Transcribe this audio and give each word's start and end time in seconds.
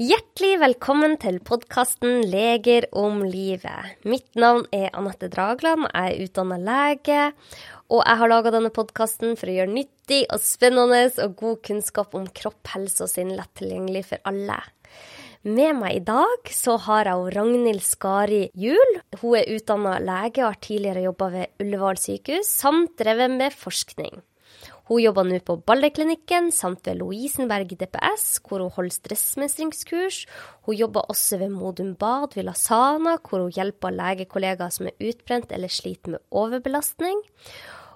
Hjertelig 0.00 0.54
velkommen 0.62 1.18
til 1.20 1.36
podkasten 1.44 2.22
Leger 2.32 2.86
om 2.96 3.18
livet. 3.20 3.98
Mitt 4.08 4.32
navn 4.32 4.64
er 4.72 4.88
Anette 4.96 5.28
Dragland, 5.28 5.84
jeg 5.92 6.14
er 6.14 6.24
utdanna 6.24 6.56
lege. 6.56 7.20
Og 7.92 8.00
jeg 8.06 8.20
har 8.22 8.32
laga 8.32 8.54
denne 8.54 8.72
podkasten 8.72 9.36
for 9.36 9.52
å 9.52 9.58
gjøre 9.58 9.74
nyttig 9.74 10.22
og 10.32 10.40
spennende 10.40 11.04
og 11.26 11.36
god 11.44 11.60
kunnskap 11.68 12.16
om 12.16 12.24
kropp, 12.32 12.62
helse 12.72 13.04
og 13.04 13.12
sinn 13.12 13.36
lett 13.36 13.52
tilgjengelig 13.60 14.06
for 14.14 14.24
alle. 14.32 14.62
Med 15.40 15.72
meg 15.78 15.94
i 15.96 16.00
dag 16.04 16.50
så 16.52 16.74
har 16.84 17.08
jeg 17.08 17.30
Ragnhild 17.32 17.80
Skari 17.80 18.42
Juel. 18.60 18.98
Hun 19.22 19.38
er 19.38 19.48
utdanna 19.54 19.94
lege 20.04 20.42
og 20.42 20.50
har 20.50 20.58
tidligere 20.60 21.06
jobba 21.06 21.28
ved 21.32 21.62
Ullevål 21.64 21.96
sykehus, 21.96 22.50
samt 22.60 22.92
drevet 23.00 23.32
med 23.32 23.56
forskning. 23.56 24.20
Hun 24.90 25.00
jobber 25.00 25.24
nå 25.24 25.40
på 25.40 25.56
Balleklinikken 25.64 26.52
samt 26.52 26.84
ved 26.84 27.00
Lovisenberg 27.00 27.72
DPS, 27.72 28.42
hvor 28.44 28.66
hun 28.66 28.74
holder 28.76 28.98
stressmestringskurs. 28.98 30.26
Hun 30.68 30.76
jobber 30.76 31.08
også 31.08 31.40
ved 31.40 31.56
Modum 31.56 31.94
Bad 31.96 32.36
ved 32.36 32.44
Lasana, 32.44 33.16
hvor 33.24 33.46
hun 33.46 33.56
hjelper 33.56 33.96
legekollegaer 33.96 34.76
som 34.76 34.92
er 34.92 35.08
utbrent 35.08 35.56
eller 35.56 35.72
sliter 35.72 36.18
med 36.18 36.26
overbelastning. 36.28 37.24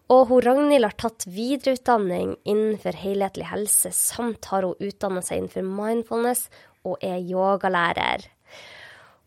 Og 0.09 0.31
hun 0.33 0.41
Ragnhild 0.49 0.89
har 0.89 0.97
tatt 0.97 1.29
videreutdanning 1.29 2.39
innenfor 2.49 2.97
helhetlig 3.05 3.53
helse, 3.53 3.93
samt 3.93 4.49
har 4.49 4.65
hun 4.65 4.81
utdanna 4.81 5.21
seg 5.21 5.43
innenfor 5.43 5.75
mindfulness 5.77 6.49
og 6.85 6.99
er 7.03 7.19
yogalærer. 7.21 8.29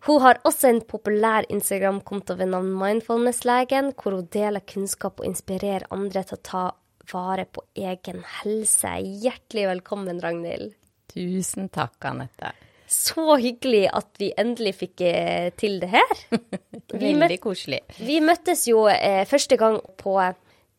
Hun 0.08 0.22
har 0.24 0.40
også 0.48 0.70
en 0.70 0.82
populær 0.88 1.48
Instagram-konto 1.52 2.38
ved 2.40 2.54
navn 2.54 2.70
Mindfulness-legen, 2.80 3.92
hvor 3.98 4.16
hun 4.16 4.30
deler 4.32 4.64
kunnskap 4.64 5.20
og 5.20 5.28
inspirerer 5.28 5.88
andre 5.92 6.24
til 6.24 6.38
å 6.38 6.46
ta 6.50 6.64
vare 7.12 7.48
på 7.50 7.64
egen 7.76 8.22
helse. 8.42 8.94
Hjertelig 9.24 9.68
velkommen, 9.72 10.22
Ragnhild. 10.24 10.76
Tusen 11.12 11.68
takk, 11.74 11.98
Anette. 12.08 12.54
Så 12.88 13.36
hyggelig 13.42 13.84
at 13.92 14.14
vi 14.22 14.30
endelig 14.40 14.78
fikk 14.80 15.04
eh, 15.10 15.50
til 15.60 15.82
det 15.82 15.90
her. 15.92 16.14
Veldig 16.94 17.40
koselig. 17.44 17.82
Vi 18.00 18.22
møttes 18.24 18.64
jo 18.70 18.86
eh, 18.92 19.26
første 19.28 19.58
gang 19.60 19.82
på 20.00 20.16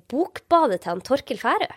bokbadet 0.09 0.81
til 0.81 0.95
han 0.95 1.05
Torkil 1.05 1.41
Færø. 1.43 1.69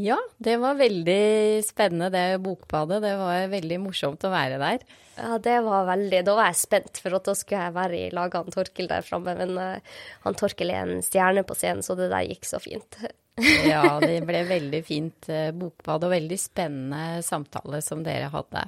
Ja, 0.00 0.16
det 0.40 0.56
var 0.56 0.78
veldig 0.78 1.60
spennende, 1.66 2.08
det 2.14 2.40
bokbadet. 2.40 3.02
Det 3.04 3.12
var 3.20 3.50
veldig 3.52 3.78
morsomt 3.82 4.22
å 4.24 4.32
være 4.32 4.56
der. 4.62 4.84
Ja, 5.18 5.36
det 5.42 5.58
var 5.66 5.84
veldig 5.90 6.22
Da 6.24 6.36
var 6.38 6.48
jeg 6.48 6.60
spent, 6.62 7.00
for 7.02 7.18
at 7.18 7.26
da 7.28 7.34
skulle 7.36 7.66
jeg 7.66 7.76
være 7.76 7.98
i 7.98 8.12
lag 8.16 8.32
med 8.32 8.54
Torkil 8.54 8.88
der 8.88 9.04
framme. 9.04 9.34
Men 9.36 9.52
uh, 9.60 9.98
han 10.24 10.38
Torkil 10.40 10.72
er 10.72 10.88
en 10.88 11.04
stjerne 11.04 11.44
på 11.44 11.56
scenen, 11.58 11.84
så 11.84 11.98
det 11.98 12.08
der 12.14 12.24
gikk 12.30 12.48
så 12.48 12.62
fint. 12.64 12.96
ja, 13.68 13.84
det 14.06 14.22
ble 14.28 14.44
veldig 14.48 14.82
fint 14.88 15.28
uh, 15.28 15.50
bokbad 15.60 16.08
og 16.08 16.14
veldig 16.16 16.40
spennende 16.40 17.20
samtale 17.26 17.82
som 17.84 18.06
dere 18.06 18.32
hadde. 18.32 18.64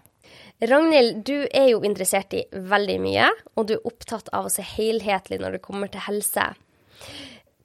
Ragnhild, 0.68 1.24
du 1.24 1.48
er 1.48 1.72
jo 1.72 1.80
interessert 1.86 2.36
i 2.36 2.44
veldig 2.52 3.00
mye, 3.02 3.32
og 3.56 3.70
du 3.70 3.78
er 3.78 3.88
opptatt 3.88 4.28
av 4.36 4.46
å 4.50 4.52
se 4.52 4.64
helhetlig 4.76 5.40
når 5.40 5.56
det 5.56 5.64
kommer 5.64 5.88
til 5.92 6.04
helse. 6.04 6.50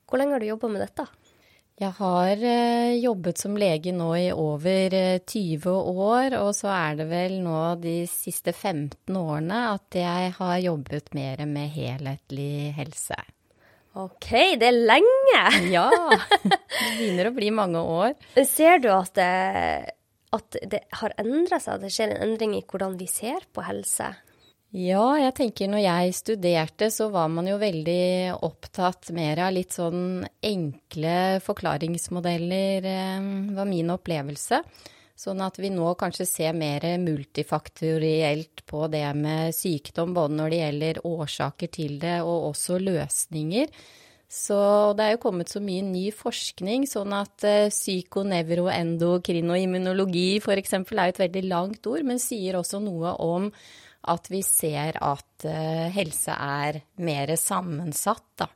Hvor 0.07 0.21
lenge 0.21 0.37
har 0.37 0.43
du 0.43 0.53
jobba 0.53 0.71
med 0.71 0.87
dette? 0.87 1.11
Jeg 1.77 1.93
har 1.99 2.39
eh, 2.41 2.95
jobbet 2.97 3.37
som 3.37 3.57
lege 3.59 3.91
nå 3.93 4.07
i 4.17 4.29
over 4.33 4.93
eh, 4.97 5.19
20 5.21 5.69
år, 5.69 6.33
og 6.39 6.55
så 6.57 6.71
er 6.73 6.95
det 6.97 7.05
vel 7.11 7.35
nå 7.43 7.59
de 7.83 7.99
siste 8.09 8.49
15 8.49 9.13
årene 9.13 9.59
at 9.75 9.97
jeg 9.99 10.31
har 10.39 10.55
jobbet 10.63 11.13
mer 11.13 11.43
med 11.45 11.69
helhetlig 11.75 12.73
helse. 12.79 13.19
OK, 13.93 14.57
det 14.57 14.71
er 14.71 14.79
lenge! 14.89 15.43
Ja. 15.77 15.85
Det 16.41 16.57
begynner 16.97 17.29
å 17.29 17.35
bli 17.37 17.53
mange 17.53 17.85
år. 17.85 18.17
Ser 18.49 18.81
du 18.81 18.89
at 18.95 19.13
det, 19.19 19.93
at 20.33 20.57
det 20.73 20.81
har 20.97 21.13
endra 21.21 21.61
seg, 21.61 21.77
at 21.77 21.85
det 21.85 21.93
skjer 21.93 22.15
en 22.15 22.25
endring 22.31 22.57
i 22.57 22.65
hvordan 22.65 22.97
vi 22.97 23.05
ser 23.11 23.45
på 23.53 23.61
helse? 23.69 24.15
Ja, 24.75 25.15
jeg 25.15 25.31
tenker 25.37 25.69
når 25.71 25.79
jeg 25.79 26.15
studerte, 26.17 26.89
så 26.91 27.05
var 27.13 27.29
man 27.31 27.45
jo 27.47 27.55
veldig 27.61 28.33
opptatt 28.43 29.11
mer 29.15 29.39
av 29.45 29.53
litt 29.55 29.71
sånn 29.71 30.25
enkle 30.43 31.39
forklaringsmodeller, 31.45 32.83
eh, 32.83 33.21
var 33.55 33.65
min 33.69 33.89
opplevelse. 33.95 34.59
Sånn 35.17 35.41
at 35.41 35.57
vi 35.57 35.69
nå 35.73 35.95
kanskje 35.97 36.25
ser 36.27 36.53
mer 36.53 36.97
multifaktorielt 36.99 38.65
på 38.67 38.87
det 38.91 39.15
med 39.15 39.55
sykdom, 39.55 40.13
både 40.13 40.33
når 40.35 40.49
det 40.49 40.57
gjelder 40.59 41.05
årsaker 41.09 41.67
til 41.71 41.99
det 42.03 42.21
og 42.21 42.43
også 42.51 42.79
løsninger. 42.83 43.67
Så 44.27 44.93
det 44.99 45.03
er 45.05 45.11
jo 45.15 45.23
kommet 45.23 45.49
så 45.49 45.59
mye 45.63 45.81
ny 45.87 46.11
forskning, 46.11 46.87
sånn 46.91 47.13
at 47.15 47.39
uh, 47.47 47.71
psykonevroendokrinoimmunologi 47.71 50.43
f.eks. 50.43 50.73
er 50.75 51.07
et 51.07 51.23
veldig 51.23 51.47
langt 51.47 51.87
ord, 51.87 52.03
men 52.03 52.19
sier 52.19 52.59
også 52.59 52.83
noe 52.83 53.15
om 53.23 53.47
at 54.09 54.29
vi 54.31 54.43
ser 54.45 54.99
at 55.03 55.47
uh, 55.47 55.87
helse 55.93 56.33
er 56.33 56.81
mer 57.03 57.33
sammensatt 57.39 58.27
da, 58.43 58.47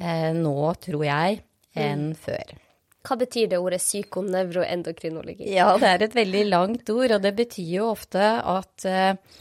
uh, 0.00 0.30
nå, 0.36 0.56
tror 0.82 1.06
jeg, 1.08 1.40
enn 1.78 2.10
mm. 2.12 2.18
før. 2.26 2.58
Hva 3.02 3.16
betyr 3.18 3.48
det 3.50 3.58
ordet 3.58 3.80
psykonevroendokrinologi? 3.82 5.48
Ja, 5.50 5.72
det 5.80 5.88
er 5.88 6.04
et 6.06 6.14
veldig 6.14 6.42
langt 6.52 6.92
ord, 6.94 7.16
og 7.16 7.24
det 7.24 7.32
betyr 7.40 7.72
jo 7.80 7.88
ofte 7.90 8.28
at 8.38 8.86
uh, 8.86 9.40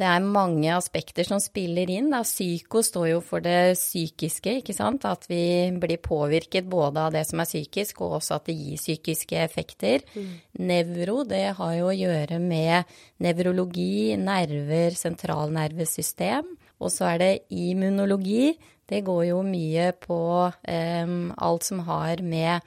det 0.00 0.08
er 0.08 0.24
mange 0.24 0.70
aspekter 0.72 1.26
som 1.28 1.40
spiller 1.42 1.90
inn. 1.92 2.08
Da. 2.12 2.22
Psyko 2.24 2.80
står 2.84 3.10
jo 3.10 3.18
for 3.24 3.44
det 3.44 3.74
psykiske, 3.76 4.54
ikke 4.62 4.72
sant. 4.76 5.04
At 5.04 5.26
vi 5.28 5.68
blir 5.76 6.00
påvirket 6.00 6.68
både 6.70 7.04
av 7.04 7.12
det 7.16 7.26
som 7.28 7.42
er 7.42 7.48
psykisk, 7.50 8.00
og 8.00 8.16
også 8.20 8.38
at 8.38 8.48
det 8.48 8.56
gir 8.56 8.80
psykiske 8.80 9.36
effekter. 9.44 10.06
Mm. 10.14 10.32
Nevro, 10.70 11.20
det 11.28 11.44
har 11.58 11.76
jo 11.76 11.90
å 11.90 11.96
gjøre 11.96 12.40
med 12.40 12.88
nevrologi, 13.20 14.16
nerver, 14.16 14.96
sentralnervesystem. 14.96 16.48
Og 16.80 16.94
så 16.94 17.12
er 17.12 17.20
det 17.20 17.32
immunologi. 17.52 18.54
Det 18.88 19.04
går 19.06 19.26
jo 19.28 19.44
mye 19.46 19.92
på 20.00 20.20
um, 20.48 21.18
alt 21.36 21.68
som 21.68 21.84
har 21.86 22.24
med 22.24 22.64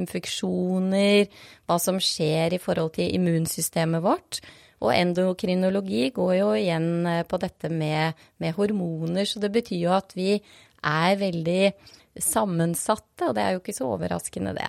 infeksjoner, 0.00 1.28
hva 1.68 1.76
som 1.80 2.00
skjer 2.02 2.56
i 2.56 2.62
forhold 2.62 2.96
til 2.96 3.12
immunsystemet 3.20 4.02
vårt. 4.04 4.40
Og 4.84 4.92
endokrinologi 4.94 6.08
går 6.14 6.36
jo 6.38 6.52
igjen 6.58 6.88
eh, 7.10 7.24
på 7.28 7.40
dette 7.42 7.70
med, 7.72 8.20
med 8.42 8.56
hormoner, 8.58 9.26
så 9.28 9.42
det 9.42 9.52
betyr 9.54 9.80
jo 9.86 9.92
at 9.96 10.14
vi 10.16 10.36
er 10.84 11.20
veldig 11.20 11.72
sammensatte, 12.22 13.26
og 13.26 13.34
det 13.34 13.42
er 13.42 13.54
jo 13.56 13.62
ikke 13.62 13.74
så 13.74 13.88
overraskende, 13.96 14.52
det. 14.54 14.68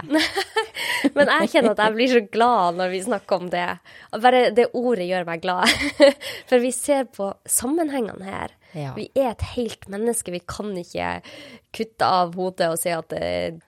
Men 1.16 1.30
jeg 1.30 1.52
kjenner 1.52 1.76
at 1.76 1.84
jeg 1.84 1.96
blir 1.98 2.10
så 2.10 2.22
glad 2.34 2.80
når 2.80 2.92
vi 2.94 3.02
snakker 3.06 3.44
om 3.44 3.52
det. 3.54 3.68
Bare 4.24 4.42
det 4.56 4.72
ordet 4.74 5.06
gjør 5.12 5.28
meg 5.28 5.44
glad. 5.44 5.70
For 6.50 6.64
vi 6.64 6.72
ser 6.74 7.06
på 7.14 7.30
sammenhengene 7.46 8.26
her. 8.26 8.56
Ja. 8.74 8.96
Vi 8.98 9.08
er 9.14 9.36
et 9.36 9.46
helt 9.54 9.86
menneske. 9.92 10.34
Vi 10.34 10.42
kan 10.42 10.74
ikke 10.80 11.20
kutte 11.76 12.10
av 12.10 12.34
hodet 12.40 12.72
og 12.74 12.82
si 12.82 12.92
at 12.96 13.14
det 13.14 13.62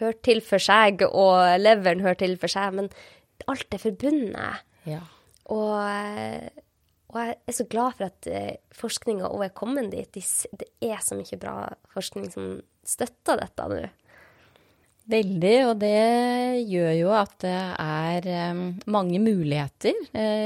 hører 0.00 0.18
til 0.24 0.40
for 0.40 0.62
seg, 0.62 1.04
og 1.04 1.60
leveren 1.60 2.00
hører 2.00 2.22
til 2.22 2.38
for 2.40 2.50
seg. 2.50 2.72
Men 2.78 2.88
alt 3.50 3.76
er 3.76 3.82
forbundet. 3.82 4.64
Ja. 4.88 5.04
Og, 5.50 6.50
og, 7.10 7.16
jeg 7.18 7.38
er 7.50 7.56
så 7.56 7.66
glad 7.70 7.96
for 7.98 8.08
at 8.10 8.28
eh, 8.30 8.60
forskninga 8.76 9.30
òg 9.30 9.48
er 9.48 9.56
kommet 9.56 9.90
dit. 9.92 10.20
Det 10.52 10.68
er 10.84 11.00
så 11.02 11.18
mye 11.18 11.40
bra 11.40 11.56
forskning 11.94 12.30
som 12.32 12.52
støtter 12.86 13.42
dette 13.42 13.70
nå. 13.72 13.80
Veldig, 15.10 15.54
og 15.66 15.78
det 15.80 16.66
gjør 16.70 16.92
jo 16.94 17.08
at 17.18 17.32
det 17.42 17.56
er 17.82 18.26
um, 18.52 18.60
mange 18.94 19.18
muligheter, 19.18 19.96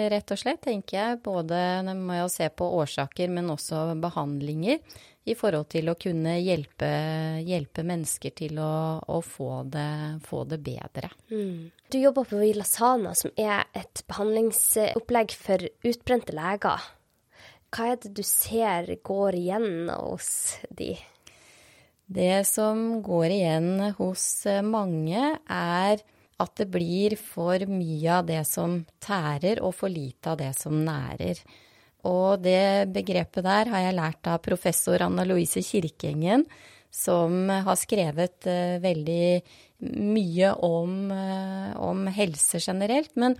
rett 0.09 0.33
og 0.33 0.41
slett, 0.41 0.63
tenker 0.65 0.97
jeg. 0.97 1.19
Både 1.27 1.59
med 1.91 2.23
å 2.23 2.31
se 2.33 2.49
på 2.49 2.71
årsaker, 2.79 3.29
men 3.35 3.51
også 3.53 3.91
behandlinger 4.01 4.81
i 5.25 5.35
forhold 5.39 5.71
til 5.73 5.89
å 5.89 5.97
kunne 5.97 6.37
hjelpe, 6.41 6.89
hjelpe 7.47 7.85
mennesker 7.87 8.35
til 8.37 8.59
å, 8.61 9.01
å 9.01 9.21
få, 9.25 9.63
det, 9.73 10.21
få, 10.27 10.43
det, 10.49 10.61
bedre. 10.65 11.11
Mm. 11.33 11.71
Du 11.89 11.99
jobber 12.01 12.29
på 12.29 12.43
Vilasana, 12.43 13.15
som 13.17 13.33
er 13.41 13.65
et 13.77 14.05
behandlingsopplegg 14.11 15.35
for 15.39 15.65
utbrente 15.89 16.37
leger. 16.37 16.85
Hva 17.75 17.91
er 17.91 18.01
det 18.05 18.13
du 18.15 18.23
ser 18.27 18.93
går 19.03 19.41
igjen 19.41 19.91
hos 19.91 20.31
de? 20.71 20.93
Det 22.05 22.45
som 22.47 23.01
går 23.03 23.33
igjen 23.33 23.71
hos 23.97 24.27
mange, 24.69 25.39
er 25.49 26.05
at 26.43 26.57
det 26.59 26.67
blir 26.69 27.15
for 27.17 27.65
mye 27.71 28.19
av 28.19 28.27
det 28.29 28.43
som 28.49 28.83
tærer, 29.03 29.63
og 29.65 29.73
for 29.79 29.93
lite 29.93 30.35
av 30.35 30.41
det 30.43 30.53
som 30.59 30.77
nærer. 30.85 31.41
Og 32.09 32.43
det 32.45 32.93
begrepet 32.95 33.47
der 33.47 33.71
har 33.73 33.87
jeg 33.87 33.99
lært 33.99 34.31
av 34.31 34.43
professor 34.45 35.03
Anna 35.05 35.27
Louise 35.29 35.63
Kirkeengen, 35.65 36.47
som 36.95 37.49
har 37.51 37.79
skrevet 37.81 38.47
uh, 38.47 38.77
veldig 38.83 39.29
mye 40.15 40.53
om, 40.63 40.99
uh, 41.11 41.73
om 41.83 42.05
helse 42.15 42.61
generelt. 42.63 43.11
Men, 43.19 43.35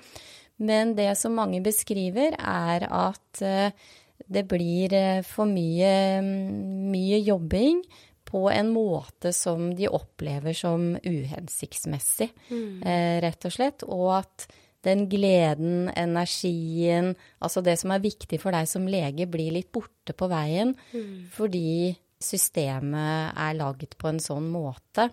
men, 0.59 0.97
det 0.99 1.13
som 1.21 1.37
mange 1.39 1.61
beskriver, 1.63 2.35
er 2.35 2.89
at 2.89 3.45
uh, 3.45 3.93
det 4.27 4.45
blir 4.49 4.95
eh, 4.95 5.23
for 5.27 5.49
mye, 5.51 6.23
mye 6.25 7.21
jobbing 7.25 7.83
på 8.25 8.47
en 8.51 8.73
måte 8.75 9.35
som 9.37 9.73
de 9.77 9.89
opplever 9.91 10.57
som 10.57 10.95
uhensiktsmessig, 10.97 12.31
mm. 12.49 12.83
eh, 12.83 13.17
rett 13.25 13.47
og 13.47 13.55
slett. 13.55 13.85
Og 13.87 14.09
at 14.17 14.47
den 14.85 15.07
gleden, 15.11 15.91
energien, 15.97 17.15
altså 17.45 17.63
det 17.65 17.77
som 17.81 17.95
er 17.95 18.05
viktig 18.05 18.41
for 18.43 18.55
deg 18.55 18.69
som 18.71 18.89
lege, 18.91 19.29
blir 19.31 19.55
litt 19.57 19.73
borte 19.75 20.17
på 20.17 20.29
veien 20.31 20.75
mm. 20.93 21.31
fordi 21.35 21.95
systemet 22.25 23.37
er 23.37 23.57
lagd 23.59 23.97
på 24.01 24.09
en 24.11 24.23
sånn 24.23 24.49
måte 24.53 25.11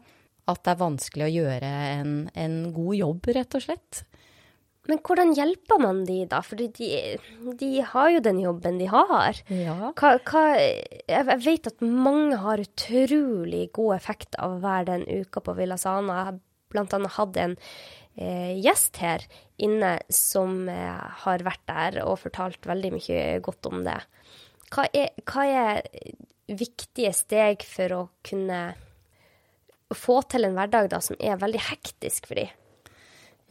at 0.50 0.64
det 0.66 0.74
er 0.74 0.82
vanskelig 0.82 1.28
å 1.28 1.36
gjøre 1.36 1.74
en, 2.00 2.16
en 2.36 2.56
god 2.76 2.96
jobb, 2.98 3.30
rett 3.38 3.58
og 3.58 3.64
slett. 3.66 4.02
Men 4.90 4.98
hvordan 5.06 5.36
hjelper 5.38 5.82
man 5.82 6.02
de, 6.08 6.24
da? 6.30 6.40
For 6.44 6.58
de, 6.58 6.88
de, 7.60 7.70
har 7.86 8.10
jo 8.16 8.22
den 8.26 8.40
jobben 8.42 8.80
de 8.82 8.88
har. 8.90 9.38
Ja. 9.54 9.92
Hva, 9.94 10.16
hva, 10.26 10.46
jeg 10.58 11.42
vet 11.46 11.70
at 11.70 11.84
mange 11.86 12.40
har 12.42 12.64
utrolig 12.64 13.68
god 13.78 14.00
effekt 14.00 14.40
av 14.42 14.58
å 14.58 14.64
være 14.64 14.88
den 14.96 15.06
uka 15.22 15.44
på 15.46 15.56
Villa 15.60 15.78
Sana. 15.80 16.24
Jeg 16.26 16.42
blant 16.74 16.96
annet 16.98 17.18
hatt 17.20 17.38
en 17.38 17.56
gjest 18.62 19.00
her 19.02 19.26
inne 19.62 19.96
som 20.14 20.66
eh, 20.70 21.02
har 21.24 21.44
vært 21.46 21.64
der 21.70 22.02
og 22.06 22.20
fortalt 22.24 22.66
veldig 22.68 22.94
mye 22.96 23.26
godt 23.46 23.70
om 23.72 23.84
det. 23.86 24.00
Hva 24.72 24.88
er, 24.96 25.12
hva 25.28 25.46
er 25.48 25.82
viktige 26.52 27.12
steg 27.16 27.66
for 27.68 27.98
å 27.98 28.02
kunne 28.26 28.62
få 29.92 30.22
til 30.32 30.48
en 30.48 30.56
hverdag 30.56 30.90
da, 30.94 31.02
som 31.04 31.20
er 31.20 31.40
veldig 31.40 31.62
hektisk 31.70 32.30
for 32.32 32.40
dem? 32.40 32.58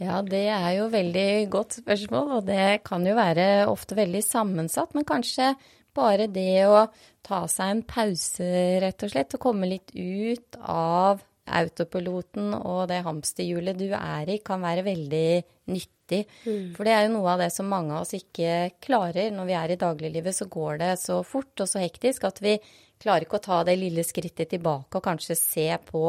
Ja, 0.00 0.22
det 0.24 0.46
er 0.48 0.70
jo 0.78 0.86
veldig 0.88 1.30
godt 1.52 1.76
spørsmål, 1.82 2.30
og 2.38 2.46
det 2.48 2.80
kan 2.86 3.04
jo 3.04 3.12
være 3.18 3.66
ofte 3.68 3.98
veldig 3.98 4.22
sammensatt. 4.24 4.94
Men 4.96 5.04
kanskje 5.04 5.52
bare 5.96 6.24
det 6.32 6.62
å 6.70 6.86
ta 7.26 7.42
seg 7.50 7.74
en 7.74 7.82
pause, 7.84 8.46
rett 8.80 9.04
og 9.04 9.12
slett, 9.12 9.36
og 9.36 9.44
komme 9.44 9.68
litt 9.68 9.92
ut 9.92 10.56
av 10.64 11.20
autopiloten 11.58 12.52
og 12.58 12.84
det 12.90 13.02
hamsterhjulet 13.06 13.78
du 13.78 13.88
er 13.96 14.30
i, 14.30 14.38
kan 14.44 14.62
være 14.62 14.84
veldig 14.86 15.24
nyttig. 15.70 16.22
Mm. 16.44 16.68
For 16.76 16.86
det 16.86 16.94
er 16.94 17.06
jo 17.06 17.14
noe 17.16 17.32
av 17.34 17.42
det 17.44 17.50
som 17.54 17.70
mange 17.70 17.94
av 17.94 18.04
oss 18.04 18.14
ikke 18.18 18.76
klarer. 18.82 19.32
Når 19.34 19.48
vi 19.48 19.56
er 19.58 19.74
i 19.74 19.80
dagliglivet, 19.80 20.36
så 20.36 20.48
går 20.50 20.80
det 20.82 20.92
så 21.02 21.20
fort 21.26 21.62
og 21.62 21.70
så 21.70 21.82
hektisk 21.82 22.26
at 22.28 22.40
vi 22.44 22.56
klarer 23.00 23.26
ikke 23.26 23.40
å 23.40 23.44
ta 23.44 23.60
det 23.64 23.78
lille 23.80 24.04
skrittet 24.04 24.52
tilbake 24.52 24.98
og 24.98 25.04
kanskje 25.06 25.38
se 25.38 25.68
på 25.86 26.04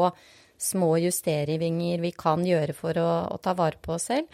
små 0.62 0.96
justeringer 1.02 2.02
vi 2.02 2.12
kan 2.14 2.44
gjøre 2.46 2.74
for 2.76 2.98
å, 3.00 3.10
å, 3.34 3.38
ta 3.42 3.54
vare 3.58 3.80
på 3.82 3.96
oss 3.96 4.10
selv. 4.12 4.28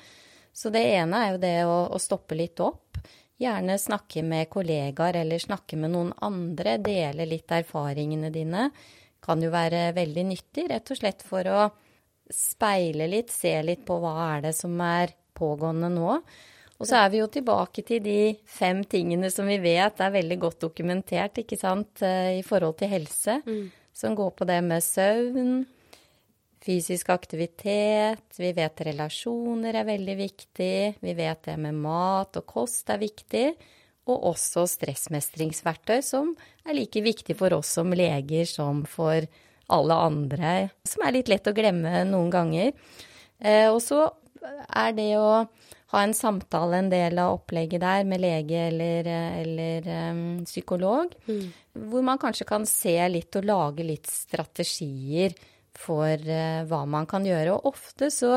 Så 0.52 0.72
det 0.74 0.82
ene 0.98 1.22
er 1.22 1.32
jo 1.32 1.40
det 1.42 1.56
å, 1.68 1.78
å, 1.94 2.00
stoppe 2.02 2.36
litt 2.36 2.60
opp. 2.60 2.98
Gjerne 3.38 3.78
snakke 3.78 4.24
med 4.26 4.48
kollegaer 4.50 5.20
eller 5.20 5.40
snakke 5.40 5.78
med 5.78 5.94
noen 5.94 6.10
andre. 6.26 6.76
Dele 6.82 7.28
litt 7.30 7.52
erfaringene 7.54 8.32
dine. 8.34 8.68
Kan 9.24 9.42
jo 9.42 9.50
være 9.52 9.90
veldig 9.96 10.24
nyttig, 10.30 10.68
rett 10.70 10.92
og 10.92 11.00
slett 11.00 11.24
for 11.26 11.48
å 11.50 11.68
speile 12.32 13.08
litt, 13.08 13.32
se 13.32 13.54
litt 13.64 13.86
på 13.88 13.96
hva 14.02 14.14
er 14.34 14.48
det 14.48 14.54
som 14.56 14.74
er 14.84 15.14
pågående 15.38 15.90
nå. 15.92 16.18
Og 16.78 16.86
så 16.86 17.00
er 17.00 17.08
vi 17.10 17.22
jo 17.22 17.30
tilbake 17.32 17.82
til 17.86 18.02
de 18.04 18.20
fem 18.46 18.84
tingene 18.86 19.30
som 19.34 19.48
vi 19.50 19.56
vet 19.62 19.98
er 19.98 20.14
veldig 20.14 20.38
godt 20.44 20.60
dokumentert, 20.68 21.40
ikke 21.42 21.58
sant, 21.58 22.04
eh, 22.06 22.38
i 22.38 22.44
forhold 22.46 22.78
til 22.78 22.92
helse. 22.92 23.40
Mm. 23.46 23.66
Som 23.98 24.14
går 24.14 24.30
på 24.38 24.46
det 24.46 24.60
med 24.62 24.84
søvn, 24.84 25.66
Fysisk 26.58 27.12
aktivitet, 27.14 28.34
vi 28.34 28.50
vet 28.52 28.80
relasjoner 28.88 29.76
er 29.78 29.86
veldig 29.86 30.14
viktig, 30.18 30.78
vi 31.00 31.12
vet 31.14 31.44
det 31.46 31.54
med 31.62 31.76
mat 31.78 32.34
og 32.40 32.46
kost 32.50 32.90
er 32.90 32.98
viktig, 32.98 33.52
og 34.08 34.24
også 34.32 34.66
stressmestringsverktøy, 34.70 36.00
som 36.04 36.32
er 36.64 36.76
like 36.76 37.02
viktig 37.04 37.36
for 37.38 37.54
oss 37.56 37.74
som 37.78 37.92
leger 37.96 38.48
som 38.48 38.84
for 38.88 39.28
alle 39.68 39.96
andre, 40.08 40.52
som 40.88 41.04
er 41.04 41.18
litt 41.18 41.28
lett 41.28 41.48
å 41.48 41.56
glemme 41.56 42.02
noen 42.08 42.30
ganger. 42.32 42.72
Eh, 43.38 43.68
og 43.68 43.82
så 43.84 44.06
er 44.40 44.94
det 44.96 45.10
å 45.20 45.44
ha 45.92 46.02
en 46.04 46.14
samtale 46.16 46.82
en 46.82 46.90
del 46.92 47.18
av 47.20 47.38
opplegget 47.38 47.80
der 47.80 48.04
med 48.08 48.20
lege 48.20 48.66
eller, 48.68 49.08
eller 49.40 49.86
um, 50.10 50.24
psykolog, 50.44 51.14
mm. 51.28 51.44
hvor 51.88 52.04
man 52.04 52.20
kanskje 52.20 52.46
kan 52.48 52.66
se 52.68 52.96
litt 53.08 53.38
og 53.40 53.48
lage 53.48 53.86
litt 53.86 54.08
strategier 54.10 55.36
for 55.78 56.12
uh, 56.28 56.64
hva 56.68 56.82
man 56.90 57.08
kan 57.08 57.24
gjøre. 57.24 57.56
Og 57.56 57.72
ofte 57.72 58.10
så 58.12 58.36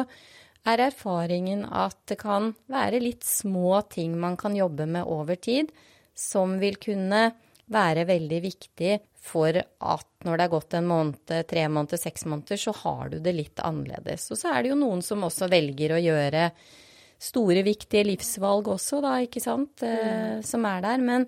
er 0.67 0.83
erfaringen 0.85 1.63
at 1.65 1.97
det 2.09 2.19
kan 2.21 2.51
være 2.69 3.01
litt 3.01 3.25
små 3.25 3.79
ting 3.89 4.13
man 4.19 4.37
kan 4.37 4.55
jobbe 4.55 4.85
med 4.85 5.09
over 5.09 5.39
tid, 5.41 5.71
som 6.13 6.59
vil 6.61 6.77
kunne 6.81 7.31
være 7.71 8.05
veldig 8.09 8.41
viktig 8.43 8.99
for 9.21 9.55
at 9.55 10.07
når 10.25 10.37
det 10.37 10.45
er 10.45 10.51
gått 10.51 10.75
en 10.77 10.87
måned, 10.89 11.33
tre 11.49 11.65
måneder, 11.69 11.99
seks 12.01 12.25
måneder, 12.25 12.59
så 12.59 12.73
har 12.81 13.11
du 13.11 13.19
det 13.23 13.33
litt 13.37 13.61
annerledes. 13.63 14.27
Og 14.33 14.39
så 14.39 14.51
er 14.51 14.63
det 14.63 14.73
jo 14.73 14.79
noen 14.81 15.03
som 15.05 15.23
også 15.27 15.49
velger 15.51 15.95
å 15.95 16.01
gjøre 16.01 16.47
store, 17.21 17.61
viktige 17.65 18.07
livsvalg 18.09 18.71
også, 18.73 19.01
da, 19.05 19.15
ikke 19.21 19.43
sant, 19.43 19.83
eh, 19.85 20.39
mm. 20.41 20.45
som 20.45 20.65
er 20.65 20.85
der. 20.87 21.03
Men 21.05 21.27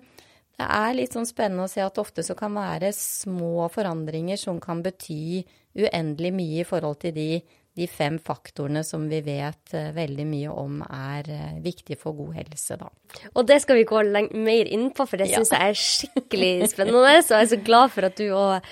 det 0.58 0.66
er 0.66 0.96
litt 0.98 1.14
sånn 1.14 1.28
spennende 1.28 1.68
å 1.68 1.70
se 1.70 1.84
at 1.84 2.00
ofte 2.02 2.24
så 2.26 2.36
kan 2.38 2.54
være 2.58 2.90
små 2.94 3.68
forandringer 3.74 4.40
som 4.40 4.58
kan 4.62 4.82
bety 4.82 5.44
uendelig 5.78 6.34
mye 6.34 6.62
i 6.62 6.66
forhold 6.66 7.00
til 7.02 7.14
de, 7.14 7.28
de 7.74 7.86
fem 7.90 8.18
faktorene 8.22 8.84
som 8.86 9.06
vi 9.10 9.18
vet 9.26 9.74
uh, 9.74 9.90
veldig 9.94 10.26
mye 10.30 10.50
om 10.52 10.82
er 10.84 11.30
uh, 11.30 11.54
viktige 11.64 11.98
for 11.98 12.14
god 12.16 12.36
helse, 12.38 12.76
da. 12.78 12.90
Og 13.34 13.46
det 13.48 13.60
skal 13.64 13.80
vi 13.80 13.86
gå 13.88 14.02
mer 14.34 14.70
inn 14.70 14.90
på, 14.94 15.06
for 15.10 15.20
det 15.20 15.30
ja. 15.32 15.40
syns 15.40 15.54
jeg 15.54 15.72
er 15.72 15.80
skikkelig 15.80 16.52
spennende. 16.70 17.16
Så 17.26 17.34
jeg 17.34 17.48
er 17.48 17.52
så 17.54 17.60
glad 17.66 17.94
for 17.94 18.06
at 18.06 18.20
du 18.20 18.28
òg 18.30 18.68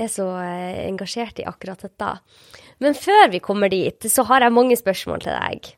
er 0.00 0.10
så 0.10 0.26
uh, 0.34 0.80
engasjert 0.86 1.42
i 1.42 1.46
akkurat 1.50 1.86
dette. 1.86 2.14
Men 2.82 2.96
før 2.98 3.28
vi 3.30 3.42
kommer 3.44 3.70
dit, 3.70 4.08
så 4.10 4.24
har 4.30 4.42
jeg 4.42 4.56
mange 4.56 4.78
spørsmål 4.78 5.22
til 5.26 5.36
deg. 5.36 5.70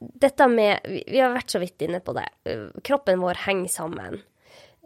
Dette 0.00 0.46
med 0.48 0.86
Vi 0.88 1.18
har 1.20 1.34
vært 1.34 1.52
så 1.52 1.60
vidt 1.60 1.82
inne 1.84 2.00
på 2.00 2.14
det. 2.16 2.24
Kroppen 2.88 3.20
vår 3.20 3.42
henger 3.44 3.68
sammen. 3.68 4.22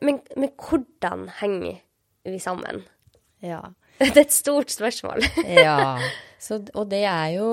Men, 0.03 0.19
men 0.37 0.51
hvordan 0.59 1.29
henger 1.39 1.79
vi 2.27 2.41
sammen? 2.43 2.83
Ja. 3.45 3.63
Det 4.03 4.17
er 4.17 4.25
et 4.27 4.35
stort 4.35 4.75
spørsmål. 4.75 5.23
ja. 5.47 5.97
Så, 6.45 6.59
og 6.77 6.91
det 6.91 7.05
er 7.09 7.39
jo 7.39 7.49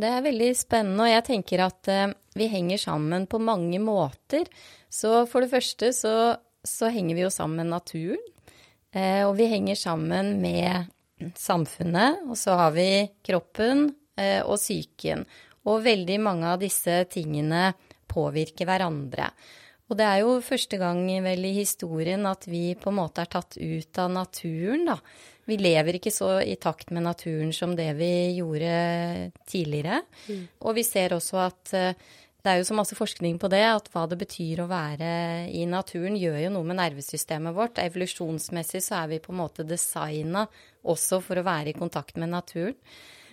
det 0.00 0.10
er 0.10 0.24
veldig 0.24 0.50
spennende. 0.58 1.06
Og 1.06 1.12
jeg 1.12 1.26
tenker 1.28 1.62
at 1.68 1.90
eh, 1.92 2.14
vi 2.34 2.48
henger 2.50 2.80
sammen 2.82 3.28
på 3.30 3.38
mange 3.38 3.78
måter. 3.82 4.48
Så 4.90 5.22
for 5.30 5.44
det 5.44 5.52
første 5.52 5.92
så, 5.94 6.14
så 6.66 6.90
henger 6.90 7.18
vi 7.18 7.24
jo 7.26 7.32
sammen 7.34 7.62
med 7.62 7.70
naturen. 7.76 8.20
eh, 8.90 9.22
og 9.26 9.36
vi 9.38 9.46
henger 9.52 9.78
sammen 9.78 10.40
med 10.42 10.90
samfunnet. 11.38 12.24
Og 12.26 12.38
så 12.38 12.58
har 12.58 12.74
vi 12.74 12.88
kroppen 13.22 13.86
eh, 14.18 14.42
og 14.42 14.58
psyken. 14.58 15.24
Og 15.64 15.84
veldig 15.86 16.18
mange 16.20 16.50
av 16.50 16.60
disse 16.60 17.04
tingene 17.12 17.70
påvirker 18.10 18.68
hverandre. 18.68 19.30
Og 19.90 19.98
det 20.00 20.06
er 20.08 20.22
jo 20.22 20.38
første 20.44 20.78
gang 20.80 21.04
vel 21.26 21.44
i 21.44 21.52
historien 21.58 22.24
at 22.26 22.46
vi 22.48 22.72
på 22.80 22.88
en 22.88 22.98
måte 23.02 23.24
er 23.24 23.30
tatt 23.30 23.58
ut 23.60 24.00
av 24.00 24.12
naturen, 24.12 24.88
da. 24.88 24.98
Vi 25.44 25.58
lever 25.60 25.98
ikke 25.98 26.12
så 26.14 26.38
i 26.40 26.56
takt 26.56 26.88
med 26.94 27.04
naturen 27.04 27.50
som 27.52 27.74
det 27.76 27.90
vi 27.98 28.38
gjorde 28.38 29.32
tidligere. 29.44 30.00
Mm. 30.24 30.46
Og 30.64 30.78
vi 30.78 30.84
ser 30.88 31.12
også 31.12 31.42
at 31.42 31.74
eh, 31.76 32.06
det 32.44 32.52
er 32.52 32.60
jo 32.60 32.66
så 32.68 32.76
masse 32.76 32.96
forskning 32.96 33.38
på 33.40 33.48
det, 33.52 33.62
at 33.64 33.86
hva 33.92 34.02
det 34.08 34.18
betyr 34.20 34.60
å 34.60 34.68
være 34.68 35.10
i 35.48 35.62
naturen, 35.68 36.16
gjør 36.20 36.42
jo 36.42 36.50
noe 36.52 36.68
med 36.68 36.76
nervesystemet 36.76 37.56
vårt. 37.56 37.80
Evolusjonsmessig 37.80 38.82
så 38.84 38.98
er 38.98 39.14
vi 39.14 39.20
på 39.24 39.32
en 39.32 39.40
måte 39.40 39.64
designa 39.64 40.42
også 40.84 41.22
for 41.24 41.40
å 41.40 41.46
være 41.46 41.72
i 41.72 41.76
kontakt 41.78 42.20
med 42.20 42.34
naturen. 42.34 42.76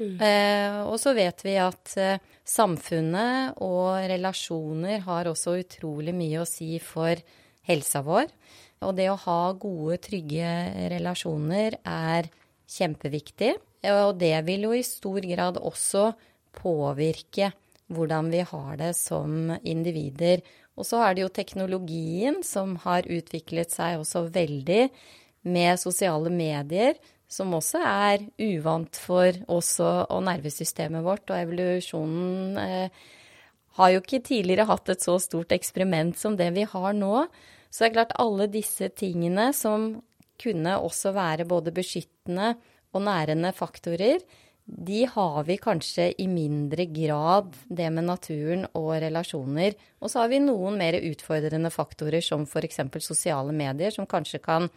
Mm. 0.01 0.17
Eh, 0.17 0.79
og 0.89 0.97
så 1.01 1.13
vet 1.13 1.43
vi 1.45 1.55
at 1.61 1.93
eh, 2.01 2.21
samfunnet 2.47 3.61
og 3.61 4.01
relasjoner 4.09 5.03
har 5.05 5.29
også 5.29 5.59
utrolig 5.61 6.15
mye 6.17 6.41
å 6.41 6.49
si 6.49 6.73
for 6.81 7.21
helsa 7.69 8.01
vår. 8.05 8.31
Og 8.81 8.95
det 8.97 9.11
å 9.11 9.19
ha 9.27 9.41
gode, 9.53 9.99
trygge 10.01 10.51
relasjoner 10.89 11.77
er 11.85 12.31
kjempeviktig. 12.71 13.53
Og 13.91 14.15
det 14.21 14.35
vil 14.47 14.65
jo 14.67 14.73
i 14.77 14.85
stor 14.85 15.21
grad 15.25 15.59
også 15.61 16.11
påvirke 16.57 17.51
hvordan 17.91 18.31
vi 18.33 18.41
har 18.47 18.75
det 18.79 18.93
som 18.97 19.53
individer. 19.61 20.41
Og 20.79 20.87
så 20.87 21.01
er 21.05 21.15
det 21.15 21.25
jo 21.25 21.33
teknologien 21.35 22.39
som 22.45 22.77
har 22.85 23.05
utviklet 23.05 23.73
seg 23.73 24.01
også 24.01 24.25
veldig 24.33 24.87
med 25.51 25.81
sosiale 25.81 26.31
medier, 26.33 26.97
som 27.31 27.53
også 27.55 27.79
er 27.87 28.25
uvant 28.43 28.99
for 28.99 29.37
oss 29.51 29.77
og, 29.83 30.19
nervesystemet 30.27 31.05
vårt. 31.05 31.31
Og 31.31 31.39
evolusjonen 31.39 32.59
eh, 32.59 33.01
har 33.79 33.93
jo 33.93 34.03
ikke 34.03 34.21
tidligere 34.27 34.67
hatt 34.67 34.91
et 34.91 35.03
så 35.03 35.15
stort 35.23 35.55
eksperiment 35.55 36.19
som 36.19 36.35
det 36.39 36.51
vi 36.57 36.67
har 36.67 36.93
nå. 36.97 37.25
Så 37.71 37.85
det 37.85 37.89
er 37.91 37.97
klart 38.01 38.17
alle 38.19 38.49
disse 38.51 38.91
tingene 38.91 39.51
som 39.55 39.93
kunne 40.41 40.77
også 40.81 41.13
være 41.15 41.47
både 41.47 41.73
beskyttende 41.75 42.55
og 42.91 43.05
nærende 43.05 43.53
faktorer, 43.55 44.19
de 44.71 45.03
har 45.09 45.43
vi 45.47 45.57
kanskje 45.59 46.11
i 46.21 46.27
mindre 46.31 46.85
grad, 46.93 47.55
det 47.67 47.89
med 47.91 48.05
naturen 48.07 48.65
og 48.77 48.93
relasjoner. 49.03 49.75
Og 49.99 50.11
så 50.11 50.21
har 50.21 50.31
vi 50.31 50.39
noen 50.43 50.77
mer 50.79 50.95
utfordrende 51.01 51.71
faktorer, 51.73 52.21
som 52.23 52.45
f.eks. 52.45 52.79
sosiale 53.03 53.51
medier, 53.55 53.91
som 53.91 54.07
kanskje 54.07 54.39
kan 54.43 54.69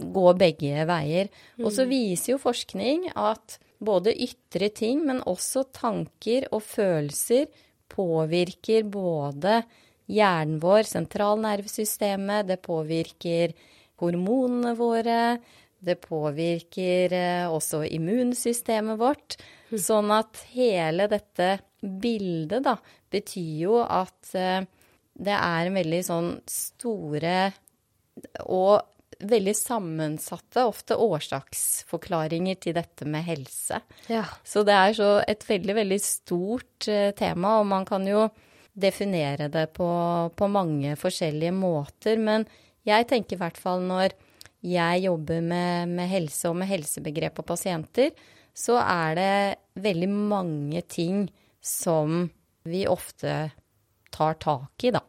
gå 0.00 0.32
begge 0.38 0.86
veier. 0.88 1.30
Og 1.60 1.72
så 1.74 1.86
viser 1.88 2.34
jo 2.34 2.40
forskning 2.42 3.10
at 3.14 3.58
både 3.80 4.14
ytre 4.14 4.70
ting, 4.76 5.04
men 5.08 5.22
også 5.28 5.66
tanker 5.76 6.48
og 6.50 6.64
følelser 6.64 7.48
påvirker 7.90 8.86
både 8.90 9.60
hjernen 10.10 10.58
vår, 10.62 10.84
sentralnervesystemet, 10.90 12.48
det 12.50 12.60
påvirker 12.64 13.54
hormonene 14.00 14.74
våre, 14.78 15.38
det 15.80 15.96
påvirker 16.02 17.14
eh, 17.16 17.46
også 17.48 17.84
immunsystemet 17.88 19.00
vårt. 19.00 19.38
Sånn 19.70 20.10
at 20.12 20.42
hele 20.52 21.06
dette 21.10 21.54
bildet, 21.80 22.64
da, 22.66 22.76
betyr 23.10 23.64
jo 23.64 23.80
at 23.84 24.34
eh, 24.36 24.66
det 25.20 25.36
er 25.36 25.68
en 25.68 25.78
veldig 25.78 26.00
sånn 26.06 26.30
store 26.50 27.50
og 28.50 28.89
veldig 29.20 29.54
sammensatte, 29.56 30.64
ofte 30.64 30.96
årsaksforklaringer 31.00 32.58
til 32.62 32.76
dette 32.76 33.06
med 33.08 33.26
helse. 33.26 33.80
Ja. 34.10 34.24
Så 34.44 34.64
det 34.66 34.76
er 34.76 34.96
så 34.96 35.10
et 35.28 35.44
veldig, 35.48 35.76
veldig 35.80 36.00
stort 36.04 36.88
eh, 36.90 37.10
tema, 37.16 37.58
og 37.60 37.68
man 37.70 37.86
kan 37.88 38.06
jo 38.08 38.28
definere 38.80 39.50
det 39.52 39.66
på, 39.76 39.90
på 40.36 40.48
mange 40.48 40.96
forskjellige 40.98 41.54
måter. 41.56 42.20
Men 42.20 42.46
jeg 42.88 43.08
tenker 43.10 43.36
i 43.36 43.42
hvert 43.42 43.60
fall 43.60 43.84
når 43.86 44.16
jeg 44.64 45.06
jobber 45.06 45.40
med, 45.44 45.94
med 45.96 46.10
helse 46.10 46.50
og 46.50 46.58
med 46.60 46.70
helsebegrep 46.70 47.40
og 47.40 47.48
pasienter, 47.52 48.12
så 48.56 48.80
er 48.82 49.16
det 49.16 49.80
veldig 49.80 50.10
mange 50.10 50.82
ting 50.90 51.24
som 51.64 52.26
vi 52.68 52.84
ofte 52.88 53.50
tar 54.12 54.36
tak 54.42 54.84
i, 54.84 54.92
da. 54.92 55.02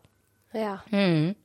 ja. 0.55 0.77
Mm. 0.91 1.35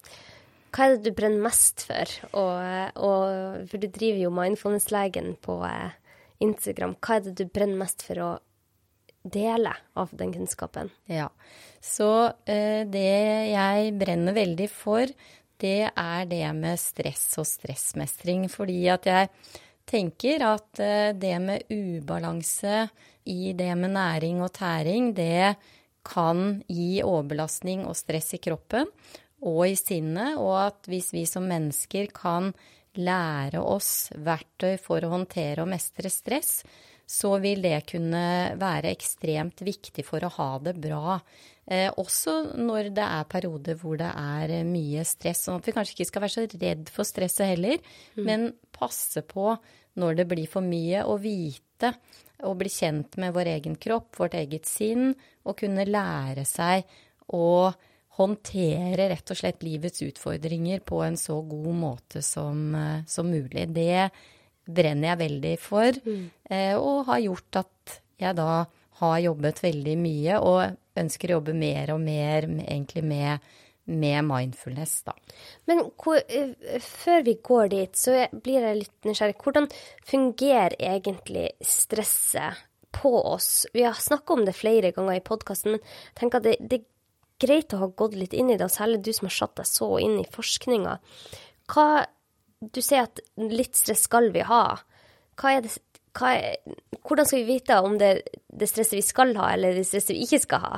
Hva 0.76 0.84
er 0.84 0.98
det 0.98 1.08
du 1.08 1.16
brenner 1.16 1.40
mest 1.40 1.86
for? 1.88 2.10
Og, 2.36 2.98
og, 3.00 3.62
for 3.70 3.80
du 3.80 3.86
driver 3.88 4.18
jo 4.26 4.32
Mindfulness-legen 4.36 5.30
på 5.40 5.54
eh, 5.64 5.94
Instagram. 6.44 6.98
Hva 7.00 7.16
er 7.16 7.22
det 7.24 7.32
du 7.38 7.46
brenner 7.48 7.80
mest 7.80 8.04
for 8.04 8.20
å 8.20 8.28
dele 9.24 9.72
av 9.96 10.12
den 10.20 10.34
kunnskapen? 10.34 10.92
Ja. 11.08 11.30
Så 11.80 12.10
eh, 12.44 12.84
det 12.92 13.08
jeg 13.54 13.96
brenner 13.96 14.36
veldig 14.36 14.68
for, 14.68 15.08
det 15.64 15.88
er 15.88 16.28
det 16.28 16.44
med 16.60 16.76
stress 16.82 17.24
og 17.40 17.48
stressmestring. 17.48 18.44
Fordi 18.52 18.82
at 18.92 19.08
jeg 19.08 19.32
tenker 19.88 20.44
at 20.44 20.84
eh, 20.84 21.14
det 21.16 21.36
med 21.40 21.72
ubalanse 21.72 22.84
i 23.32 23.54
det 23.56 23.72
med 23.80 23.96
næring 23.96 24.44
og 24.44 24.52
tæring, 24.60 25.14
det 25.16 25.56
kan 26.06 26.60
gi 26.68 27.00
overbelastning 27.00 27.88
og 27.88 27.96
stress 27.98 28.36
i 28.36 28.44
kroppen 28.44 28.92
og 29.46 29.62
i 29.68 29.76
sinnet, 29.78 30.36
og 30.40 30.56
at 30.66 30.90
hvis 30.90 31.12
vi 31.14 31.24
som 31.28 31.46
mennesker 31.48 32.10
kan 32.14 32.52
lære 32.96 33.60
oss 33.60 34.10
verktøy 34.24 34.76
for 34.80 35.04
å 35.04 35.12
håndtere 35.12 35.62
og 35.62 35.70
mestre 35.70 36.10
stress, 36.12 36.60
så 37.06 37.36
vil 37.38 37.60
det 37.62 37.84
kunne 37.86 38.56
være 38.58 38.90
ekstremt 38.90 39.62
viktig 39.62 40.02
for 40.06 40.24
å 40.26 40.32
ha 40.40 40.48
det 40.58 40.74
bra. 40.82 41.20
Eh, 41.66 41.86
også 41.98 42.56
når 42.58 42.90
det 42.96 43.06
er 43.06 43.28
perioder 43.30 43.78
hvor 43.78 43.98
det 44.00 44.10
er 44.10 44.56
mye 44.66 45.04
stress. 45.06 45.44
Sånn 45.46 45.60
at 45.60 45.68
vi 45.68 45.74
kanskje 45.76 45.94
ikke 45.94 46.08
skal 46.10 46.24
være 46.24 46.34
så 46.34 46.46
redd 46.50 46.90
for 46.90 47.06
stresset 47.06 47.52
heller, 47.52 47.78
mm. 48.18 48.22
men 48.26 48.48
passe 48.74 49.22
på 49.26 49.52
når 49.96 50.18
det 50.18 50.28
blir 50.32 50.50
for 50.50 50.66
mye, 50.66 51.04
å 51.06 51.14
vite 51.20 51.94
og 52.44 52.58
bli 52.60 52.70
kjent 52.72 53.16
med 53.22 53.32
vår 53.36 53.54
egen 53.54 53.78
kropp, 53.80 54.10
vårt 54.18 54.34
eget 54.36 54.66
sinn, 54.68 55.14
og 55.46 55.56
kunne 55.62 55.86
lære 55.88 56.44
seg 56.48 56.84
å 57.32 57.70
håndtere 58.16 59.10
rett 59.10 59.30
og 59.32 59.38
slett 59.38 59.64
livets 59.66 60.02
utfordringer 60.06 60.80
på 60.86 61.02
en 61.04 61.18
så 61.20 61.40
god 61.44 61.74
måte 61.76 62.22
som, 62.24 62.74
eh, 62.74 63.04
som 63.06 63.28
mulig. 63.30 63.68
Det 63.74 64.10
brenner 64.66 65.12
jeg 65.12 65.22
veldig 65.24 65.54
for, 65.62 66.00
mm. 66.06 66.24
Eh, 66.50 66.74
og 66.78 67.06
har 67.10 67.22
gjort 67.22 67.60
at 67.62 68.00
jeg 68.18 68.36
da 68.38 68.64
har 69.00 69.18
jobbet 69.20 69.62
veldig 69.62 69.94
mye 70.00 70.40
og 70.40 70.76
ønsker 70.96 71.30
å 71.30 71.38
jobbe 71.38 71.54
mer 71.58 71.92
og 71.92 72.00
mer 72.00 72.46
egentlig 72.48 73.02
med, 73.04 73.44
med 73.86 74.24
mindfulness, 74.24 75.02
da. 75.06 75.12
Men 75.68 75.84
hvor, 76.00 76.16
eh, 76.16 76.80
før 76.80 77.26
vi 77.26 77.36
går 77.44 77.68
dit, 77.74 77.92
så 77.96 78.24
blir 78.32 78.64
jeg 78.64 78.80
litt 78.80 79.10
nysgjerrig. 79.10 79.36
Hvordan 79.42 79.68
fungerer 80.08 80.78
egentlig 80.80 81.50
stresset 81.60 82.64
på 82.96 83.12
oss? 83.20 83.66
Vi 83.74 83.84
har 83.84 83.94
snakka 84.00 84.32
om 84.32 84.46
det 84.46 84.56
flere 84.56 84.94
ganger 84.96 85.20
i 85.20 85.24
podkasten, 85.24 85.76
men 85.76 85.80
tenk 86.16 86.40
at 86.40 86.48
det, 86.48 86.56
det 86.60 86.84
greit 87.42 87.74
å 87.74 87.82
ha 87.84 87.88
gått 87.88 88.16
litt 88.18 88.34
inn 88.36 88.50
i 88.52 88.58
det, 88.60 88.68
særlig 88.72 89.02
du 89.04 89.12
som 89.14 89.28
har 89.28 89.36
satt 89.36 89.56
deg 89.60 89.68
så 89.68 89.90
inn 90.02 90.18
i 90.20 90.28
forskninga. 90.32 90.98
Du 92.66 92.80
sier 92.80 93.04
at 93.04 93.20
litt 93.36 93.76
stress 93.76 94.06
skal 94.08 94.30
vi 94.34 94.44
ha. 94.48 94.64
Hva 95.36 95.52
er 95.52 95.66
det, 95.66 95.74
hva 96.16 96.32
er, 96.38 96.56
hvordan 97.04 97.28
skal 97.28 97.42
vi 97.42 97.56
vite 97.56 97.80
om 97.84 97.98
det 98.00 98.12
det 98.56 98.70
stresset 98.70 98.96
vi 98.96 99.04
skal 99.04 99.34
ha, 99.36 99.50
eller 99.52 99.76
det 99.76 99.84
stresset 99.84 100.14
vi 100.16 100.24
ikke 100.24 100.40
skal 100.46 100.62
ha? 100.64 100.76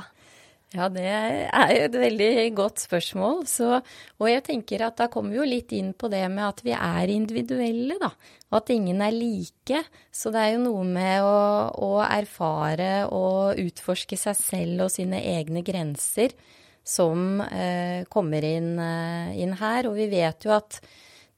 Ja, 0.69 0.85
det 0.93 1.01
er 1.01 1.71
jo 1.73 1.85
et 1.87 1.95
veldig 1.97 2.33
godt 2.53 2.83
spørsmål. 2.83 3.39
Så, 3.49 3.79
og 4.21 4.27
jeg 4.29 4.43
tenker 4.45 4.83
at 4.85 4.99
da 4.99 5.07
kommer 5.09 5.33
vi 5.33 5.39
jo 5.39 5.47
litt 5.47 5.73
inn 5.73 5.95
på 5.97 6.11
det 6.13 6.21
med 6.29 6.43
at 6.45 6.61
vi 6.61 6.75
er 6.77 7.09
individuelle, 7.09 7.97
da. 7.97 8.11
Og 8.51 8.59
at 8.59 8.69
ingen 8.75 9.01
er 9.01 9.15
like. 9.15 9.81
Så 10.13 10.29
det 10.33 10.43
er 10.43 10.53
jo 10.53 10.61
noe 10.67 10.83
med 10.85 11.25
å, 11.25 11.39
å 11.73 11.89
erfare 12.05 13.07
og 13.09 13.57
utforske 13.63 14.19
seg 14.19 14.37
selv 14.37 14.85
og 14.85 14.93
sine 14.93 15.23
egne 15.33 15.65
grenser 15.65 16.37
som 16.85 17.41
eh, 17.49 18.05
kommer 18.09 18.45
inn, 18.45 18.75
eh, 18.77 19.33
inn 19.41 19.57
her. 19.57 19.89
Og 19.89 19.97
vi 19.97 20.05
vet 20.13 20.45
jo 20.45 20.53
at 20.53 20.77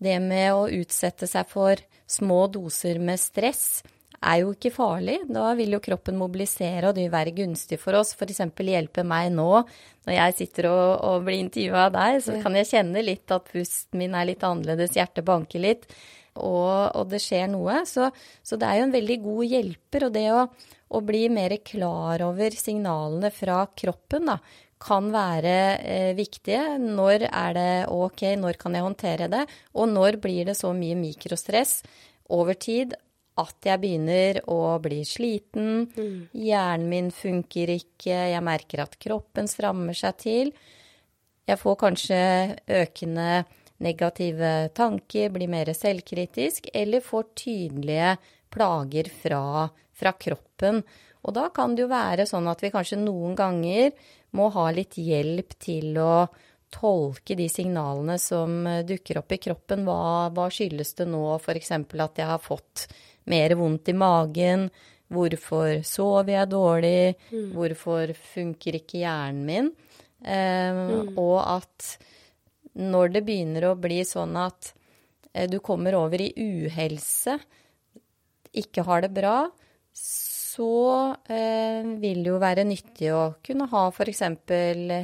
det 0.01 0.19
med 0.19 0.51
å 0.57 0.67
utsette 0.67 1.29
seg 1.29 1.47
for 1.47 1.79
små 2.11 2.43
doser 2.51 2.99
med 2.99 3.19
stress 3.21 3.79
er 4.21 4.41
jo 4.43 4.53
ikke 4.53 4.71
farlig. 4.73 5.17
Da 5.29 5.51
vil 5.57 5.75
jo 5.75 5.81
kroppen 5.83 6.19
mobilisere, 6.19 6.87
og 6.87 6.95
det 6.95 7.07
vil 7.07 7.13
være 7.13 7.33
gunstig 7.35 7.79
for 7.81 7.97
oss. 7.97 8.13
F.eks. 8.15 8.43
hjelpe 8.61 9.05
meg 9.07 9.31
nå 9.33 9.49
når 10.05 10.15
jeg 10.15 10.37
sitter 10.37 10.69
og, 10.71 10.87
og 11.05 11.27
blir 11.27 11.41
intervjua 11.41 11.87
av 11.87 11.93
deg, 11.97 12.21
så 12.25 12.39
kan 12.41 12.57
jeg 12.57 12.69
kjenne 12.71 13.05
litt 13.05 13.33
at 13.33 13.51
pusten 13.51 14.01
min 14.01 14.17
er 14.17 14.31
litt 14.31 14.45
annerledes, 14.45 14.95
hjertet 14.97 15.25
banker 15.27 15.61
litt, 15.61 15.85
og, 16.39 16.95
og 16.97 17.11
det 17.11 17.21
skjer 17.21 17.51
noe. 17.51 17.83
Så, 17.89 18.09
så, 18.41 18.57
det 18.57 18.67
er 18.67 18.79
jo 18.79 18.87
en 18.87 18.95
veldig 18.95 19.17
god 19.25 19.51
hjelper. 19.51 20.07
Og 20.07 20.15
det 20.15 20.25
å, 20.33 20.47
å 20.97 21.05
bli 21.05 21.25
mer 21.33 21.57
klar 21.65 22.25
over 22.25 22.57
signalene 22.57 23.33
fra 23.35 23.63
kroppen, 23.77 24.31
da, 24.31 24.39
kan 24.81 25.11
være 25.13 25.55
eh, 25.77 26.11
viktige. 26.17 26.79
Når 26.81 27.27
er 27.29 27.57
det 27.57 27.71
ok, 27.93 28.25
når 28.41 28.57
kan 28.61 28.77
jeg 28.77 28.87
håndtere 28.87 29.29
det? 29.29 29.45
Og 29.77 29.91
når 29.91 30.17
blir 30.23 30.49
det 30.49 30.57
så 30.57 30.73
mye 30.73 30.97
mikrostress 30.97 31.81
over 32.31 32.57
tid 32.57 32.95
at 33.39 33.65
jeg 33.65 33.79
begynner 33.79 34.41
å 34.51 34.75
bli 34.83 35.01
sliten. 35.07 35.87
Mm. 35.95 36.17
Hjernen 36.35 36.89
min 36.91 37.09
funker 37.15 37.71
ikke, 37.77 38.17
jeg 38.33 38.43
merker 38.43 38.83
at 38.83 38.97
kroppen 39.01 39.47
strammer 39.49 39.97
seg 39.97 40.17
til. 40.19 40.51
Jeg 41.47 41.59
får 41.59 41.79
kanskje 41.79 42.21
økende 42.81 43.43
negative 43.81 44.69
tanker, 44.77 45.31
blir 45.33 45.49
mer 45.49 45.71
selvkritisk, 45.73 46.69
eller 46.73 47.03
får 47.03 47.31
tydelige 47.39 48.15
plager 48.51 49.09
fra, 49.09 49.67
fra 49.95 50.13
kroppen. 50.19 50.83
Og 51.21 51.35
da 51.37 51.47
kan 51.53 51.75
det 51.75 51.85
jo 51.85 51.91
være 51.91 52.27
sånn 52.29 52.49
at 52.51 52.61
vi 52.63 52.71
kanskje 52.73 52.99
noen 53.01 53.35
ganger 53.37 53.91
må 54.37 54.49
ha 54.53 54.69
litt 54.73 54.97
hjelp 55.01 55.57
til 55.61 55.97
å 56.01 56.27
tolke 56.71 57.35
de 57.35 57.49
signalene 57.51 58.15
som 58.21 58.63
dukker 58.87 59.19
opp 59.19 59.33
i 59.35 59.41
kroppen. 59.43 59.83
Hva, 59.87 60.29
hva 60.31 60.47
skyldes 60.53 60.95
det 61.01 61.07
nå, 61.11 61.23
f.eks. 61.37 61.73
at 61.75 62.21
jeg 62.21 62.29
har 62.29 62.41
fått 62.41 62.85
mer 63.29 63.55
vondt 63.59 63.91
i 63.91 63.97
magen. 63.97 64.69
Hvorfor 65.11 65.81
sover 65.83 66.35
jeg 66.37 66.51
dårlig? 66.53 67.15
Mm. 67.31 67.47
Hvorfor 67.55 68.13
funker 68.33 68.79
ikke 68.79 69.01
hjernen 69.03 69.43
min? 69.47 69.71
Eh, 70.23 70.71
mm. 70.71 71.17
Og 71.19 71.39
at 71.43 71.95
når 72.79 73.17
det 73.17 73.25
begynner 73.27 73.67
å 73.67 73.79
bli 73.79 73.99
sånn 74.07 74.37
at 74.39 74.71
eh, 75.33 75.49
du 75.51 75.59
kommer 75.63 75.97
over 75.99 76.23
i 76.23 76.31
uhelse, 76.37 77.37
ikke 78.61 78.85
har 78.87 79.03
det 79.03 79.11
bra, 79.15 79.35
så 79.91 80.71
eh, 81.31 81.83
vil 81.99 82.23
det 82.23 82.31
jo 82.31 82.39
være 82.41 82.67
nyttig 82.67 83.11
å 83.15 83.23
kunne 83.43 83.67
ha 83.71 83.85
f.eks. 83.91 84.23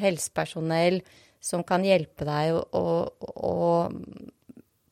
helsepersonell 0.03 1.01
som 1.43 1.63
kan 1.67 1.85
hjelpe 1.85 2.25
deg 2.27 2.55
å, 2.55 2.63
å, 2.75 2.85
å 3.47 3.55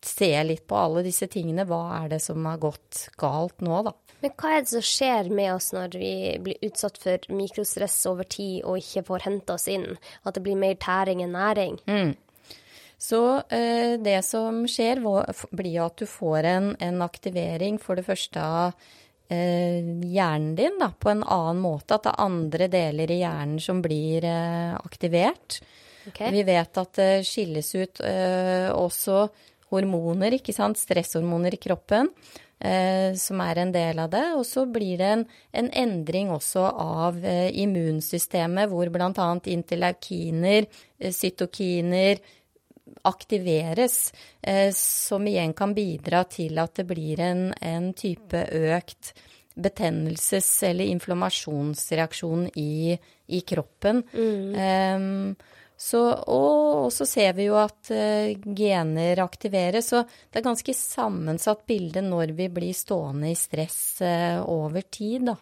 se 0.05 0.31
litt 0.45 0.65
på 0.69 0.77
alle 0.79 1.03
disse 1.05 1.27
tingene. 1.31 1.67
Hva 1.69 1.83
er 2.01 2.15
det 2.15 2.21
som 2.23 2.45
har 2.47 2.61
gått 2.61 3.07
galt 3.19 3.63
nå, 3.65 3.81
da? 3.87 3.95
Men 4.23 4.33
hva 4.39 4.55
er 4.55 4.63
det 4.63 4.71
som 4.71 4.85
skjer 4.85 5.29
med 5.33 5.51
oss 5.53 5.71
når 5.75 5.97
vi 5.99 6.13
blir 6.41 6.65
utsatt 6.65 6.97
for 7.01 7.25
mikrostress 7.35 7.97
over 8.09 8.27
tid 8.29 8.63
og 8.63 8.79
ikke 8.81 9.05
får 9.09 9.25
henta 9.27 9.57
oss 9.57 9.67
inn? 9.71 9.89
At 10.23 10.37
det 10.37 10.45
blir 10.45 10.59
mer 10.59 10.77
tæring 10.81 11.23
enn 11.25 11.35
næring? 11.35 11.81
Mm. 11.89 12.15
Så 12.97 13.21
eh, 13.53 13.95
det 14.01 14.21
som 14.25 14.63
skjer, 14.71 15.01
blir 15.51 15.79
at 15.83 15.97
du 15.99 16.07
får 16.09 16.47
en, 16.49 16.69
en, 16.79 17.01
aktivering 17.05 17.77
for 17.81 17.99
det 17.99 18.05
første 18.07 18.41
av 18.41 18.85
eh, 19.29 19.83
hjernen 19.83 20.55
din 20.57 20.79
da, 20.79 20.89
på 20.89 21.11
en 21.11 21.25
annen 21.25 21.61
måte. 21.61 21.97
At 21.97 22.07
det 22.07 22.13
er 22.13 22.25
andre 22.25 22.69
deler 22.71 23.11
i 23.11 23.19
hjernen 23.19 23.59
som 23.61 23.83
blir 23.83 24.25
eh, 24.25 24.77
aktivert. 24.79 25.59
Okay. 26.07 26.31
Vi 26.31 26.45
vet 26.47 26.77
at 26.77 26.97
det 26.97 27.11
skilles 27.27 27.75
ut 27.75 28.01
eh, 28.05 28.69
også 28.71 29.27
hormoner, 29.73 30.37
ikke 30.37 30.53
sant, 30.55 30.79
stresshormoner 30.79 31.55
i 31.55 31.61
kroppen, 31.61 32.09
eh, 32.59 33.15
som 33.17 33.41
er 33.41 33.61
en 33.63 33.73
del 33.75 33.99
av 34.03 34.11
det. 34.13 34.25
Og 34.37 34.45
så 34.47 34.65
blir 34.69 34.97
det 35.01 35.11
en, 35.17 35.25
en 35.61 35.69
endring 35.83 36.31
også 36.33 36.65
av 36.69 37.19
eh, 37.25 37.49
immunsystemet, 37.63 38.69
hvor 38.71 38.91
bl.a. 38.93 39.29
interleukiner, 39.57 40.69
eh, 40.99 41.13
cytokiner 41.15 42.21
aktiveres, 43.05 44.13
eh, 44.41 44.71
som 44.73 45.25
igjen 45.27 45.53
kan 45.57 45.73
bidra 45.77 46.23
til 46.29 46.57
at 46.61 46.77
det 46.79 46.87
blir 46.89 47.21
en, 47.21 47.47
en 47.61 47.91
type 47.97 48.45
økt 48.75 49.13
betennelses- 49.55 50.63
eller 50.67 50.85
inflammasjonsreaksjon 50.91 52.49
i, 52.59 52.97
i 53.27 53.41
kroppen. 53.47 54.03
Um, 54.13 55.35
så, 55.77 56.01
og, 56.09 56.85
og, 56.85 56.93
så 56.93 57.05
ser 57.07 57.33
vi 57.35 57.49
jo 57.49 57.57
at 57.59 57.91
uh, 57.91 58.31
gener 58.55 59.19
aktiveres, 59.23 59.89
så 59.91 60.05
det 60.05 60.39
er 60.39 60.47
ganske 60.47 60.75
sammensatt 60.77 61.65
bilde 61.67 62.03
når 62.05 62.31
vi 62.37 62.47
blir 62.53 62.75
stående 62.75 63.33
i 63.33 63.35
stress 63.35 63.99
uh, 64.05 64.39
over 64.47 64.87
tid, 64.87 65.27
da. 65.31 65.35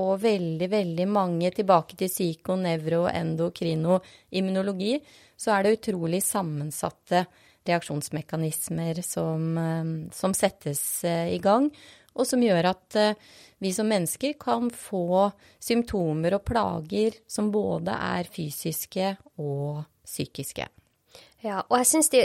Og 0.00 0.16
veldig, 0.20 0.68
veldig 0.72 1.06
mange 1.12 1.50
tilbake 1.52 1.96
til 2.00 2.08
psyko, 2.08 2.56
nevro, 2.56 3.02
endokrino, 3.08 3.98
immunologi, 4.32 4.94
så 5.36 5.56
er 5.56 5.64
det 5.64 5.74
utrolig 5.78 6.22
sammensatte 6.24 7.26
reaksjonsmekanismer 7.64 9.00
som, 9.04 9.50
uh, 9.56 9.92
som 10.12 10.36
settes 10.36 10.84
i 11.08 11.40
gang 11.40 11.70
og 12.14 12.28
som 12.28 12.42
gjør 12.44 12.70
at 12.70 13.00
eh, 13.00 13.18
vi 13.62 13.72
som 13.74 13.88
mennesker 13.88 14.36
kan 14.40 14.70
få 14.70 15.30
symptomer 15.62 16.36
og 16.36 16.46
plager 16.46 17.18
som 17.30 17.52
både 17.54 17.94
er 17.94 18.30
fysiske 18.30 19.14
og 19.40 19.84
psykiske. 20.04 20.68
Ja, 21.44 21.58
og 21.68 21.76
jeg 21.76 21.88
syns, 21.90 22.06
det, 22.08 22.22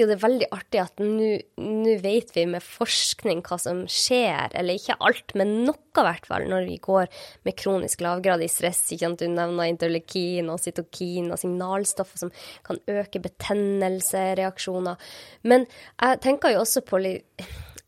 jo 0.00 0.06
det 0.08 0.14
er 0.14 0.22
veldig 0.22 0.46
artig 0.54 0.80
at 0.80 1.00
nå 1.02 1.96
vet 2.00 2.30
vi 2.32 2.46
med 2.48 2.64
forskning 2.64 3.42
hva 3.44 3.58
som 3.60 3.82
skjer, 3.84 4.54
eller 4.56 4.78
ikke 4.78 4.96
alt, 5.04 5.34
men 5.36 5.52
noe 5.66 5.76
i 5.76 6.04
hvert 6.06 6.28
fall, 6.28 6.46
når 6.48 6.64
vi 6.70 6.78
går 6.80 7.10
med 7.44 7.56
kronisk 7.60 8.00
lavgradig 8.04 8.48
stress. 8.52 8.80
Ikke 8.94 9.04
sant? 9.04 9.20
Du 9.20 9.28
nevner 9.28 9.68
interleukin 9.68 10.48
og 10.52 10.62
cytokin 10.64 11.28
og 11.28 11.40
signalstoffer 11.42 12.22
som 12.24 12.32
kan 12.64 12.80
øke 12.88 13.20
betennelsereaksjoner. 13.28 15.04
Men 15.44 15.68
jeg 15.68 16.22
tenker 16.24 16.56
jo 16.56 16.64
også 16.64 16.84
på, 16.88 17.02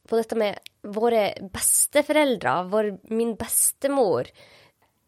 på 0.04 0.20
dette 0.20 0.36
med 0.36 0.60
våre 0.94 1.32
besteforeldre, 1.54 2.54
vår, 2.72 2.92
min 3.14 3.34
bestemor, 3.38 4.30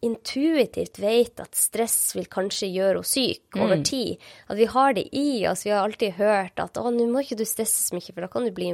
intuitivt 0.01 0.97
vet 0.99 1.39
at 1.43 1.57
stress 1.57 2.15
vil 2.17 2.25
kanskje 2.31 2.71
gjøre 2.71 3.01
henne 3.01 3.09
syk 3.11 3.57
over 3.59 3.77
mm. 3.77 3.83
tid. 3.85 4.23
At 4.49 4.57
vi 4.57 4.67
har 4.73 4.95
det 4.97 5.03
i 5.17 5.43
oss. 5.49 5.65
Vi 5.65 5.73
har 5.73 5.85
alltid 5.85 6.17
hørt 6.17 6.57
at 6.59 6.77
'å, 6.77 6.89
nå 6.89 7.05
må 7.11 7.21
ikke 7.21 7.37
du 7.37 7.45
stresse 7.45 7.85
så 7.85 7.97
mye, 7.97 8.09
for 8.09 8.25
da 8.25 8.31
kan 8.31 8.47
du 8.47 8.51
bli 8.55 8.73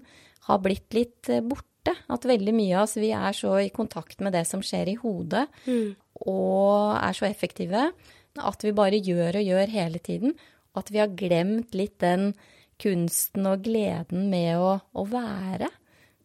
har 0.48 0.64
blitt 0.64 0.96
litt 0.98 1.30
eh, 1.30 1.44
borte. 1.44 1.96
At 2.14 2.28
veldig 2.30 2.54
mye 2.54 2.78
av 2.78 2.86
oss 2.86 3.00
vi 3.02 3.10
er 3.18 3.34
så 3.34 3.56
i 3.58 3.72
kontakt 3.74 4.22
med 4.22 4.36
det 4.38 4.44
som 4.50 4.62
skjer 4.62 4.92
i 4.92 4.98
hodet, 5.02 5.48
mm. 5.66 5.88
og 6.30 6.98
er 7.00 7.18
så 7.18 7.26
effektive 7.26 7.88
at 8.40 8.64
vi 8.64 8.72
bare 8.76 9.00
gjør 9.02 9.40
og 9.40 9.48
gjør 9.50 9.74
hele 9.74 10.00
tiden. 10.04 10.36
At 10.78 10.92
vi 10.94 11.02
har 11.02 11.12
glemt 11.18 11.74
litt 11.76 11.98
den 12.00 12.32
kunsten 12.82 13.48
og 13.50 13.66
gleden 13.66 14.30
med 14.32 14.62
å, 14.62 14.76
å 14.78 15.04
være. 15.10 15.68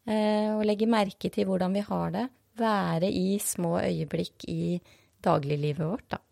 Eh, 0.07 0.53
og 0.55 0.65
legge 0.69 0.89
merke 0.89 1.33
til 1.33 1.49
hvordan 1.49 1.75
vi 1.75 1.83
har 1.89 2.15
det. 2.15 2.27
Være 2.57 3.11
i 3.11 3.41
små 3.43 3.77
øyeblikk 3.83 4.47
i 4.49 4.79
dagliglivet 5.25 5.83
vårt, 5.83 6.07
da. 6.15 6.23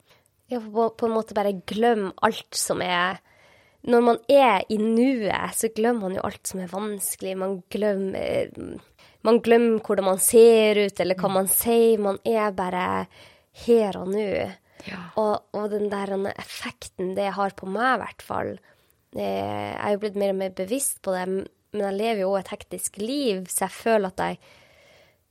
Ja, 0.52 0.60
på 0.60 1.08
en 1.08 1.14
måte 1.16 1.34
bare 1.36 1.56
glem 1.66 2.10
alt 2.22 2.56
som 2.56 2.82
er 2.84 3.18
når 3.84 4.04
man 4.04 4.18
er 4.32 4.64
i 4.72 4.78
nuet, 4.80 5.56
så 5.56 5.68
glemmer 5.74 6.08
man 6.08 6.16
jo 6.16 6.24
alt 6.24 6.48
som 6.48 6.62
er 6.64 6.72
vanskelig. 6.72 7.34
Man 7.36 7.58
glemmer, 7.72 8.52
man 9.26 9.40
glemmer 9.44 9.82
hvordan 9.84 10.08
man 10.08 10.20
ser 10.24 10.80
ut, 10.86 11.00
eller 11.04 11.18
hva 11.20 11.32
man 11.32 11.50
sier. 11.52 12.00
Man 12.00 12.20
er 12.24 12.54
bare 12.56 12.84
her 13.64 14.00
og 14.00 14.12
nå. 14.14 14.28
Ja. 14.84 15.00
Og, 15.20 15.50
og, 15.56 15.68
den 15.72 15.90
der 15.92 16.12
effekten 16.34 17.14
det 17.16 17.30
har 17.36 17.54
på 17.56 17.68
meg, 17.70 17.94
i 17.94 18.00
hvert 18.02 18.24
fall 18.26 18.50
Jeg 19.16 19.76
er 19.78 19.94
jo 19.94 20.00
blitt 20.02 20.18
mer 20.20 20.34
og 20.34 20.40
mer 20.42 20.50
bevisst 20.52 20.98
på 21.04 21.14
det, 21.14 21.22
men 21.30 21.84
jeg 21.86 21.96
lever 21.96 22.20
jo 22.24 22.32
òg 22.34 22.42
et 22.42 22.52
hektisk 22.52 22.98
liv, 23.00 23.46
så 23.48 23.64
jeg 23.64 23.76
føler 23.78 24.10
at 24.10 24.24
jeg 24.24 24.40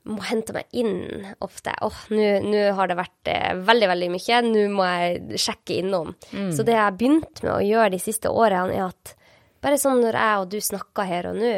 må 0.10 0.20
hente 0.28 0.56
meg 0.56 0.68
inn 0.76 1.24
ofte. 1.44 1.72
Åh, 1.80 2.00
oh, 2.12 2.44
nå 2.44 2.64
har 2.76 2.90
det 2.92 2.98
vært 3.00 3.32
eh, 3.32 3.54
veldig, 3.56 3.90
veldig 3.94 4.10
mye. 4.12 4.42
Nå 4.50 4.66
må 4.74 4.88
jeg 4.90 5.40
sjekke 5.40 5.80
innom. 5.80 6.12
Mm. 6.34 6.52
Så 6.56 6.66
det 6.68 6.76
jeg 6.76 6.84
har 6.84 6.98
begynt 7.00 7.44
med 7.46 7.54
å 7.54 7.64
gjøre 7.64 7.94
de 7.96 8.02
siste 8.04 8.32
årene, 8.32 8.76
er 8.76 8.90
at 8.90 9.16
bare 9.64 9.80
sånn 9.80 10.02
når 10.04 10.20
jeg 10.20 10.42
og 10.42 10.52
du 10.52 10.60
snakker 10.64 11.08
her 11.08 11.30
og 11.32 11.40
nå, 11.40 11.56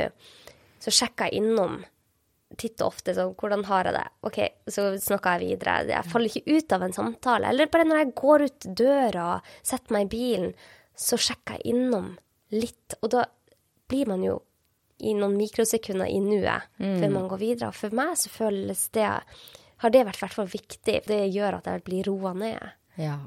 så 0.84 0.93
sjekker 0.93 1.31
jeg 1.31 1.41
innom 1.41 1.79
titt 2.60 2.79
og 2.84 2.93
ofte 2.93 3.15
sånn 3.17 3.34
Hvordan 3.36 3.65
har 3.67 3.89
jeg 3.89 3.95
det? 3.95 4.03
OK, 4.29 4.39
så 4.71 4.88
snakker 5.01 5.41
jeg 5.41 5.55
videre. 5.55 5.77
Jeg 5.89 6.12
faller 6.12 6.29
ikke 6.29 6.60
ut 6.60 6.75
av 6.75 6.86
en 6.86 6.95
samtale. 6.95 7.49
Eller 7.49 7.71
bare 7.71 7.88
når 7.89 8.01
jeg 8.01 8.15
går 8.21 8.45
ut 8.45 8.67
døra, 8.84 9.29
setter 9.65 9.95
meg 9.95 10.05
i 10.05 10.12
bilen, 10.13 10.51
så 10.95 11.17
sjekker 11.19 11.58
jeg 11.58 11.73
innom 11.73 12.13
litt. 12.55 12.97
Og 13.01 13.12
da 13.17 13.25
blir 13.89 14.13
man 14.13 14.23
jo 14.25 14.38
i 15.03 15.13
noen 15.17 15.36
mikrosekunder 15.36 16.08
i 16.08 16.19
nuet 16.23 16.67
mm. 16.79 16.97
før 17.01 17.13
man 17.13 17.29
går 17.31 17.41
videre. 17.41 17.71
For 17.75 17.95
meg 17.95 18.15
så 18.19 18.31
føles 18.31 18.88
det 18.95 19.08
Har 19.84 19.91
det 19.91 20.05
vært 20.08 20.21
i 20.21 20.23
hvert 20.23 20.38
fall 20.38 20.51
viktig. 20.51 20.99
Det 21.08 21.21
gjør 21.36 21.58
at 21.60 21.65
jeg 21.67 21.84
blir 21.84 22.08
roa 22.08 22.31
ned. 22.38 22.75
Ja. 22.95 23.17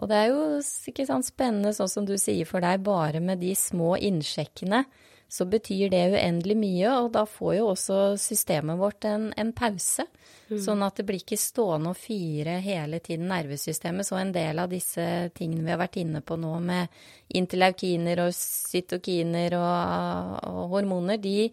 Og 0.00 0.10
det 0.10 0.16
er 0.16 0.26
jo 0.28 0.42
ikke 0.60 1.06
sant, 1.08 1.28
spennende, 1.28 1.72
sånn 1.76 1.88
som 1.88 2.08
du 2.08 2.16
sier 2.20 2.48
for 2.48 2.64
deg, 2.64 2.82
bare 2.84 3.20
med 3.24 3.40
de 3.40 3.54
små 3.56 3.94
innsjekkene 3.96 4.84
så 5.30 5.46
betyr 5.46 5.92
det 5.92 6.02
uendelig 6.10 6.56
mye, 6.58 6.92
og 7.04 7.12
da 7.14 7.22
får 7.28 7.52
jo 7.60 7.68
også 7.70 7.98
systemet 8.18 8.78
vårt 8.80 9.06
en, 9.06 9.28
en 9.38 9.52
pause. 9.54 10.06
Mm. 10.50 10.56
Sånn 10.64 10.82
at 10.82 10.98
det 10.98 11.04
blir 11.06 11.22
ikke 11.22 11.38
stående 11.38 11.92
og 11.92 11.98
fyre 12.00 12.56
hele 12.64 12.98
tiden 13.04 13.28
nervesystemet. 13.30 14.08
Så 14.08 14.18
en 14.18 14.32
del 14.34 14.58
av 14.58 14.72
disse 14.72 15.04
tingene 15.38 15.62
vi 15.68 15.70
har 15.70 15.78
vært 15.78 16.00
inne 16.02 16.22
på 16.26 16.34
nå 16.40 16.56
med 16.64 16.90
interleukiner 17.38 18.24
og 18.24 18.34
cytokiner 18.34 19.54
og, 19.60 20.34
og 20.50 20.74
hormoner, 20.74 21.22
de, 21.22 21.46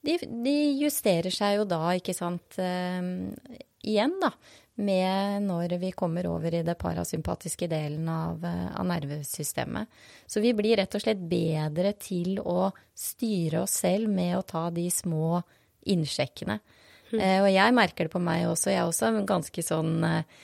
de, 0.00 0.16
de, 0.24 0.56
justerer 0.80 1.34
seg 1.34 1.58
jo 1.58 1.68
da, 1.68 1.82
ikke 2.00 2.16
sant, 2.16 2.56
uh, 2.56 3.60
igjen, 3.84 4.16
da 4.24 4.32
med 4.78 5.42
når 5.42 5.74
vi 5.82 5.90
kommer 5.92 6.26
over 6.30 6.54
i 6.54 6.64
det 6.66 6.76
parasympatiske 6.78 7.68
delen 7.70 8.08
av, 8.08 8.44
eh, 8.44 8.66
av, 8.78 8.86
nervesystemet. 8.86 9.88
Så 10.26 10.40
vi 10.40 10.52
blir 10.54 10.76
rett 10.78 10.94
og 10.94 11.02
slett 11.02 11.22
bedre 11.30 11.92
til 11.98 12.38
å 12.38 12.70
styre 12.94 13.64
oss 13.64 13.80
selv 13.82 14.10
med 14.10 14.36
å 14.38 14.44
ta 14.46 14.68
de 14.70 14.86
små 14.90 15.42
innsjekkene. 15.90 16.60
Mm. 17.10 17.20
Eh, 17.20 17.40
og 17.42 17.50
jeg 17.50 17.74
merker 17.74 18.06
det 18.06 18.14
på 18.14 18.22
meg 18.22 18.46
også. 18.46 18.70
Jeg 18.70 18.82
er 18.82 18.92
også 18.92 19.10
ganske 19.26 19.64
sånn 19.64 20.04
eh, 20.04 20.38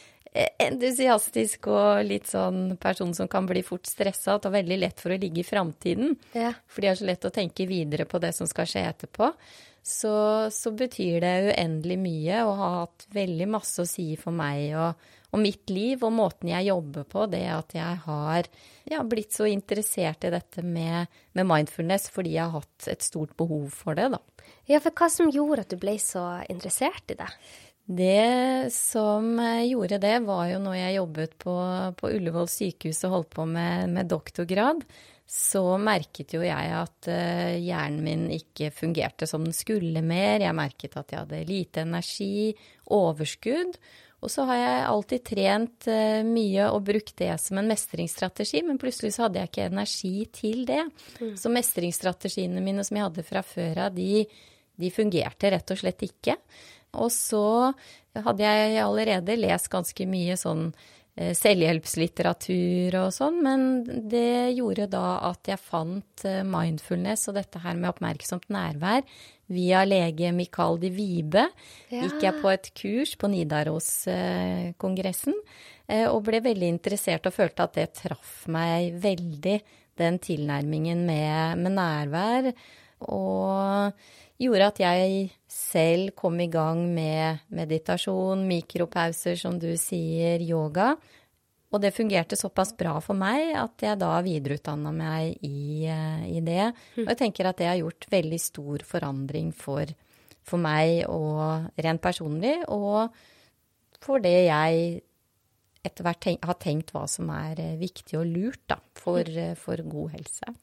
entusiastisk 0.64 1.68
og 1.70 2.02
litt 2.08 2.26
sånn 2.26 2.76
person 2.82 3.14
som 3.14 3.30
kan 3.30 3.46
bli 3.46 3.62
fort 3.62 3.86
stressa 3.86 4.40
og 4.40 4.50
veldig 4.50 4.80
lett 4.80 5.02
for 5.02 5.14
å 5.14 5.20
ligge 5.20 5.44
i 5.44 5.46
framtiden. 5.46 6.16
Ja. 6.34 6.50
For 6.66 6.82
de 6.82 6.90
har 6.90 6.98
så 6.98 7.06
lett 7.06 7.28
å 7.28 7.34
tenke 7.34 7.68
videre 7.70 8.08
på 8.08 8.18
det 8.18 8.32
som 8.34 8.50
skal 8.50 8.66
skje 8.66 8.82
etterpå. 8.88 9.30
Så, 9.84 10.14
så 10.50 10.70
betyr 10.72 11.18
det 11.20 11.32
uendelig 11.50 11.98
mye 12.00 12.38
og 12.46 12.54
har 12.56 12.76
hatt 12.78 13.04
veldig 13.12 13.48
masse 13.52 13.84
å 13.84 13.88
si 13.88 14.14
for 14.16 14.32
meg 14.32 14.70
og, 14.80 15.02
og 15.34 15.42
mitt 15.42 15.68
liv 15.68 16.00
og 16.06 16.14
måten 16.16 16.48
jeg 16.48 16.70
jobber 16.70 17.04
på. 17.04 17.26
Det 17.28 17.42
at 17.52 17.76
jeg 17.76 17.98
har 18.06 18.48
ja, 18.88 19.02
blitt 19.04 19.36
så 19.36 19.44
interessert 19.50 20.24
i 20.24 20.32
dette 20.32 20.64
med, 20.64 21.12
med 21.36 21.50
mindfulness 21.50 22.08
fordi 22.14 22.38
jeg 22.38 22.48
har 22.48 22.64
hatt 22.64 22.88
et 22.94 23.04
stort 23.04 23.36
behov 23.36 23.68
for 23.76 23.98
det, 23.98 24.08
da. 24.16 24.22
Ja, 24.72 24.80
for 24.80 24.96
hva 24.96 25.10
som 25.12 25.28
gjorde 25.32 25.66
at 25.66 25.76
du 25.76 25.76
ble 25.80 25.98
så 26.00 26.24
interessert 26.48 27.12
i 27.12 27.20
det? 27.20 27.28
Det 27.84 28.72
som 28.72 29.36
gjorde 29.60 29.98
det, 30.00 30.14
var 30.24 30.46
jo 30.48 30.60
når 30.64 30.76
jeg 30.78 30.96
jobbet 30.96 31.34
på, 31.44 31.54
på 32.00 32.12
Ullevål 32.16 32.48
sykehus 32.48 33.02
og 33.04 33.18
holdt 33.18 33.34
på 33.36 33.44
med, 33.44 33.90
med, 33.92 34.08
doktorgrad, 34.08 34.80
så 35.26 35.62
merket 35.80 36.34
jo 36.36 36.42
jeg 36.44 36.72
at 36.76 37.08
uh, 37.08 37.56
hjernen 37.56 38.00
min 38.04 38.24
ikke 38.34 38.70
fungerte 38.74 39.28
som 39.28 39.44
den 39.46 39.56
skulle 39.56 40.02
mer. 40.04 40.44
Jeg 40.44 40.56
merket 40.56 40.96
at 41.00 41.12
jeg 41.12 41.22
hadde 41.22 41.44
lite 41.48 41.84
energi, 41.86 42.52
overskudd. 42.92 43.78
Og 44.24 44.32
så 44.32 44.44
har 44.48 44.60
jeg 44.60 44.84
alltid 44.88 45.24
trent 45.30 45.88
uh, 45.88 46.20
mye 46.28 46.68
og 46.68 46.84
brukt 46.90 47.16
det 47.20 47.32
som 47.40 47.60
en 47.60 47.72
mestringsstrategi, 47.72 48.62
men 48.68 48.80
plutselig 48.80 49.14
så 49.16 49.26
hadde 49.26 49.40
jeg 49.40 49.52
ikke 49.52 49.68
energi 49.72 50.14
til 50.32 50.64
det. 50.68 50.82
Mm. 51.20 51.34
Så 51.40 51.52
mestringsstrategiene 51.52 52.64
mine 52.64 52.84
som 52.84 53.00
jeg 53.00 53.08
hadde 53.08 53.26
fra 53.26 53.44
før 53.44 53.86
av, 53.88 53.96
de, 53.96 54.26
de 54.80 54.92
fungerte 54.92 55.54
rett 55.56 55.72
og 55.72 55.80
slett 55.80 56.04
ikke. 56.04 56.36
Og 57.00 57.10
så 57.10 57.46
hadde 58.14 58.44
jeg 58.44 58.82
allerede 58.84 59.40
lest 59.40 59.72
ganske 59.72 60.06
mye 60.06 60.36
sånn 60.38 60.68
eh, 60.68 60.93
selvhjelpslitteratur 61.14 62.96
og 62.98 63.12
sånn, 63.14 63.36
men 63.44 63.60
det 64.10 64.50
gjorde 64.56 64.88
da 64.90 65.20
at 65.28 65.46
jeg 65.46 65.60
fant 65.62 66.24
eh, 66.26 66.40
mindfulness 66.42 67.28
og 67.30 67.36
dette 67.38 67.60
her 67.62 67.76
med 67.78 67.92
oppmerksomt 67.92 68.48
nærvær 68.50 69.06
via 69.54 69.84
lege 69.86 70.32
Mikael 70.34 70.80
de 70.82 70.90
Vibe. 70.90 71.44
Ja. 71.92 72.00
Gikk 72.02 72.18
jeg 72.24 72.40
på 72.42 72.50
et 72.50 72.66
kurs 72.74 73.14
på 73.20 73.30
Nidaros-kongressen 73.30 75.36
eh, 75.86 76.08
og 76.08 76.24
ble 76.26 76.42
veldig 76.42 76.68
interessert 76.80 77.26
og 77.30 77.36
følte 77.36 77.62
at 77.68 77.78
det 77.78 77.94
traff 78.00 78.48
meg 78.50 78.98
veldig, 79.04 79.60
den 80.00 80.18
tilnærmingen 80.18 81.06
med, 81.06 81.62
med 81.62 81.72
nærvær. 81.78 82.50
Og 83.04 83.92
gjorde 84.46 84.70
at 84.70 84.80
jeg 84.82 85.26
selv 85.50 86.14
kom 86.18 86.38
i 86.42 86.48
gang 86.52 86.80
med 86.94 87.44
meditasjon, 87.54 88.46
mikropauser, 88.48 89.36
som 89.40 89.58
du 89.60 89.72
sier, 89.80 90.42
yoga. 90.44 90.94
Og 91.74 91.82
det 91.82 91.94
fungerte 91.96 92.38
såpass 92.38 92.70
bra 92.78 92.94
for 93.02 93.18
meg 93.18 93.56
at 93.58 93.82
jeg 93.82 93.98
da 93.98 94.12
videreutdanna 94.22 94.92
meg 94.94 95.40
i, 95.42 95.86
eh, 95.90 96.26
i, 96.36 96.42
det. 96.44 96.68
Og 97.02 97.08
jeg 97.10 97.20
tenker 97.24 97.50
at 97.50 97.58
det 97.58 97.70
har 97.72 97.80
gjort 97.80 98.06
veldig 98.12 98.40
stor 98.42 98.84
forandring 98.86 99.50
for, 99.58 99.90
for 100.46 100.62
meg 100.62 101.02
og 101.10 101.66
rent 101.82 102.04
personlig, 102.04 102.60
og 102.70 103.10
for 104.04 104.22
det 104.22 104.36
jeg 104.46 105.02
etter 105.84 106.06
hvert 106.06 106.22
tenk, 106.24 106.44
har 106.46 106.58
tenkt 106.62 106.94
hva 106.94 107.04
som 107.10 107.28
er 107.34 107.60
eh, 107.60 107.76
viktig 107.80 108.16
og 108.20 108.28
lurt 108.30 108.62
da, 108.70 108.78
for, 108.96 109.20
eh, 109.20 109.56
for 109.58 109.82
god 109.84 110.14
helse. 110.16 110.54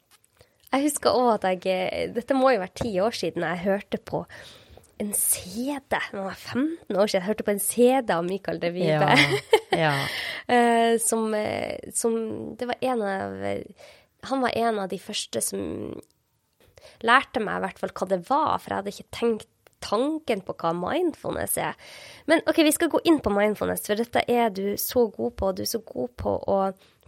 Jeg 0.72 0.88
husker 0.88 1.16
òg 1.16 1.32
at 1.36 1.66
jeg 1.68 2.12
Dette 2.16 2.38
må 2.38 2.54
jo 2.54 2.62
være 2.64 2.80
ti 2.84 2.94
år 3.04 3.16
siden 3.16 3.44
jeg 3.44 3.64
hørte 3.66 4.00
på 4.00 4.24
en 5.02 5.14
CD. 5.18 5.98
Det 5.98 6.22
var 6.22 6.38
15 6.38 6.96
år 6.96 7.10
siden 7.10 7.20
jeg 7.20 7.28
hørte 7.28 7.46
på 7.48 7.56
en 7.56 7.64
CD 7.64 8.14
av 8.14 8.26
Mikael 8.28 8.62
de 8.62 8.70
Vibe. 8.76 9.16
Ja, 9.74 9.88
ja. 9.88 9.96
Eh, 10.52 10.98
som, 11.00 11.32
eh, 11.38 11.92
som, 11.96 12.16
Det 12.58 12.66
var 12.68 12.76
en 12.82 13.02
av 13.02 13.44
Han 14.28 14.42
var 14.42 14.58
en 14.58 14.80
av 14.80 14.90
de 14.90 14.98
første 15.00 15.40
som 15.40 15.62
lærte 17.06 17.40
meg 17.40 17.60
i 17.60 17.64
hvert 17.64 17.80
fall 17.80 17.94
hva 17.96 18.08
det 18.10 18.20
var, 18.28 18.58
for 18.60 18.74
jeg 18.74 18.82
hadde 18.82 18.94
ikke 18.96 19.16
tenkt 19.16 19.48
tanken 19.82 20.42
på 20.46 20.56
hva 20.60 20.74
mindfulness 20.78 21.58
er. 21.62 21.78
Men 22.30 22.44
OK, 22.50 22.62
vi 22.66 22.74
skal 22.76 22.92
gå 22.92 23.02
inn 23.08 23.22
på 23.24 23.34
mindfulness, 23.34 23.86
for 23.88 24.02
dette 24.02 24.26
er 24.28 24.52
du 24.54 24.76
så 24.82 25.08
god 25.14 25.38
på. 25.40 25.54
Du 25.56 25.64
er 25.64 25.72
så 25.72 25.82
god 25.86 26.14
på 26.20 26.36
å 26.36 26.60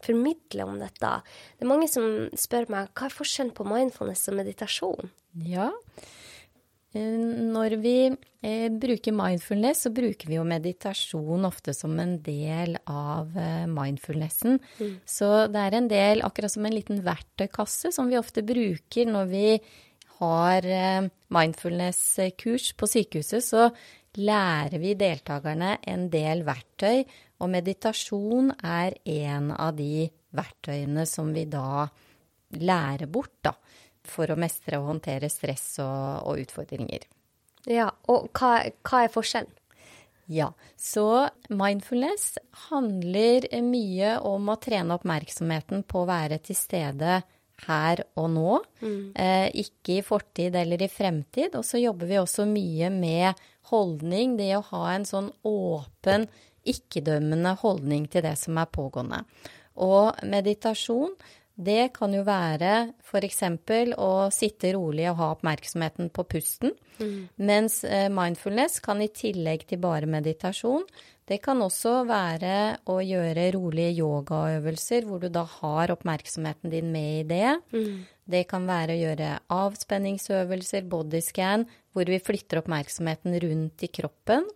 formidle 0.03 0.67
om 0.67 0.79
dette. 0.81 1.13
Det 1.57 1.65
er 1.65 1.71
mange 1.71 1.89
som 1.91 2.27
spør 2.37 2.69
meg 2.73 2.91
hva 2.93 3.07
er 3.07 3.15
forskjellen 3.15 3.53
på 3.55 3.67
mindfulness 3.67 4.29
og 4.31 4.37
meditasjon? 4.39 5.09
Ja, 5.47 5.69
eh, 6.93 7.15
når 7.53 7.77
vi 7.81 7.95
eh, 8.09 8.67
bruker 8.69 9.15
mindfulness, 9.17 9.85
så 9.85 9.93
bruker 9.95 10.29
vi 10.29 10.37
jo 10.37 10.45
meditasjon 10.47 11.47
ofte 11.49 11.73
som 11.77 11.95
en 12.01 12.17
del 12.25 12.77
av 12.89 13.33
eh, 13.39 13.65
mindfulnessen. 13.71 14.59
Mm. 14.77 14.93
Så 15.05 15.31
det 15.53 15.63
er 15.63 15.79
en 15.79 15.89
del, 15.91 16.21
akkurat 16.27 16.53
som 16.53 16.69
en 16.69 16.77
liten 16.77 17.01
verktøykasse, 17.05 17.93
som 17.95 18.11
vi 18.11 18.21
ofte 18.21 18.45
bruker 18.45 19.09
når 19.09 19.33
vi 19.33 19.47
har 20.19 20.65
mindfulness-kurs 21.33 22.69
på 22.79 22.87
sykehuset, 22.87 23.43
så 23.43 23.65
lærer 24.21 24.77
vi 24.79 24.93
deltakerne 24.95 25.77
en 25.89 26.05
del 26.13 26.45
verktøy 26.47 27.01
og 27.43 27.51
meditasjon 27.51 28.53
er 28.63 28.95
en 29.03 29.51
av 29.51 29.75
de 29.77 30.07
verktøyene 30.33 31.05
som 31.09 31.33
vi 31.35 31.45
da 31.49 31.85
lærer 32.63 33.09
bort, 33.11 33.35
da, 33.43 33.53
for 34.03 34.31
å 34.31 34.39
mestre 34.39 34.79
og 34.79 34.93
håndtere 34.93 35.29
stress 35.31 35.75
og, 35.83 36.29
og 36.29 36.41
utfordringer. 36.43 37.05
Ja, 37.69 37.89
og 38.11 38.31
hva, 38.35 38.57
hva 38.83 39.03
er 39.05 39.13
forskjellen? 39.13 39.59
Ja, 40.31 40.53
så 40.79 41.27
mindfulness 41.51 42.37
handler 42.69 43.43
mye 43.63 44.15
om 44.23 44.47
å 44.53 44.59
trene 44.61 44.95
oppmerksomheten 44.95 45.83
på 45.83 46.03
å 46.03 46.07
være 46.07 46.39
til 46.47 46.55
stede 46.55 47.17
her 47.67 48.01
og 48.19 48.29
nå, 48.31 48.53
mm. 48.81 49.01
eh, 49.19 49.47
ikke 49.63 49.97
i 49.97 50.05
fortid 50.05 50.55
eller 50.59 50.83
i 50.83 50.89
fremtid. 50.91 51.57
Og 51.59 51.67
så 51.67 51.81
jobber 51.81 52.09
vi 52.09 52.21
også 52.21 52.47
mye 52.49 52.89
med 52.93 53.43
holdning, 53.71 54.37
det 54.39 54.53
å 54.57 54.65
ha 54.71 54.85
en 54.93 55.07
sånn 55.07 55.29
åpen 55.47 56.27
ikke-dømmende 56.69 57.55
holdning 57.61 58.07
til 58.11 58.25
det 58.25 58.35
som 58.39 58.57
er 58.61 58.71
pågående. 58.71 59.23
Og 59.83 60.19
meditasjon, 60.29 61.15
det 61.53 61.91
kan 61.93 62.13
jo 62.15 62.23
være 62.25 62.73
f.eks. 63.05 63.43
å 64.01 64.11
sitte 64.33 64.71
rolig 64.73 65.05
og 65.11 65.19
ha 65.19 65.31
oppmerksomheten 65.35 66.09
på 66.13 66.25
pusten. 66.25 66.73
Mm. 66.97 67.27
Mens 67.45 67.83
eh, 67.85 68.09
mindfulness 68.09 68.79
kan 68.81 69.01
i 69.01 69.11
tillegg 69.13 69.67
til 69.69 69.81
bare 69.81 70.09
meditasjon, 70.09 70.85
det 71.29 71.37
kan 71.45 71.61
også 71.63 72.01
være 72.09 72.55
å 72.91 72.97
gjøre 73.05 73.45
rolige 73.55 73.93
yogaøvelser 74.01 75.05
hvor 75.07 75.21
du 75.23 75.29
da 75.31 75.45
har 75.59 75.93
oppmerksomheten 75.93 76.73
din 76.73 76.89
med 76.91 77.21
i 77.21 77.27
det. 77.29 77.53
Mm. 77.71 78.01
Det 78.33 78.43
kan 78.49 78.65
være 78.67 78.95
å 78.95 79.01
gjøre 79.03 79.29
avspenningsøvelser, 79.53 80.87
bodyscan, 80.89 81.67
hvor 81.93 82.09
vi 82.09 82.19
flytter 82.23 82.63
oppmerksomheten 82.63 83.37
rundt 83.45 83.85
i 83.85 83.91
kroppen. 83.93 84.49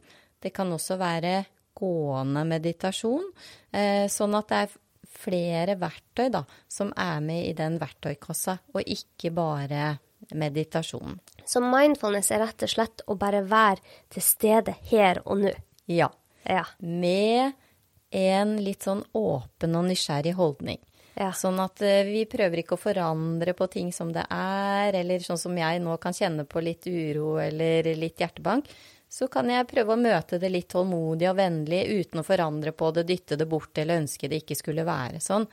Det 0.44 0.52
kan 0.56 0.74
også 0.74 0.98
være 1.00 1.46
gående 1.78 2.44
meditasjon. 2.48 3.30
Eh, 3.72 4.06
sånn 4.12 4.36
at 4.38 4.50
det 4.52 4.62
er 4.66 4.76
flere 5.18 5.78
verktøy 5.80 6.28
da, 6.34 6.44
som 6.70 6.92
er 6.98 7.22
med 7.26 7.46
i 7.48 7.56
den 7.58 7.78
verktøykassa, 7.82 8.58
og 8.74 8.84
ikke 8.86 9.32
bare 9.36 9.96
meditasjon. 10.38 11.20
Så 11.48 11.62
mindfulness 11.64 12.32
er 12.34 12.44
rett 12.44 12.66
og 12.66 12.72
slett 12.72 13.06
å 13.08 13.16
bare 13.20 13.44
være 13.48 13.82
til 14.14 14.26
stede 14.26 14.76
her 14.90 15.22
og 15.26 15.46
nå? 15.46 15.54
Ja. 15.88 16.10
ja. 16.44 16.66
Med 16.80 17.56
en 18.12 18.58
litt 18.64 18.84
sånn 18.88 19.06
åpen 19.16 19.78
og 19.78 19.88
nysgjerrig 19.88 20.36
holdning. 20.38 20.82
Ja. 21.18 21.32
Sånn 21.34 21.58
at 21.64 21.82
uh, 21.82 22.04
vi 22.06 22.28
prøver 22.30 22.62
ikke 22.62 22.76
å 22.76 22.82
forandre 22.82 23.56
på 23.58 23.70
ting 23.74 23.90
som 23.96 24.12
det 24.14 24.28
er, 24.34 24.94
eller 25.00 25.24
sånn 25.24 25.40
som 25.42 25.56
jeg 25.58 25.82
nå 25.82 25.96
kan 26.02 26.14
kjenne 26.14 26.46
på 26.50 26.62
litt 26.62 26.86
uro 26.86 27.38
eller 27.42 27.90
litt 27.98 28.22
hjertebank 28.22 28.70
så 29.18 29.26
kan 29.34 29.50
jeg 29.50 29.66
prøve 29.70 29.96
å 29.96 30.00
møte 30.00 30.38
det 30.42 30.52
litt 30.54 30.70
tålmodig 30.70 31.30
og 31.32 31.40
vennlig 31.40 31.82
uten 31.90 32.22
å 32.22 32.26
forandre 32.28 32.74
på 32.78 32.92
det, 32.94 33.08
dytte 33.10 33.38
det 33.40 33.48
bort 33.50 33.78
eller 33.82 34.04
ønske 34.04 34.30
det 34.30 34.44
ikke 34.44 34.60
skulle 34.60 34.86
være 34.86 35.22
sånn. 35.24 35.48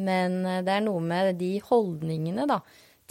Men 0.00 0.38
eh, 0.46 0.62
det 0.64 0.78
er 0.78 0.84
noe 0.86 1.02
med 1.04 1.34
de 1.40 1.54
holdningene 1.66 2.48
da, 2.48 2.62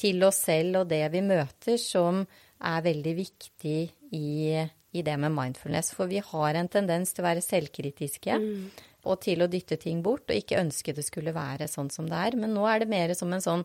til 0.01 0.23
oss 0.25 0.41
selv 0.47 0.81
og 0.81 0.89
det 0.89 1.03
vi 1.13 1.21
møter, 1.25 1.77
som 1.77 2.23
er 2.65 2.85
veldig 2.85 3.13
viktig 3.17 3.79
i, 4.17 4.31
i 4.57 5.03
det 5.05 5.17
med 5.21 5.35
mindfulness. 5.35 5.93
For 5.97 6.09
vi 6.09 6.23
har 6.25 6.57
en 6.57 6.71
tendens 6.71 7.13
til 7.13 7.21
å 7.21 7.29
være 7.29 7.45
selvkritiske. 7.45 8.39
Mm 8.41 8.87
og 9.09 9.21
til 9.23 9.41
å 9.41 9.49
dytte 9.49 9.77
ting 9.81 10.01
bort 10.05 10.29
og 10.29 10.37
ikke 10.37 10.59
ønske 10.61 10.93
det 10.93 11.05
skulle 11.07 11.33
være 11.33 11.69
sånn 11.69 11.89
som 11.93 12.09
det 12.09 12.17
er. 12.17 12.37
Men 12.37 12.53
nå 12.53 12.67
er 12.69 12.83
det 12.83 12.91
mer 12.91 13.13
som 13.17 13.31
en 13.33 13.43
sånn 13.43 13.63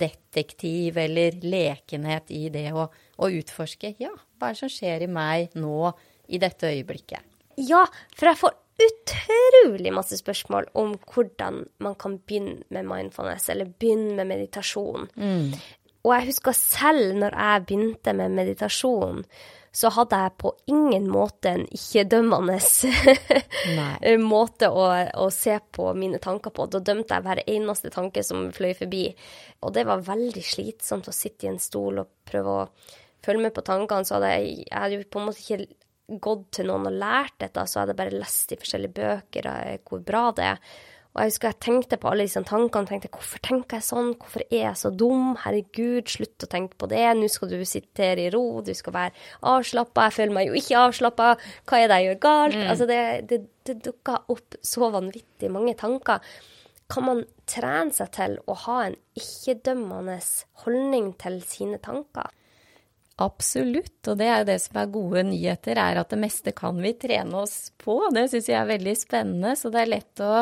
detektiv 0.00 0.98
eller 1.00 1.38
lekenhet 1.42 2.32
i 2.34 2.48
det 2.54 2.68
å, 2.74 2.88
å 2.90 3.30
utforske. 3.30 3.94
Ja, 4.02 4.12
hva 4.38 4.50
er 4.50 4.56
det 4.56 4.62
som 4.64 4.72
skjer 4.72 5.06
i 5.06 5.10
meg 5.10 5.54
nå 5.58 5.92
i 6.28 6.40
dette 6.42 6.72
øyeblikket? 6.72 7.24
Ja, 7.60 7.84
for 8.16 8.30
jeg 8.30 8.40
får 8.40 8.60
utrolig 8.84 9.92
masse 9.94 10.18
spørsmål 10.18 10.66
om 10.80 10.96
hvordan 10.98 11.62
man 11.84 11.94
kan 12.00 12.18
begynne 12.26 12.64
med 12.74 12.88
mindfulness, 12.90 13.48
eller 13.52 13.70
begynne 13.70 14.16
med 14.18 14.32
meditasjon. 14.32 15.06
Mm. 15.14 15.52
Og 16.04 16.14
jeg 16.16 16.28
husker 16.32 16.56
selv 16.58 17.14
når 17.20 17.36
jeg 17.38 17.66
begynte 17.68 18.16
med 18.16 18.34
meditasjon, 18.34 19.22
så 19.74 19.90
hadde 19.90 20.18
jeg 20.22 20.34
på 20.38 20.52
ingen 20.70 21.08
måte 21.10 21.50
en 21.50 21.64
ikke-dømmende 21.66 22.60
måte 24.22 24.68
å, 24.70 24.84
å, 25.18 25.24
se 25.34 25.56
på 25.74 25.88
mine 25.98 26.20
tanker 26.22 26.54
på. 26.54 26.68
Da 26.70 26.78
dømte 26.78 27.16
jeg 27.16 27.26
hver 27.26 27.40
eneste 27.42 27.90
tanke 27.94 28.22
som 28.22 28.52
fløy 28.54 28.70
forbi. 28.78 29.08
Og 29.66 29.74
det 29.74 29.82
var 29.88 30.04
veldig 30.06 30.44
slitsomt 30.46 31.10
å 31.10 31.16
sitte 31.16 31.48
i 31.48 31.50
en 31.50 31.58
stol 31.62 32.04
og 32.04 32.12
prøve 32.28 32.54
å 32.54 32.68
følge 33.26 33.48
med 33.48 33.56
på 33.56 33.66
tankene. 33.66 34.06
Så 34.06 34.20
hadde 34.20 34.30
jeg, 34.36 34.60
jeg 34.62 34.78
hadde 34.78 35.00
jo 35.00 35.10
på 35.10 35.22
en 35.22 35.28
måte 35.32 35.42
ikke 35.42 36.20
gått 36.22 36.48
til 36.60 36.70
noen 36.70 36.90
og 36.92 36.98
lært 37.00 37.38
dette, 37.42 37.66
så 37.66 37.80
hadde 37.80 37.96
jeg 37.96 38.02
bare 38.04 38.18
lest 38.22 38.54
i 38.54 38.60
forskjellige 38.60 38.98
bøker 39.00 39.50
hvor 39.88 40.06
bra 40.06 40.26
det 40.36 40.50
er. 40.52 40.74
Og 41.14 41.20
jeg 41.22 41.30
husker 41.30 41.52
jeg 41.52 41.62
tenkte 41.62 41.96
på 42.02 42.08
alle 42.10 42.24
disse 42.26 42.40
tankene. 42.42 42.88
tenkte, 42.88 43.10
Hvorfor 43.14 43.38
tenker 43.46 43.78
jeg 43.78 43.86
sånn? 43.86 44.08
Hvorfor 44.18 44.42
er 44.48 44.64
jeg 44.64 44.78
så 44.80 44.90
dum? 44.90 45.36
Herregud, 45.44 46.10
slutt 46.10 46.42
å 46.42 46.48
tenke 46.50 46.74
på 46.74 46.88
det. 46.90 47.04
Nå 47.14 47.28
skal 47.30 47.52
du 47.52 47.60
sitte 47.62 48.02
her 48.02 48.18
i 48.18 48.26
ro. 48.34 48.58
Du 48.66 48.72
skal 48.74 48.96
være 48.96 49.14
avslappa. 49.46 50.08
Jeg 50.08 50.16
føler 50.18 50.34
meg 50.34 50.50
jo 50.50 50.58
ikke 50.58 50.82
avslappa. 50.88 51.28
Hva 51.70 51.80
er 51.80 51.92
det 51.92 52.00
jeg 52.00 52.08
gjør 52.08 52.20
galt? 52.26 52.58
Mm. 52.58 52.66
Altså, 52.72 52.90
det, 52.90 53.00
det, 53.30 53.40
det 53.62 53.78
dukka 53.86 54.18
opp 54.34 54.58
så 54.66 54.90
vanvittig 54.90 55.52
mange 55.54 55.76
tanker. 55.78 56.34
Kan 56.90 57.06
man 57.06 57.22
trene 57.48 57.94
seg 57.94 58.10
til 58.18 58.36
å 58.50 58.58
ha 58.66 58.80
en 58.88 58.98
ikke-dømmende 59.14 60.18
holdning 60.64 61.12
til 61.22 61.38
sine 61.46 61.78
tanker? 61.78 62.34
Absolutt, 63.22 64.00
og 64.10 64.18
det 64.18 64.26
er 64.26 64.40
jo 64.40 64.50
det 64.50 64.60
som 64.64 64.78
er 64.82 64.90
gode 64.90 65.22
nyheter, 65.28 65.78
er 65.78 66.00
at 66.00 66.10
det 66.10 66.18
meste 66.18 66.50
kan 66.56 66.80
vi 66.82 66.96
trene 66.98 67.44
oss 67.44 67.68
på. 67.78 68.00
Det 68.10 68.26
syns 68.32 68.50
jeg 68.50 68.58
er 68.58 68.72
veldig 68.72 68.94
spennende, 68.98 69.54
så 69.54 69.70
det 69.70 69.84
er 69.84 69.92
lett 69.92 70.22
å 70.24 70.32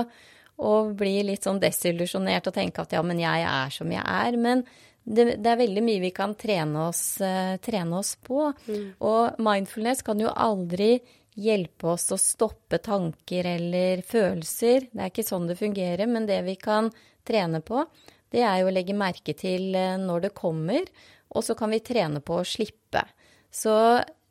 og 0.63 0.95
bli 0.99 1.21
litt 1.27 1.47
sånn 1.47 1.61
desillusjonert 1.63 2.49
og 2.49 2.57
tenke 2.57 2.85
at 2.85 2.93
ja, 2.95 3.03
men 3.07 3.21
jeg 3.23 3.47
er 3.49 3.73
som 3.75 3.91
jeg 3.93 4.03
er. 4.03 4.37
Men 4.41 4.65
det, 5.03 5.39
det 5.43 5.51
er 5.51 5.61
veldig 5.63 5.83
mye 5.85 6.03
vi 6.05 6.13
kan 6.15 6.37
trene 6.39 6.87
oss, 6.89 7.03
uh, 7.25 7.57
trene 7.63 7.99
oss 7.99 8.15
på. 8.23 8.47
Mm. 8.69 8.87
Og 9.03 9.43
mindfulness 9.43 10.05
kan 10.07 10.21
jo 10.23 10.31
aldri 10.31 10.97
hjelpe 11.33 11.95
oss 11.95 12.11
å 12.13 12.21
stoppe 12.21 12.79
tanker 12.85 13.49
eller 13.55 14.05
følelser. 14.07 14.91
Det 14.93 15.01
er 15.01 15.13
ikke 15.13 15.27
sånn 15.27 15.49
det 15.49 15.59
fungerer, 15.61 16.07
men 16.11 16.29
det 16.29 16.43
vi 16.47 16.59
kan 16.61 16.93
trene 17.27 17.63
på, 17.65 17.87
det 18.33 18.43
er 18.45 18.61
jo 18.61 18.69
å 18.71 18.75
legge 18.75 18.97
merke 18.97 19.35
til 19.39 19.73
uh, 19.75 19.97
når 20.01 20.29
det 20.29 20.37
kommer, 20.39 20.87
og 21.33 21.45
så 21.47 21.57
kan 21.57 21.73
vi 21.73 21.81
trene 21.85 22.21
på 22.21 22.39
å 22.39 22.47
slippe. 22.47 23.07
Så 23.53 23.73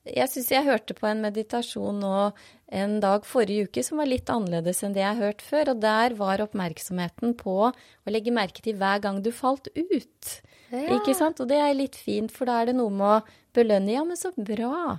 jeg 0.07 0.29
syns 0.31 0.49
jeg 0.49 0.65
hørte 0.65 0.95
på 0.97 1.05
en 1.05 1.21
meditasjon 1.21 1.99
nå 2.01 2.31
en 2.73 2.93
dag 3.03 3.25
forrige 3.27 3.67
uke 3.67 3.83
som 3.85 3.99
var 4.01 4.09
litt 4.09 4.29
annerledes 4.33 4.81
enn 4.81 4.95
det 4.95 5.03
jeg 5.03 5.13
har 5.13 5.27
hørt 5.27 5.43
før, 5.45 5.73
og 5.73 5.83
der 5.83 6.15
var 6.17 6.41
oppmerksomheten 6.41 7.35
på 7.37 7.57
å 7.69 8.13
legge 8.13 8.33
merke 8.33 8.63
til 8.65 8.79
hver 8.81 9.03
gang 9.03 9.19
du 9.21 9.29
falt 9.35 9.69
ut. 9.75 10.31
Ja. 10.71 10.97
Ikke 10.97 11.13
sant? 11.17 11.43
Og 11.43 11.51
det 11.51 11.59
er 11.61 11.75
litt 11.77 11.99
fint, 11.99 12.31
for 12.33 12.49
da 12.49 12.61
er 12.61 12.71
det 12.71 12.77
noe 12.79 12.93
med 12.95 13.19
å 13.19 13.39
belønne. 13.53 13.93
Ja, 13.93 14.05
men 14.07 14.17
så 14.17 14.31
bra. 14.33 14.95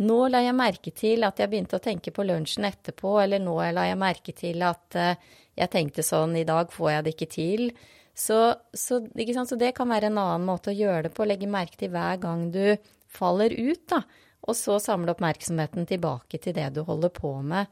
Nå 0.00 0.18
la 0.30 0.44
jeg 0.44 0.56
merke 0.56 0.92
til 0.94 1.26
at 1.26 1.40
jeg 1.42 1.50
begynte 1.52 1.76
å 1.80 1.82
tenke 1.82 2.12
på 2.14 2.24
lunsjen 2.24 2.68
etterpå, 2.68 3.16
eller 3.24 3.42
nå 3.42 3.58
la 3.74 3.88
jeg 3.90 4.00
merke 4.00 4.36
til 4.36 4.64
at 4.64 4.96
uh, 4.96 5.36
jeg 5.58 5.72
tenkte 5.72 6.04
sånn, 6.06 6.36
i 6.38 6.46
dag 6.48 6.72
får 6.72 6.92
jeg 6.94 7.04
det 7.04 7.16
ikke 7.16 7.32
til. 7.32 7.70
Så, 8.16 8.38
så, 8.72 9.02
så 9.04 9.58
det 9.60 9.74
kan 9.76 9.90
være 9.92 10.08
en 10.08 10.20
annen 10.22 10.46
måte 10.48 10.72
å 10.72 10.76
gjøre 10.76 11.08
det 11.08 11.16
på, 11.16 11.26
legge 11.28 11.50
merke 11.50 11.76
til 11.80 11.92
hver 11.92 12.22
gang 12.22 12.46
du 12.54 12.78
faller 13.12 13.52
ut, 13.52 13.82
da 13.92 14.04
og 14.46 14.56
så 14.56 14.78
samle 14.82 15.12
oppmerksomheten 15.14 15.86
tilbake 15.88 16.40
til 16.42 16.54
det 16.56 16.70
du 16.76 16.82
holder 16.86 17.12
på 17.14 17.32
med. 17.42 17.66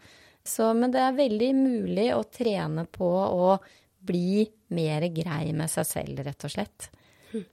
Så, 0.44 0.68
men 0.76 0.92
det 0.92 1.00
er 1.00 1.16
veldig 1.16 1.50
mulig 1.56 2.10
å 2.12 2.24
trene 2.28 2.84
på 2.90 3.08
å 3.08 3.56
bli 4.04 4.44
mer 4.76 5.06
grei 5.14 5.54
med 5.56 5.72
seg 5.72 5.88
selv, 5.88 6.20
rett 6.26 6.44
og 6.44 6.52
slett. 6.52 6.90
Hm. 7.32 7.46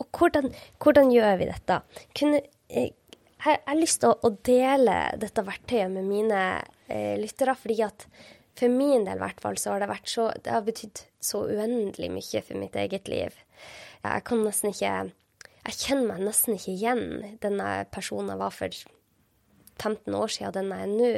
Og 0.00 0.08
hvordan, 0.16 0.48
hvordan, 0.80 1.12
gjør 1.12 1.40
vi 1.42 1.48
dette? 1.50 1.80
Kunne, 2.16 2.40
eh, 2.72 2.94
jeg 3.42 3.60
har 3.66 3.76
lyst 3.76 4.00
til 4.04 4.14
å, 4.14 4.32
dele 4.46 4.96
dette 5.20 5.44
verktøyet 5.44 5.92
med 5.92 6.08
mine 6.08 6.42
eh, 6.88 7.18
lyttere, 7.20 7.56
fordi 7.58 7.82
at 7.84 8.06
for 8.56 8.72
min 8.72 9.04
del 9.08 9.20
hvert 9.20 9.40
fall, 9.42 9.58
så 9.60 9.74
har 9.74 9.82
det 9.82 9.90
vært 9.90 10.10
så 10.12 10.28
Det 10.44 10.52
har 10.52 10.64
betydd 10.64 11.04
så 11.24 11.44
uendelig 11.48 12.10
mye 12.12 12.42
for 12.44 12.60
mitt 12.60 12.76
eget 12.76 13.08
liv. 13.08 13.36
Jeg 14.02 14.24
kan 14.28 14.42
nesten 14.44 14.72
ikke 14.72 14.94
jeg 15.68 15.78
kjenner 15.78 16.08
meg 16.14 16.24
nesten 16.26 16.56
ikke 16.56 16.74
igjen 16.74 17.36
denne 17.42 17.68
personen 17.94 18.34
jeg 18.34 18.42
var 18.42 18.54
for 18.54 18.80
15 19.82 20.14
år 20.14 20.32
siden, 20.32 20.56
den 20.56 20.72
jeg 20.72 20.86
er 20.86 20.96
nå. 20.96 21.12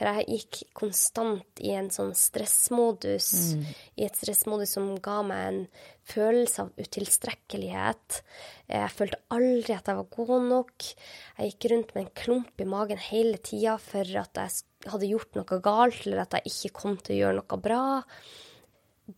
For 0.00 0.16
jeg 0.16 0.38
gikk 0.40 0.58
konstant 0.78 1.60
i 1.60 1.74
en 1.76 1.90
sånn 1.92 2.14
stressmodus, 2.16 3.26
mm. 3.52 3.64
i 4.00 4.06
et 4.06 4.16
stressmodus 4.16 4.72
som 4.78 4.94
ga 5.04 5.18
meg 5.28 5.42
en 5.44 5.58
følelse 6.08 6.64
av 6.64 6.70
utilstrekkelighet. 6.80 8.20
Jeg 8.72 8.94
følte 8.96 9.20
aldri 9.36 9.76
at 9.76 9.90
jeg 9.92 10.00
var 10.00 10.08
god 10.16 10.46
nok. 10.48 10.88
Jeg 11.36 11.52
gikk 11.52 11.68
rundt 11.74 11.92
med 11.92 12.06
en 12.06 12.14
klump 12.22 12.64
i 12.64 12.68
magen 12.72 13.02
hele 13.10 13.36
tida 13.44 13.76
for 13.80 14.16
at 14.22 14.40
jeg 14.40 14.88
hadde 14.88 15.12
gjort 15.12 15.36
noe 15.36 15.60
galt, 15.68 16.00
eller 16.06 16.24
at 16.24 16.38
jeg 16.38 16.54
ikke 16.54 16.76
kom 16.80 16.96
til 16.96 17.18
å 17.18 17.20
gjøre 17.20 17.42
noe 17.42 17.60
bra 17.60 17.82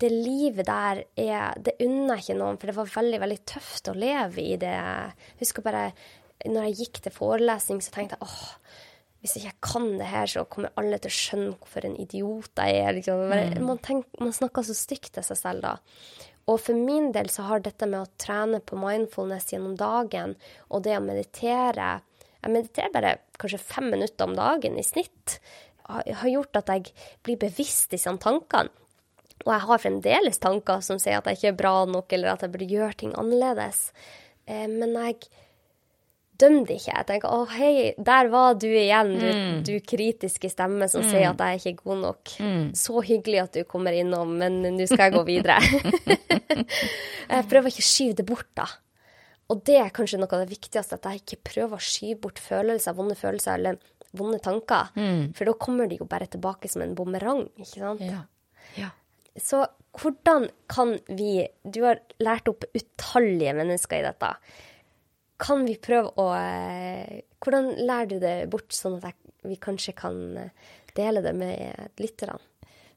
det 0.00 0.09
livet 0.12 0.66
der 0.68 1.02
er 1.18 1.59
Det 1.61 1.74
unner 1.85 2.16
jeg 2.16 2.24
ikke 2.24 2.38
noen, 2.38 2.59
for 2.61 2.70
det 2.70 2.76
var 2.76 2.94
veldig, 2.94 3.20
veldig 3.22 3.40
tøft 3.48 3.90
å 3.90 3.96
leve 3.98 4.42
i 4.42 4.57
det. 4.61 4.72
Jeg 4.72 5.37
husker 5.42 5.64
bare 5.66 5.90
når 6.48 6.68
jeg 6.68 6.78
gikk 6.81 7.02
til 7.05 7.14
forelesning, 7.14 7.83
så 7.85 7.92
tenkte 7.94 8.18
jeg 8.18 8.26
åh, 8.26 8.81
hvis 9.22 9.37
jeg 9.38 9.52
ikke 9.52 9.70
kan 9.70 9.85
det 10.00 10.09
her, 10.11 10.26
så 10.26 10.42
kommer 10.50 10.72
alle 10.81 10.98
til 10.98 11.12
å 11.12 11.14
skjønne 11.14 11.55
hvorfor 11.55 11.87
en 11.87 11.98
idiot 12.02 12.59
jeg 12.59 12.81
er. 12.83 12.96
Liksom. 12.96 13.20
Mm. 13.31 13.66
Man, 13.68 13.78
tenk, 13.85 14.09
man 14.18 14.35
snakker 14.35 14.66
så 14.66 14.74
stygt 14.74 15.12
til 15.14 15.26
seg 15.26 15.38
selv 15.38 15.66
da. 15.66 15.76
Og 16.50 16.59
for 16.59 16.74
min 16.74 17.12
del 17.14 17.31
så 17.31 17.46
har 17.46 17.62
dette 17.62 17.87
med 17.87 18.02
å 18.02 18.11
trene 18.18 18.59
på 18.66 18.78
mindfulness 18.81 19.52
gjennom 19.52 19.76
dagen, 19.78 20.35
og 20.74 20.83
det 20.87 20.96
å 20.98 21.05
meditere 21.05 22.00
Jeg 22.42 22.50
mediterer 22.50 22.90
bare 22.90 23.11
kanskje 23.38 23.61
fem 23.62 23.85
minutter 23.92 24.26
om 24.26 24.33
dagen 24.35 24.74
i 24.74 24.83
snitt. 24.83 25.37
Har 25.87 26.26
gjort 26.26 26.59
at 26.59 26.72
jeg 26.72 26.90
blir 27.22 27.38
bevisst 27.38 27.92
disse 27.94 28.11
tankene. 28.18 28.74
Og 29.44 29.52
jeg 29.52 29.66
har 29.68 29.81
fremdeles 29.83 30.42
tanker 30.42 30.83
som 30.85 31.00
sier 31.02 31.18
at 31.18 31.31
jeg 31.31 31.40
ikke 31.40 31.52
er 31.52 31.62
bra 31.62 31.76
nok, 31.90 32.12
eller 32.14 32.35
at 32.35 32.44
jeg 32.44 32.52
burde 32.52 32.68
gjøre 32.70 32.98
ting 33.05 33.14
annerledes. 33.18 33.88
Eh, 34.46 34.68
men 34.70 34.94
jeg 34.98 35.18
dømmer 36.42 36.66
det 36.68 36.78
ikke. 36.81 36.94
Jeg 36.96 37.09
tenker 37.09 37.35
å 37.35 37.42
hei, 37.52 37.72
der 37.98 38.31
var 38.33 38.55
du 38.61 38.68
igjen, 38.68 39.12
du, 39.18 39.26
mm. 39.26 39.59
du 39.66 39.72
kritiske 39.87 40.50
stemme 40.52 40.88
som 40.90 41.05
mm. 41.05 41.11
sier 41.11 41.28
at 41.31 41.42
jeg 41.42 41.61
ikke 41.61 41.72
er 41.72 41.83
god 41.83 42.00
nok. 42.07 42.37
Mm. 42.42 42.64
Så 42.78 43.05
hyggelig 43.07 43.42
at 43.44 43.59
du 43.59 43.66
kommer 43.68 43.96
innom, 43.96 44.37
men 44.40 44.62
nå 44.62 44.88
skal 44.90 45.09
jeg 45.09 45.16
gå 45.18 45.24
videre. 45.28 45.59
jeg 47.35 47.50
prøver 47.50 47.72
ikke 47.72 47.85
å 47.85 47.90
skyve 47.90 48.18
det 48.22 48.28
bort, 48.28 48.50
da. 48.59 48.68
Og 49.52 49.61
det 49.68 49.76
er 49.83 49.92
kanskje 49.92 50.20
noe 50.20 50.33
av 50.33 50.44
det 50.44 50.52
viktigste, 50.55 50.96
at 50.96 51.11
jeg 51.11 51.22
ikke 51.22 51.42
prøver 51.50 51.76
å 51.76 51.85
skyve 51.85 52.20
bort 52.24 52.40
følelser, 52.40 52.96
vonde 52.96 53.18
følelser 53.18 53.59
eller 53.59 53.81
vonde 54.16 54.40
tanker. 54.44 54.92
Mm. 54.96 55.33
For 55.37 55.48
da 55.48 55.57
kommer 55.61 55.90
de 55.90 55.98
jo 56.00 56.09
bare 56.09 56.28
tilbake 56.31 56.70
som 56.72 56.85
en 56.85 56.94
bumerang, 56.96 57.44
ikke 57.61 57.83
sant? 57.83 58.05
Ja. 58.07 58.24
ja. 58.78 58.92
Så 59.38 59.62
hvordan 60.01 60.49
kan 60.73 60.99
vi 61.09 61.47
Du 61.64 61.83
har 61.85 62.01
lært 62.21 62.49
opp 62.49 62.64
utallige 62.73 63.55
mennesker 63.57 64.01
i 64.01 64.07
dette. 64.07 64.31
Kan 65.42 65.66
vi 65.66 65.77
prøve 65.83 66.12
å 66.21 66.29
eh, 66.37 67.25
Hvordan 67.42 67.73
lærer 67.83 68.09
du 68.12 68.18
det 68.23 68.37
bort, 68.53 68.71
sånn 68.73 69.01
at 69.03 69.18
vi 69.42 69.59
kanskje 69.59 69.95
kan 69.99 70.18
eh, 70.38 70.73
dele 70.95 71.25
det 71.25 71.33
med 71.35 72.01
lytterne? 72.01 72.38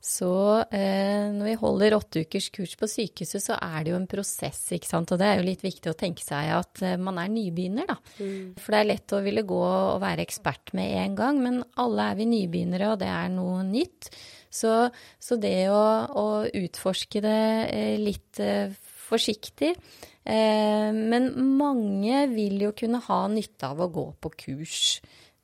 Så 0.06 0.60
eh, 0.70 1.32
når 1.34 1.48
vi 1.48 1.54
holder 1.58 1.96
åtte 1.98 2.22
ukers 2.22 2.52
kurs 2.54 2.76
på 2.78 2.86
sykehuset, 2.86 3.42
så 3.42 3.56
er 3.58 3.80
det 3.82 3.90
jo 3.90 3.98
en 3.98 4.06
prosess, 4.10 4.60
ikke 4.76 4.86
sant. 4.92 5.10
Og 5.10 5.18
det 5.18 5.26
er 5.26 5.40
jo 5.40 5.48
litt 5.48 5.64
viktig 5.66 5.90
å 5.90 5.98
tenke 5.98 6.22
seg 6.22 6.52
at 6.54 6.84
eh, 6.86 6.94
man 7.02 7.18
er 7.18 7.32
nybegynner, 7.34 7.90
da. 7.90 7.96
Mm. 8.20 8.52
For 8.62 8.76
det 8.76 8.82
er 8.84 8.90
lett 8.92 9.16
å 9.18 9.24
ville 9.26 9.46
gå 9.50 9.62
og 9.66 10.04
være 10.04 10.22
ekspert 10.28 10.76
med 10.78 10.94
en 11.02 11.18
gang, 11.18 11.42
men 11.42 11.58
alle 11.82 12.12
er 12.12 12.20
vi 12.22 12.30
nybegynnere, 12.36 12.92
og 12.94 13.02
det 13.02 13.10
er 13.10 13.34
noe 13.34 13.64
nytt. 13.66 14.12
Så, 14.56 14.72
så 15.20 15.38
det 15.42 15.68
å, 15.74 15.84
å, 16.16 16.26
utforske 16.48 17.22
det 17.24 17.40
eh, 17.74 17.96
litt 18.00 18.40
eh, 18.40 18.72
forsiktig 19.06 19.74
eh, 19.74 20.90
Men 20.96 21.32
mange 21.58 22.26
vil 22.32 22.64
jo 22.68 22.74
kunne 22.78 23.02
ha 23.08 23.26
nytte 23.32 23.72
av 23.74 23.84
å 23.84 23.92
gå 23.92 24.06
på 24.24 24.32
kurs, 24.46 25.00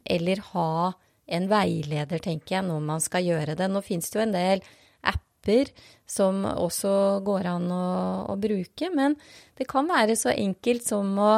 eller 0.05 0.43
ha 0.53 0.93
en 1.31 1.47
veileder, 1.51 2.19
tenker 2.23 2.57
jeg, 2.57 2.67
når 2.67 2.79
man 2.83 3.03
skal 3.03 3.27
gjøre 3.27 3.55
det. 3.59 3.67
Nå 3.71 3.83
fins 3.85 4.09
det 4.11 4.19
jo 4.19 4.23
en 4.25 4.35
del 4.35 4.63
apper 5.07 5.71
som 6.09 6.43
også 6.49 6.93
går 7.25 7.51
an 7.53 7.69
å, 7.71 7.85
å, 8.33 8.37
bruke, 8.39 8.89
men 8.95 9.15
det 9.59 9.69
kan 9.69 9.87
være 9.89 10.17
så 10.19 10.33
enkelt 10.33 10.87
som 10.87 11.13
å 11.19 11.33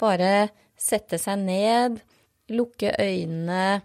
bare 0.00 0.50
sette 0.78 1.18
seg 1.20 1.40
ned, 1.46 2.02
lukke 2.52 2.92
øynene, 3.00 3.80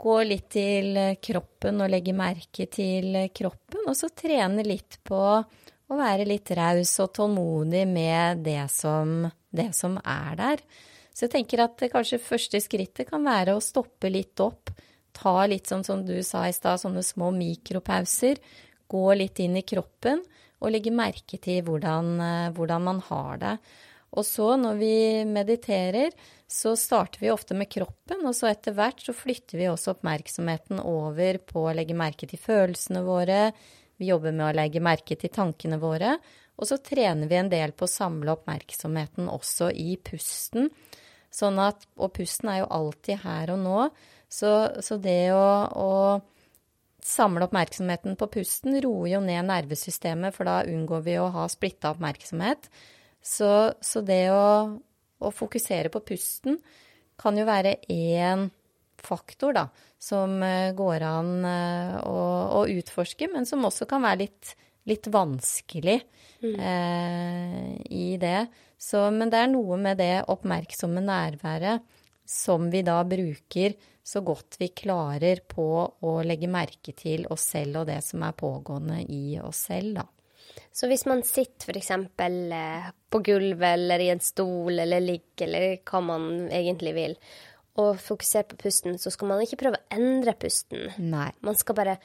gå 0.00 0.16
litt 0.24 0.48
til 0.54 0.96
kroppen 1.20 1.82
og 1.84 1.90
legge 1.92 2.14
merke 2.16 2.66
til 2.72 3.18
kroppen, 3.36 3.84
og 3.84 3.96
så 3.98 4.08
trene 4.16 4.64
litt 4.64 5.00
på 5.04 5.20
å 5.20 5.98
være 5.98 6.28
litt 6.28 6.52
raus 6.56 6.92
og 7.02 7.12
tålmodig 7.18 7.82
med 7.90 8.44
det 8.46 8.62
som, 8.72 9.26
det 9.50 9.72
som 9.76 9.98
er 10.00 10.38
der. 10.38 10.64
Så 11.12 11.26
jeg 11.26 11.34
tenker 11.34 11.64
at 11.66 11.82
kanskje 11.92 12.22
første 12.22 12.60
skrittet 12.62 13.10
kan 13.10 13.26
være 13.26 13.56
å 13.56 13.64
stoppe 13.64 14.08
litt 14.12 14.40
opp, 14.40 14.70
ta 15.12 15.42
litt 15.50 15.68
sånn 15.68 15.84
som 15.84 16.04
du 16.06 16.16
sa 16.24 16.46
i 16.48 16.54
stad, 16.54 16.80
sånne 16.80 17.02
små 17.04 17.32
mikropauser, 17.34 18.38
gå 18.90 19.06
litt 19.18 19.42
inn 19.42 19.58
i 19.58 19.66
kroppen 19.66 20.22
og 20.60 20.72
legge 20.72 20.92
merke 20.94 21.40
til 21.42 21.64
hvordan, 21.66 22.14
hvordan 22.56 22.86
man 22.86 23.02
har 23.10 23.40
det. 23.42 23.54
Og 24.16 24.26
så 24.26 24.54
når 24.58 24.78
vi 24.80 24.94
mediterer, 25.28 26.14
så 26.50 26.76
starter 26.76 27.20
vi 27.22 27.30
ofte 27.30 27.54
med 27.54 27.70
kroppen, 27.70 28.24
og 28.26 28.34
så 28.34 28.48
etter 28.50 28.74
hvert 28.74 28.98
så 29.04 29.12
flytter 29.14 29.54
vi 29.60 29.68
også 29.70 29.92
oppmerksomheten 29.94 30.80
over 30.82 31.38
på 31.46 31.62
å 31.68 31.74
legge 31.78 31.94
merke 31.94 32.26
til 32.26 32.42
følelsene 32.42 33.04
våre. 33.06 33.52
Vi 34.00 34.08
jobber 34.08 34.34
med 34.34 34.48
å 34.48 34.56
legge 34.58 34.82
merke 34.82 35.14
til 35.20 35.30
tankene 35.30 35.78
våre. 35.78 36.16
Og 36.58 36.66
så 36.66 36.80
trener 36.82 37.30
vi 37.30 37.38
en 37.38 37.52
del 37.52 37.70
på 37.70 37.86
å 37.86 37.92
samle 37.92 38.34
oppmerksomheten 38.34 39.30
også 39.30 39.70
i 39.70 39.94
pusten. 40.02 40.66
Sånn 41.30 41.62
at, 41.62 41.86
og 41.94 42.16
pusten 42.18 42.50
er 42.50 42.64
jo 42.64 42.70
alltid 42.80 43.22
her 43.22 43.54
og 43.54 43.62
nå. 43.62 43.86
Så, 44.26 44.50
så 44.82 44.98
det 44.98 45.30
å, 45.30 45.46
å 45.70 47.00
samle 47.06 47.46
oppmerksomheten 47.46 48.18
på 48.18 48.32
pusten 48.34 48.74
roer 48.82 49.14
jo 49.14 49.22
ned 49.22 49.46
nervesystemet, 49.46 50.34
for 50.34 50.50
da 50.50 50.60
unngår 50.66 51.06
vi 51.06 51.18
å 51.22 51.30
ha 51.30 51.46
splitta 51.52 51.94
oppmerksomhet. 51.94 52.66
Så, 53.22 53.50
så 53.80 54.02
det 54.02 54.24
å, 54.34 54.80
å, 55.20 55.30
fokusere 55.34 55.92
på 55.92 56.02
pusten 56.12 56.58
kan 57.20 57.36
jo 57.36 57.44
være 57.48 57.76
én 57.92 58.48
faktor, 59.00 59.54
da, 59.56 59.66
som 60.00 60.40
eh, 60.44 60.72
går 60.76 61.04
an 61.04 61.30
eh, 61.48 61.94
å, 62.04 62.24
å, 62.60 62.64
utforske, 62.68 63.30
men 63.32 63.48
som 63.48 63.64
også 63.64 63.88
kan 63.88 64.04
være 64.04 64.22
litt, 64.24 64.54
litt 64.88 65.08
vanskelig 65.12 65.98
mm. 66.42 66.56
eh, 66.56 67.70
i 67.96 68.10
det. 68.20 68.44
Så, 68.80 69.06
men 69.12 69.32
det 69.32 69.40
er 69.40 69.52
noe 69.52 69.76
med 69.80 70.00
det 70.00 70.14
oppmerksomme 70.32 71.02
nærværet 71.04 71.84
som 72.30 72.68
vi 72.70 72.84
da 72.86 73.00
bruker 73.04 73.74
så 74.06 74.22
godt 74.24 74.56
vi 74.60 74.70
klarer 74.74 75.42
på 75.48 75.66
å 76.06 76.12
legge 76.24 76.48
merke 76.50 76.94
til 76.96 77.26
oss 77.30 77.50
selv 77.52 77.82
og 77.82 77.90
det 77.90 78.00
som 78.06 78.22
er 78.26 78.36
pågående 78.38 79.02
i 79.12 79.38
oss 79.42 79.66
selv, 79.68 80.00
da. 80.00 80.06
Så 80.72 80.86
hvis 80.90 81.04
man 81.10 81.24
sitter 81.26 81.72
f.eks. 81.72 81.90
Eh, 81.90 82.90
på 83.10 83.20
gulvet 83.26 83.74
eller 83.74 84.02
i 84.04 84.10
en 84.12 84.22
stol 84.22 84.78
eller 84.78 85.02
ligger 85.02 85.48
eller 85.48 85.80
hva 85.82 86.02
man 86.04 86.28
egentlig 86.46 86.94
vil, 86.94 87.16
og 87.80 87.98
fokuserer 88.02 88.48
på 88.50 88.58
pusten, 88.60 88.98
så 88.98 89.12
skal 89.14 89.30
man 89.30 89.42
ikke 89.42 89.58
prøve 89.60 89.80
å 89.80 89.96
endre 89.96 90.34
pusten. 90.38 90.90
Nei. 91.02 91.30
Man 91.46 91.58
skal 91.58 91.78
bare 91.78 91.96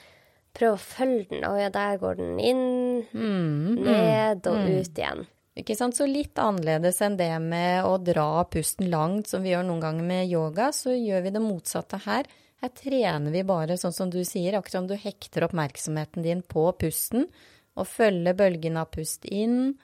prøve 0.55 0.77
å 0.77 0.81
følge 0.81 1.29
den. 1.33 1.45
Å 1.47 1.55
ja, 1.59 1.71
der 1.73 1.99
går 2.01 2.19
den 2.19 2.37
inn, 2.39 2.65
mm, 3.11 3.81
ned 3.85 4.49
og 4.49 4.59
mm. 4.61 4.69
ut 4.71 5.01
igjen. 5.01 5.25
Ikke 5.55 5.75
sant? 5.79 5.95
Så 5.95 6.07
litt 6.09 6.35
annerledes 6.41 6.99
enn 7.05 7.15
det 7.19 7.31
med 7.43 7.85
å 7.87 7.95
dra 8.03 8.43
pusten 8.51 8.89
langt, 8.91 9.29
som 9.31 9.43
vi 9.43 9.53
gjør 9.53 9.67
noen 9.67 9.83
ganger 9.83 10.07
med 10.07 10.31
yoga, 10.31 10.71
så 10.75 10.95
gjør 10.95 11.23
vi 11.27 11.35
det 11.35 11.43
motsatte 11.43 12.01
her. 12.07 12.27
Her 12.63 12.71
trener 12.75 13.31
vi 13.31 13.43
bare, 13.47 13.77
sånn 13.79 13.95
som 13.95 14.11
du 14.11 14.21
sier, 14.27 14.57
akkurat 14.57 14.79
som 14.79 14.89
du 14.89 14.95
hekter 14.99 15.47
oppmerksomheten 15.47 16.25
din 16.25 16.43
på 16.43 16.67
pusten, 16.79 17.27
og 17.75 17.87
følge 17.89 18.35
bølgen 18.37 18.79
av 18.79 18.91
pust 18.93 19.27
inn 19.27 19.75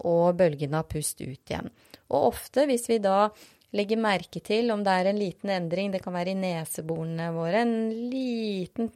og 0.00 0.36
bølgen 0.38 0.76
av 0.76 0.86
pust 0.90 1.20
ut 1.20 1.50
igjen. 1.50 1.70
Og 2.10 2.30
ofte, 2.32 2.66
hvis 2.68 2.86
vi 2.90 3.00
da 3.02 3.30
legger 3.76 4.00
merke 4.02 4.40
til 4.42 4.72
om 4.74 4.82
det 4.86 4.94
er 4.98 5.10
en 5.10 5.20
liten 5.20 5.52
endring, 5.54 5.92
det 5.92 6.02
kan 6.02 6.14
være 6.16 6.32
i 6.32 6.38
neseborene 6.38 7.28
våre, 7.34 7.62
en 7.62 7.90
liten 8.10 8.90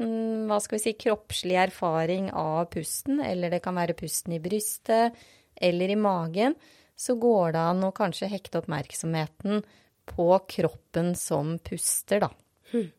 hva 0.49 0.59
skal 0.63 0.79
vi 0.79 0.85
si, 0.87 0.95
kroppslig 0.99 1.59
erfaring 1.69 2.31
av 2.35 2.67
pusten, 2.73 3.21
eller 3.23 3.55
det 3.55 3.63
kan 3.65 3.79
være 3.79 3.97
pusten 3.99 4.35
i 4.35 4.43
brystet 4.43 5.15
eller 5.55 5.93
i 5.95 5.99
magen, 5.99 6.57
så 6.99 7.15
går 7.19 7.55
det 7.55 7.63
an 7.63 7.87
å 7.87 7.95
kanskje 7.95 8.31
hekte 8.31 8.63
oppmerksomheten 8.63 9.63
på 10.11 10.29
kroppen 10.51 11.15
som 11.19 11.57
puster, 11.63 12.27
da. 12.27 12.31
Hmm. 12.73 12.91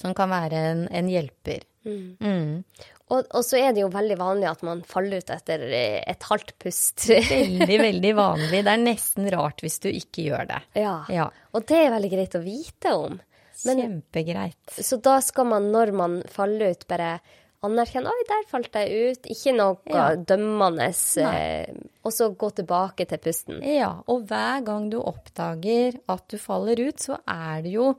Som 0.00 0.14
kan 0.16 0.30
være 0.32 0.60
en, 0.72 0.84
en 0.90 1.08
hjelper. 1.08 1.64
Mm. 1.84 2.16
Mm. 2.20 2.92
Og, 3.14 3.28
og, 3.30 3.44
så 3.46 3.60
er 3.60 3.74
det 3.74 3.84
jo 3.84 3.90
veldig 3.92 4.16
vanlig 4.20 4.48
at 4.50 4.64
man 4.66 4.82
faller 4.88 5.22
ut 5.22 5.30
etter 5.34 5.62
eh, 5.68 6.00
et 6.10 6.26
halvt 6.30 6.56
pust. 6.64 7.06
veldig, 7.10 7.78
veldig 7.84 8.12
vanlig. 8.24 8.64
Det 8.66 8.74
er 8.74 8.82
nesten 8.82 9.30
rart 9.34 9.62
hvis 9.64 9.78
du 9.84 9.88
ikke 9.92 10.26
gjør 10.30 10.50
det. 10.50 10.60
Ja. 10.82 10.96
ja. 11.12 11.30
Og 11.54 11.68
det 11.70 11.80
er 11.84 11.94
veldig 11.94 12.12
greit 12.16 12.36
å 12.38 12.42
vite 12.44 12.98
om. 12.98 13.22
Men, 13.64 13.80
Kjempegreit. 13.80 14.76
Så 14.82 14.98
da 15.00 15.20
skal 15.24 15.48
man, 15.48 15.70
når 15.72 15.94
man 15.96 16.20
faller 16.32 16.74
ut, 16.74 16.86
bare 16.90 17.16
anerkjenne 17.64 18.10
Oi, 18.12 18.24
der 18.28 18.42
falt 18.50 18.76
jeg 18.76 19.12
ut. 19.14 19.28
Ikke 19.32 19.54
noe 19.56 19.78
ja. 19.88 20.08
dømmende. 20.18 20.90
Eh, 21.22 21.78
og 22.04 22.12
så 22.12 22.30
gå 22.36 22.50
tilbake 22.58 23.06
til 23.08 23.22
pusten. 23.24 23.62
Ja. 23.64 23.94
Og 24.10 24.26
hver 24.28 24.64
gang 24.66 24.90
du 24.92 24.98
oppdager 25.00 25.96
at 26.12 26.26
du 26.28 26.36
faller 26.40 26.82
ut, 26.82 27.00
så 27.00 27.20
er 27.24 27.64
det 27.64 27.74
jo 27.76 27.94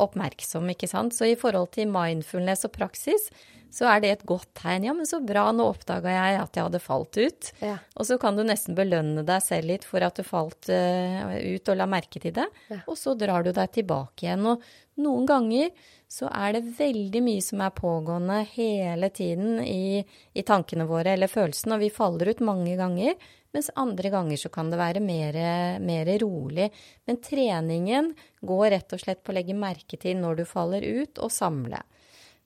oppmerksom, 0.00 0.66
ikke 0.72 0.88
sant. 0.90 1.14
Så 1.14 1.28
i 1.30 1.36
forhold 1.38 1.74
til 1.76 1.90
mindfulness 1.92 2.66
og 2.66 2.74
praksis, 2.74 3.28
så 3.74 3.88
er 3.90 4.02
det 4.04 4.10
et 4.12 4.24
godt 4.28 4.52
tegn. 4.60 4.86
Ja, 4.86 4.94
men 4.94 5.08
så 5.08 5.18
bra, 5.24 5.48
nå 5.52 5.66
oppdaga 5.72 6.12
jeg 6.14 6.38
at 6.38 6.56
jeg 6.56 6.68
hadde 6.68 6.82
falt 6.82 7.18
ut. 7.18 7.50
Ja. 7.64 7.76
Og 7.98 8.06
så 8.06 8.18
kan 8.22 8.38
du 8.38 8.44
nesten 8.46 8.76
belønne 8.78 9.24
deg 9.26 9.42
selv 9.42 9.72
litt 9.72 9.86
for 9.88 10.04
at 10.06 10.20
du 10.20 10.22
falt 10.26 10.70
uh, 10.70 11.34
ut 11.34 11.72
og 11.72 11.80
la 11.80 11.88
merke 11.90 12.22
til 12.22 12.36
det. 12.36 12.46
Ja. 12.70 12.84
Og 12.86 12.98
så 13.00 13.16
drar 13.18 13.42
du 13.42 13.50
deg 13.54 13.72
tilbake 13.74 14.28
igjen. 14.28 14.46
Og 14.46 14.62
noen 15.02 15.26
ganger 15.26 15.72
så 16.14 16.28
er 16.30 16.54
det 16.54 16.76
veldig 16.78 17.22
mye 17.26 17.42
som 17.42 17.62
er 17.64 17.74
pågående 17.74 18.42
hele 18.52 19.10
tiden 19.10 19.58
i, 19.64 20.04
i 20.04 20.44
tankene 20.46 20.86
våre 20.86 21.16
eller 21.16 21.32
følelsene, 21.32 21.74
og 21.74 21.82
vi 21.82 21.90
faller 21.90 22.30
ut 22.30 22.44
mange 22.46 22.76
ganger. 22.78 23.16
Mens 23.54 23.72
andre 23.78 24.10
ganger 24.10 24.38
så 24.38 24.50
kan 24.54 24.70
det 24.70 24.78
være 24.78 25.02
mer, 25.02 25.38
mer, 25.82 26.10
rolig. 26.22 26.68
Men 27.06 27.18
treningen 27.22 28.12
går 28.42 28.70
rett 28.74 28.94
og 28.94 29.02
slett 29.02 29.22
på 29.26 29.34
å 29.34 29.36
legge 29.38 29.58
merke 29.58 29.98
til 29.98 30.18
når 30.22 30.40
du 30.40 30.44
faller 30.46 30.86
ut, 30.86 31.18
og 31.22 31.34
samle. 31.34 31.82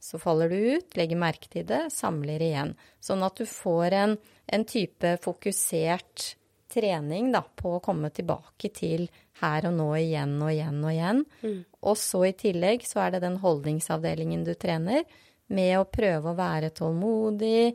Så 0.00 0.20
faller 0.22 0.52
du 0.52 0.58
ut, 0.78 0.96
legger 0.96 1.18
merke 1.18 1.50
til 1.50 1.66
det, 1.66 1.88
samler 1.90 2.42
igjen. 2.44 2.74
Sånn 3.02 3.24
at 3.26 3.38
du 3.38 3.46
får 3.50 3.96
en, 3.98 4.18
en 4.46 4.66
type 4.68 5.16
fokusert 5.24 6.34
trening 6.68 7.32
da, 7.32 7.42
på 7.42 7.76
å 7.76 7.82
komme 7.84 8.10
tilbake 8.14 8.70
til 8.76 9.08
her 9.40 9.68
og 9.68 9.76
nå 9.78 9.88
igjen 9.98 10.36
og 10.42 10.52
igjen 10.52 10.82
og 10.82 10.92
igjen. 10.92 11.22
Mm. 11.42 11.60
Og 11.88 11.96
så 11.98 12.24
i 12.28 12.34
tillegg 12.38 12.84
så 12.86 13.06
er 13.06 13.16
det 13.16 13.24
den 13.24 13.38
holdningsavdelingen 13.42 14.44
du 14.46 14.54
trener, 14.54 15.06
med 15.48 15.78
å 15.78 15.88
prøve 15.88 16.30
å 16.34 16.36
være 16.36 16.74
tålmodig, 16.76 17.72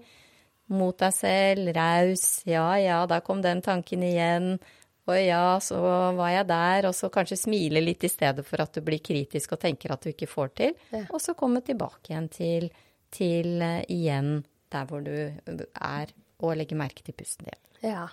mot 0.73 0.97
deg 0.97 1.13
selv, 1.15 1.71
raus. 1.75 2.43
Ja, 2.47 2.67
ja, 2.79 3.01
da 3.09 3.19
kom 3.25 3.41
den 3.43 3.63
tanken 3.65 4.05
igjen. 4.05 4.55
Og 5.03 5.19
ja, 5.19 5.59
så 5.59 5.79
var 6.15 6.31
jeg 6.31 6.47
der. 6.47 6.87
Og 6.89 6.95
så 6.95 7.11
kanskje 7.13 7.39
smile 7.41 7.83
litt 7.83 8.05
i 8.07 8.11
stedet 8.11 8.45
for 8.47 8.63
at 8.63 8.73
du 8.75 8.83
blir 8.85 9.03
kritisk 9.03 9.55
og 9.55 9.61
tenker 9.65 9.93
at 9.95 10.05
du 10.05 10.13
ikke 10.13 10.31
får 10.31 10.55
til. 10.61 10.73
Ja. 10.95 11.05
Og 11.09 11.21
så 11.23 11.35
komme 11.37 11.63
tilbake 11.65 12.13
igjen 12.13 12.31
til, 12.31 12.69
til 13.13 13.55
uh, 13.59 13.81
igjen 13.91 14.41
der 14.73 14.89
hvor 14.89 15.03
du 15.05 15.13
er, 15.13 16.13
og 16.41 16.57
legge 16.57 16.77
merke 16.77 17.05
til 17.05 17.15
pusten 17.17 17.51
din. 17.51 17.59
Ja. 17.93 18.07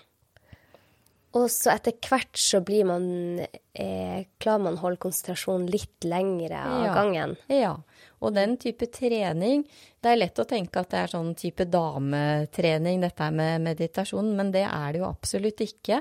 Og 1.38 1.46
så 1.52 1.76
etter 1.76 1.94
hvert 2.10 2.38
så 2.38 2.58
blir 2.66 2.88
man 2.88 3.04
eh, 3.38 4.26
Klarer 4.42 4.64
man 4.64 4.78
å 4.78 4.82
holde 4.82 4.98
konsentrasjonen 5.04 5.68
litt 5.70 6.06
lengre 6.10 6.58
av 6.58 6.86
ja. 6.88 6.94
gangen. 6.96 7.36
Ja. 7.46 7.74
Og 8.20 8.34
den 8.34 8.56
type 8.60 8.88
trening 8.90 9.62
Det 10.02 10.10
er 10.10 10.18
lett 10.18 10.42
å 10.42 10.48
tenke 10.48 10.82
at 10.82 10.90
det 10.90 11.04
er 11.04 11.12
sånn 11.12 11.30
type 11.38 11.68
dametrening, 11.70 13.04
dette 13.04 13.30
med 13.36 13.62
meditasjon, 13.68 14.34
men 14.36 14.50
det 14.54 14.66
er 14.66 14.90
det 14.90 15.04
jo 15.04 15.06
absolutt 15.06 15.62
ikke. 15.64 16.00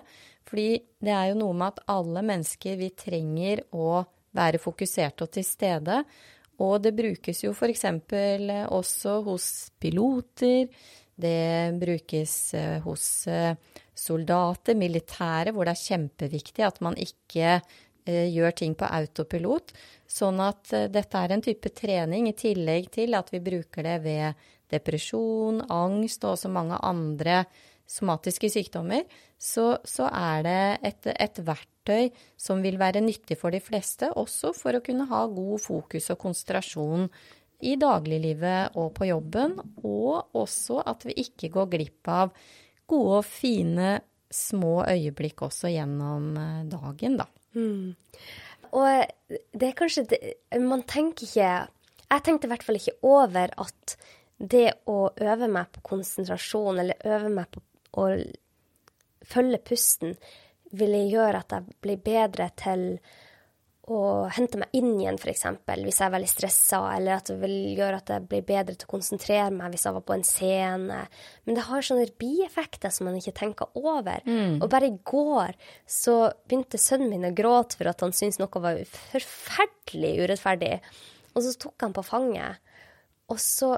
Fordi 0.50 0.80
det 1.06 1.14
er 1.14 1.30
jo 1.30 1.40
noe 1.44 1.56
med 1.58 1.76
at 1.76 1.84
alle 1.94 2.24
mennesker, 2.26 2.80
vi 2.80 2.90
trenger 2.98 3.62
å 3.78 4.02
være 4.36 4.62
fokuserte 4.62 5.26
og 5.26 5.34
til 5.36 5.46
stede. 5.46 6.02
Og 6.60 6.80
det 6.84 6.96
brukes 6.98 7.44
jo 7.46 7.54
f.eks. 7.54 7.86
også 8.68 9.20
hos 9.28 9.46
piloter. 9.80 10.68
Det 11.20 11.76
brukes 11.80 12.34
eh, 12.56 12.80
hos 12.84 13.06
eh, 13.28 13.56
soldater, 13.96 14.78
militære, 14.80 15.54
hvor 15.54 15.68
det 15.68 15.76
er 15.76 15.88
kjempeviktig 15.88 16.64
at 16.64 16.80
man 16.84 16.96
ikke 17.00 17.58
eh, 17.60 18.28
gjør 18.32 18.56
ting 18.62 18.76
på 18.80 18.88
autopilot. 18.88 19.74
Sånn 20.10 20.40
at 20.44 20.72
dette 20.92 21.20
er 21.20 21.36
en 21.36 21.44
type 21.44 21.72
trening, 21.76 22.30
i 22.32 22.38
tillegg 22.40 22.88
til 22.96 23.20
at 23.20 23.34
vi 23.36 23.44
bruker 23.44 23.86
det 23.86 23.98
ved 24.08 24.48
depresjon, 24.72 25.64
angst 25.70 26.24
og 26.24 26.38
også 26.38 26.52
mange 26.54 26.80
andre 26.86 27.44
somatiske 27.90 28.52
sykdommer, 28.54 29.04
så, 29.40 29.78
så 29.88 30.10
er 30.12 30.44
det 30.44 30.62
et, 30.90 31.10
et, 31.16 31.42
verktøy 31.48 32.10
som 32.40 32.60
vil 32.64 32.76
være 32.80 33.02
nyttig 33.02 33.38
for 33.40 33.56
de 33.56 33.62
fleste, 33.64 34.12
også 34.20 34.52
for 34.58 34.76
å 34.76 34.84
kunne 34.84 35.08
ha 35.10 35.24
god 35.32 35.64
fokus 35.64 36.12
og 36.12 36.20
konsentrasjon 36.26 37.08
i 37.64 37.76
dagliglivet 37.80 38.76
og 38.80 38.92
på 38.98 39.08
jobben, 39.10 39.56
og 39.84 40.36
også 40.38 40.84
at 40.88 41.08
vi 41.08 41.16
ikke 41.24 41.52
går 41.56 41.72
glipp 41.72 42.12
av 42.12 42.36
gode 42.90 43.22
og 43.22 43.28
fine 43.28 43.98
små 44.30 44.84
øyeblikk 44.86 45.42
også 45.48 45.72
gjennom 45.74 46.36
eh, 46.38 46.62
dagen, 46.70 47.18
da. 47.20 47.26
Mm. 47.58 47.96
Og 48.78 49.32
det 49.58 49.66
er 49.66 49.74
kanskje 49.74 50.04
det, 50.12 50.20
Man 50.62 50.84
tenker 50.86 51.26
ikke 51.26 51.48
Jeg 51.50 52.22
tenkte 52.22 52.46
i 52.46 52.52
hvert 52.52 52.62
fall 52.62 52.78
ikke 52.78 53.00
over 53.10 53.56
at 53.58 53.96
det 54.38 54.68
å 54.86 55.10
øve 55.10 55.50
meg 55.52 55.72
på 55.74 55.82
konsentrasjon, 55.90 56.78
eller 56.80 57.02
øve 57.10 57.32
meg 57.34 57.50
på 57.52 57.64
å 58.00 58.06
følge 59.26 59.62
pusten, 59.72 60.16
ville 60.78 61.08
gjøre 61.10 61.42
at 61.42 61.56
jeg 61.56 61.80
blir 61.82 61.98
bedre 62.04 62.52
til 62.60 62.86
å 63.90 64.30
hente 64.30 64.60
meg 64.62 64.76
inn 64.78 64.92
igjen, 65.00 65.18
f.eks. 65.18 65.48
Hvis 65.66 65.98
jeg 65.98 66.06
er 66.06 66.14
veldig 66.14 66.30
stressa, 66.30 66.80
eller 66.94 67.16
at 67.18 67.32
det 67.32 67.40
vil 67.42 67.56
gjøre 67.80 68.02
at 68.04 68.12
jeg 68.14 68.26
blir 68.30 68.44
bedre 68.46 68.76
til 68.78 68.86
å 68.86 68.92
konsentrere 68.92 69.50
meg 69.56 69.74
hvis 69.74 69.88
jeg 69.88 69.96
var 69.96 70.06
på 70.06 70.14
en 70.14 70.26
scene. 70.28 71.00
Men 71.48 71.58
det 71.58 71.66
har 71.66 71.86
sånne 71.86 72.06
bieffekter 72.22 72.94
som 72.94 73.10
man 73.10 73.18
ikke 73.18 73.34
tenker 73.40 73.80
over. 73.82 74.22
Og 74.62 74.68
bare 74.70 74.92
i 74.92 75.00
går 75.12 75.58
så 75.90 76.20
begynte 76.46 76.82
sønnen 76.82 77.10
min 77.16 77.32
å 77.32 77.34
gråte 77.36 77.80
for 77.80 77.90
at 77.90 78.06
han 78.06 78.14
syntes 78.14 78.38
noe 78.42 78.62
var 78.62 78.78
forferdelig 78.94 80.14
urettferdig. 80.22 80.76
Og 81.34 81.46
så 81.46 81.58
tok 81.66 81.88
han 81.88 81.96
på 81.96 82.06
fanget, 82.06 82.62
og 83.30 83.42
så 83.42 83.74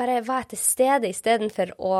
bare 0.00 0.20
var 0.24 0.44
jeg 0.44 0.54
til 0.54 0.64
stede 0.64 1.12
istedenfor 1.12 1.74
å 1.76 1.94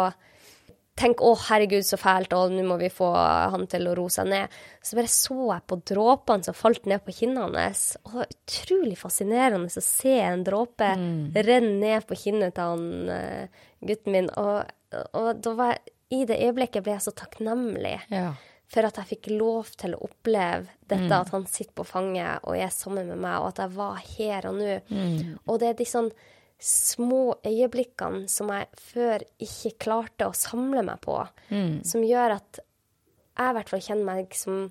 tenke 1.01 1.25
'å, 1.25 1.33
herregud, 1.49 1.85
så 1.87 1.97
fælt', 1.99 2.33
og 2.37 2.53
nå 2.53 2.63
må 2.69 2.77
vi 2.79 2.91
få 2.93 3.09
han 3.51 3.67
til 3.67 3.89
å 3.89 3.95
roe 3.97 4.13
seg 4.13 4.29
ned. 4.29 4.49
Så 4.85 4.97
bare 4.99 5.09
så 5.13 5.37
jeg 5.55 5.67
på 5.67 5.79
dråpene 5.91 6.45
som 6.45 6.55
falt 6.55 6.85
ned 6.87 7.01
på 7.05 7.15
kinnene 7.17 7.57
hans. 7.65 7.97
Og 8.05 8.13
det 8.13 8.19
var 8.21 8.35
utrolig 8.37 8.99
fascinerende 9.01 9.67
å 9.73 9.83
se 9.83 10.15
en 10.21 10.45
dråpe 10.45 10.91
renne 11.35 11.81
ned 11.81 12.07
på 12.07 12.15
kinnet 12.21 12.55
til 12.55 12.63
han 12.65 13.09
eh, 13.09 13.49
gutten 13.81 14.13
min. 14.13 14.31
Og, 14.37 14.65
og 15.15 15.41
da 15.43 15.55
var 15.55 15.73
jeg, 15.75 15.81
i 16.11 16.25
det 16.27 16.41
øyeblikket 16.43 16.83
ble 16.83 16.93
jeg 16.97 17.03
så 17.07 17.13
takknemlig 17.15 18.01
Ja. 18.11 18.33
for 18.67 18.83
at 18.87 18.97
jeg 18.97 19.07
fikk 19.19 19.29
lov 19.39 19.67
til 19.79 19.95
å 19.95 20.03
oppleve 20.09 20.67
dette, 20.89 21.11
at 21.21 21.29
han 21.31 21.47
sitter 21.47 21.73
på 21.75 21.85
fanget 21.87 22.41
og 22.45 22.57
er 22.57 22.69
sammen 22.71 23.07
med 23.09 23.19
meg, 23.19 23.39
og 23.41 23.49
at 23.49 23.57
jeg 23.59 23.77
var 23.77 23.97
her 24.19 24.47
og 24.51 24.55
nå. 24.59 24.81
Og 25.47 25.59
det 25.61 25.69
er 25.69 25.75
de 25.75 25.85
sånn 25.85 26.11
små 26.61 27.39
øyeblikkene 27.47 28.29
som 28.29 28.51
jeg 28.53 28.69
før 28.77 29.25
ikke 29.41 29.73
klarte 29.87 30.29
å 30.29 30.37
samle 30.37 30.83
meg 30.87 31.01
på, 31.05 31.17
som 31.87 32.05
gjør 32.05 32.37
at 32.37 32.61
jeg 32.61 33.51
i 33.51 33.57
hvert 33.57 33.73
fall 33.73 33.83
kjenner 33.85 34.09
meg 34.11 34.35
som 34.37 34.67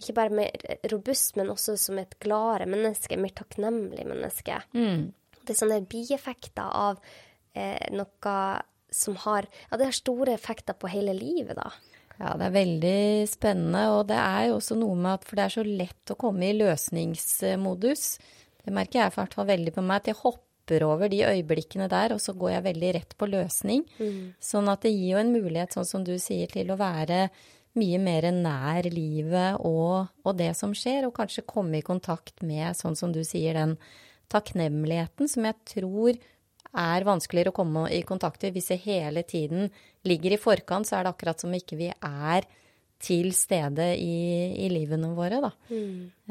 ikke 0.00 0.14
bare 0.16 0.36
mer 0.36 0.78
robust, 0.92 1.36
men 1.36 1.50
også 1.52 1.76
som 1.80 1.98
et 2.00 2.16
gladere 2.20 2.68
menneske, 2.68 3.16
mer 3.20 3.32
takknemlig 3.36 4.06
menneske. 4.08 4.58
Det 5.46 5.54
er 5.54 5.60
sånne 5.60 5.82
bieffekter 5.88 6.68
av 6.68 6.98
eh, 7.56 7.92
noe 7.92 8.38
som 8.92 9.16
har 9.26 9.46
Ja, 9.70 9.76
det 9.76 9.90
har 9.90 9.96
store 9.96 10.34
effekter 10.36 10.76
på 10.78 10.88
hele 10.88 11.12
livet, 11.16 11.56
da. 11.56 11.70
Ja, 12.16 12.32
det 12.38 12.46
er 12.46 12.54
veldig 12.54 13.28
spennende, 13.28 13.82
og 13.92 14.06
det 14.08 14.16
er 14.16 14.48
jo 14.48 14.56
også 14.56 14.76
noe 14.78 14.96
med 14.96 15.18
at 15.18 15.24
For 15.28 15.36
det 15.36 15.44
er 15.44 15.54
så 15.58 15.64
lett 15.66 16.12
å 16.12 16.16
komme 16.16 16.48
i 16.48 16.56
løsningsmodus. 16.56 18.04
Det 18.64 18.72
merker 18.74 19.02
jeg 19.02 19.12
i 19.12 19.16
hvert 19.18 19.36
fall 19.36 19.48
veldig 19.48 19.74
på 19.76 19.84
meg, 19.84 20.00
at 20.00 20.12
jeg 20.12 20.20
hopper 20.22 20.45
over 20.86 21.08
de 21.08 21.22
øyeblikkene 21.24 21.88
der, 21.88 22.12
og 22.12 22.20
så 22.20 22.32
går 22.34 22.50
jeg 22.50 22.62
veldig 22.64 22.94
rett 22.94 23.14
på 23.18 23.26
løsning. 23.30 23.84
Sånn 24.40 24.68
at 24.68 24.82
det 24.82 24.92
gir 24.92 25.12
jo 25.14 25.18
en 25.18 25.32
mulighet, 25.32 25.72
sånn 25.72 25.84
som 25.86 26.04
du 26.04 26.18
sier, 26.18 26.46
til 26.48 26.70
å 26.70 26.76
være 26.76 27.28
mye 27.76 27.98
mer 28.00 28.30
nær 28.32 28.82
livet 28.88 29.58
og, 29.60 30.08
og 30.24 30.36
det 30.36 30.56
som 30.56 30.72
skjer, 30.74 31.06
og 31.06 31.14
kanskje 31.14 31.44
komme 31.46 31.78
i 31.78 31.82
kontakt 31.84 32.42
med, 32.42 32.74
sånn 32.76 32.96
som 32.96 33.12
du 33.12 33.22
sier, 33.24 33.52
den 33.54 33.76
takknemligheten 34.32 35.28
som 35.28 35.44
jeg 35.44 35.54
tror 35.64 36.16
er 36.76 37.04
vanskeligere 37.06 37.52
å 37.52 37.56
komme 37.56 37.86
i 37.94 38.02
kontakt 38.02 38.42
med 38.42 38.56
hvis 38.56 38.70
jeg 38.74 38.82
hele 38.84 39.22
tiden 39.28 39.70
ligger 40.04 40.34
i 40.36 40.40
forkant, 40.40 40.88
så 40.88 40.98
er 40.98 41.06
det 41.06 41.12
akkurat 41.14 41.40
som 41.40 41.52
ikke 41.56 41.76
vi 41.78 41.90
er 41.94 42.48
til 42.98 43.28
stede 43.36 43.90
i, 44.00 44.56
i 44.64 44.68
livene 44.72 45.10
våre, 45.16 45.38
da. 45.44 45.50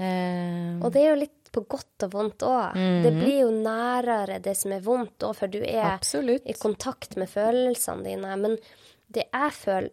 Eh, 0.01 0.81
Og 0.81 0.91
det 0.93 1.03
er 1.03 1.11
jo 1.11 1.19
litt 1.21 1.44
på 1.55 1.63
godt 1.71 2.05
og 2.07 2.15
vondt 2.15 2.45
òg. 2.47 2.79
Det 3.05 3.11
blir 3.15 3.37
jo 3.45 3.51
nærere 3.53 4.39
det 4.43 4.55
som 4.59 4.73
er 4.75 4.83
vondt 4.85 5.25
òg, 5.27 5.35
for 5.39 5.51
du 5.51 5.61
er 5.61 5.93
Absolutt. 5.93 6.45
i 6.45 6.55
kontakt 6.59 7.15
med 7.19 7.31
følelsene 7.31 8.05
dine. 8.05 8.33
Men 8.41 8.57
det 9.07 9.27
jeg 9.29 9.55
føler 9.55 9.91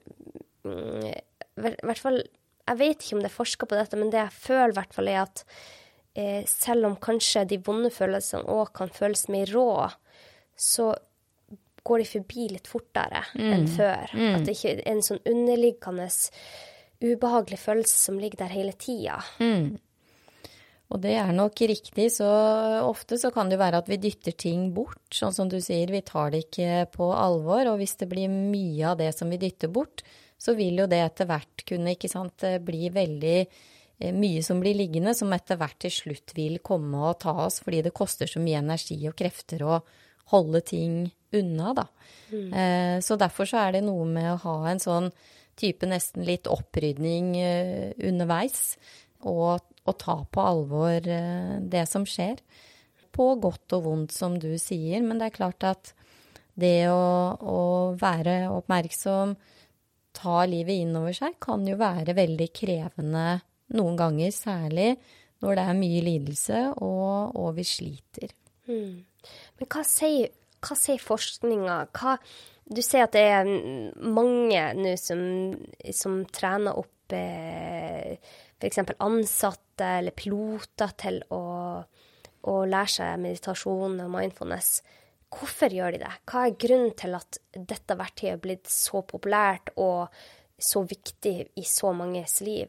mm, 0.66 1.06
I 1.62 1.84
hvert 1.84 2.00
fall 2.00 2.22
Jeg 2.22 2.78
vet 2.78 3.02
ikke 3.02 3.16
om 3.18 3.22
det 3.22 3.28
er 3.28 3.34
forska 3.34 3.68
på 3.68 3.76
dette, 3.76 3.98
men 3.98 4.10
det 4.12 4.20
jeg 4.20 4.36
føler 4.38 4.72
i 4.72 4.76
hvert 4.78 4.94
fall, 4.94 5.08
er 5.10 5.22
at 5.24 5.44
eh, 6.14 6.42
selv 6.48 6.86
om 6.88 6.98
kanskje 7.02 7.46
de 7.50 7.58
vonde 7.66 7.90
følelsene 7.92 8.46
òg 8.48 8.70
kan 8.78 8.92
føles 8.94 9.26
mer 9.34 9.50
rå, 9.50 9.88
så 10.56 10.92
går 11.82 11.98
de 11.98 12.06
forbi 12.06 12.44
litt 12.52 12.68
fortere 12.70 13.24
enn 13.34 13.66
før. 13.66 14.12
At 14.36 14.44
det 14.46 14.54
ikke 14.54 14.76
er 14.76 14.82
en 14.92 15.02
sånn 15.02 15.18
underliggende 15.26 16.06
ubehagelig 17.02 17.58
følelse 17.58 17.98
som 17.98 18.20
ligger 18.22 18.44
der 18.44 18.54
hele 18.54 18.72
tida. 18.78 19.16
Og 20.92 21.00
det 21.00 21.14
er 21.16 21.30
nok 21.32 21.56
riktig, 21.70 22.10
så 22.12 22.28
ofte 22.84 23.16
så 23.20 23.30
kan 23.32 23.48
det 23.48 23.56
jo 23.56 23.62
være 23.62 23.80
at 23.80 23.88
vi 23.88 23.96
dytter 24.02 24.34
ting 24.36 24.66
bort, 24.76 25.00
sånn 25.14 25.32
som 25.32 25.48
du 25.48 25.56
sier, 25.64 25.88
vi 25.88 26.02
tar 26.04 26.32
det 26.34 26.44
ikke 26.46 26.84
på 26.92 27.08
alvor, 27.16 27.70
og 27.70 27.78
hvis 27.80 27.96
det 28.02 28.10
blir 28.10 28.28
mye 28.32 28.90
av 28.90 28.98
det 29.00 29.08
som 29.16 29.32
vi 29.32 29.40
dytter 29.40 29.72
bort, 29.72 30.04
så 30.42 30.56
vil 30.58 30.82
jo 30.82 30.88
det 30.90 31.00
etter 31.00 31.28
hvert 31.30 31.64
kunne, 31.68 31.94
ikke 31.94 32.10
sant, 32.12 32.44
bli 32.66 32.90
veldig 32.92 33.36
eh, 33.40 34.12
mye 34.12 34.42
som 34.44 34.60
blir 34.60 34.76
liggende, 34.76 35.14
som 35.16 35.32
etter 35.32 35.56
hvert 35.60 35.78
til 35.86 35.94
slutt 35.94 36.34
vil 36.36 36.58
komme 36.66 37.00
og 37.08 37.20
ta 37.24 37.34
oss, 37.46 37.60
fordi 37.64 37.84
det 37.86 37.96
koster 37.96 38.28
så 38.28 38.42
mye 38.42 38.60
energi 38.60 38.98
og 39.08 39.16
krefter 39.16 39.64
å 39.64 39.80
holde 40.34 40.60
ting 40.66 41.04
unna, 41.32 41.72
da. 41.78 41.86
Eh, 42.52 42.96
Så 43.00 43.16
derfor 43.16 43.48
så 43.48 43.62
er 43.64 43.78
det 43.78 43.86
noe 43.86 44.04
med 44.04 44.28
å 44.34 44.40
ha 44.44 44.56
en 44.70 44.82
sånn 44.82 45.08
type 45.56 45.86
nesten 45.88 46.24
litt 46.26 46.48
opprydning 46.50 47.36
eh, 47.40 47.92
underveis, 48.08 48.74
og, 49.22 49.62
og 49.88 49.98
ta 49.98 50.18
på 50.24 50.44
alvor 50.44 51.08
eh, 51.08 51.56
det 51.60 51.86
som 51.90 52.06
skjer. 52.08 52.40
På 53.12 53.34
godt 53.40 53.74
og 53.76 53.86
vondt, 53.86 54.14
som 54.14 54.38
du 54.40 54.52
sier, 54.60 55.02
men 55.04 55.20
det 55.20 55.30
er 55.30 55.38
klart 55.38 55.66
at 55.68 55.92
det 56.58 56.88
å, 56.92 57.36
å 57.38 57.60
være 58.00 58.46
oppmerksom, 58.52 59.34
ta 60.12 60.42
livet 60.48 60.84
inn 60.84 60.96
over 60.98 61.16
seg, 61.16 61.38
kan 61.40 61.64
jo 61.66 61.78
være 61.80 62.14
veldig 62.16 62.48
krevende 62.54 63.26
noen 63.72 63.96
ganger, 63.96 64.32
særlig 64.36 64.90
når 65.42 65.58
det 65.58 65.64
er 65.66 65.78
mye 65.78 66.02
lidelse 66.06 66.60
og, 66.76 67.34
og 67.40 67.56
vi 67.56 67.64
sliter. 67.66 68.34
Men 69.58 69.70
hva 69.72 69.82
sier, 69.86 70.32
hva 70.62 70.76
sier 70.78 71.02
forskninga? 71.02 71.78
Hva, 71.96 72.16
du 72.72 72.82
ser 72.84 73.06
at 73.06 73.16
det 73.16 73.24
er 73.32 73.48
mange 73.98 74.62
nå 74.78 74.94
som, 75.00 75.22
som 75.96 76.22
trener 76.32 76.78
opp 76.78 77.16
eh, 77.16 78.16
f.eks. 78.62 78.84
ansatte 79.02 79.71
eller 79.82 80.14
piloter 80.16 80.94
til 81.00 81.20
å, 81.34 81.42
å 81.82 82.54
lære 82.68 82.94
seg 82.96 83.22
meditasjon 83.22 84.00
og 84.04 84.12
mindfulness. 84.12 84.74
Hvorfor 85.32 85.72
gjør 85.72 85.94
de 85.94 86.02
det? 86.04 86.12
Hva 86.28 86.46
er 86.46 86.58
grunnen 86.60 86.94
til 86.98 87.16
at 87.16 87.40
dette 87.56 87.96
verktøyet 87.98 88.34
er 88.34 88.42
blitt 88.42 88.72
så 88.72 89.00
populært 89.08 89.72
og 89.80 90.12
så 90.62 90.84
viktig 90.86 91.36
i 91.58 91.64
så 91.66 91.94
manges 91.96 92.40
liv? 92.44 92.68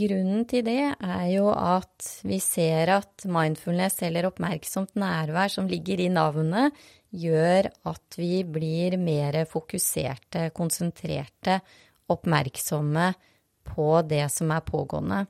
Grunnen 0.00 0.46
til 0.48 0.64
det 0.64 0.94
er 0.94 1.26
jo 1.34 1.50
at 1.52 2.06
vi 2.24 2.38
ser 2.40 2.94
at 2.94 3.26
mindfulness 3.28 3.98
eller 4.06 4.30
oppmerksomt 4.30 4.94
nærvær 4.98 5.52
som 5.52 5.68
ligger 5.68 6.00
i 6.00 6.08
navnet, 6.12 6.72
gjør 7.10 7.68
at 7.90 8.16
vi 8.16 8.44
blir 8.46 8.96
mer 9.02 9.42
fokuserte, 9.50 10.48
konsentrerte, 10.56 11.58
oppmerksomme 12.10 13.10
på 13.66 13.88
det 14.08 14.24
som 14.32 14.54
er 14.54 14.64
pågående. 14.64 15.24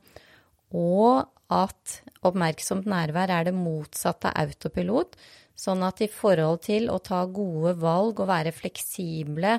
Og 0.77 1.23
at 1.51 2.01
oppmerksomt 2.23 2.87
nærvær 2.89 3.33
er 3.33 3.49
det 3.49 3.55
motsatte 3.55 4.31
av 4.31 4.51
autopilot, 4.51 5.17
sånn 5.57 5.83
at 5.83 6.01
i 6.01 6.09
forhold 6.09 6.61
til 6.65 6.89
å 6.89 6.99
ta 7.03 7.25
gode 7.27 7.75
valg 7.81 8.21
og 8.23 8.29
være 8.29 8.53
fleksible 8.55 9.57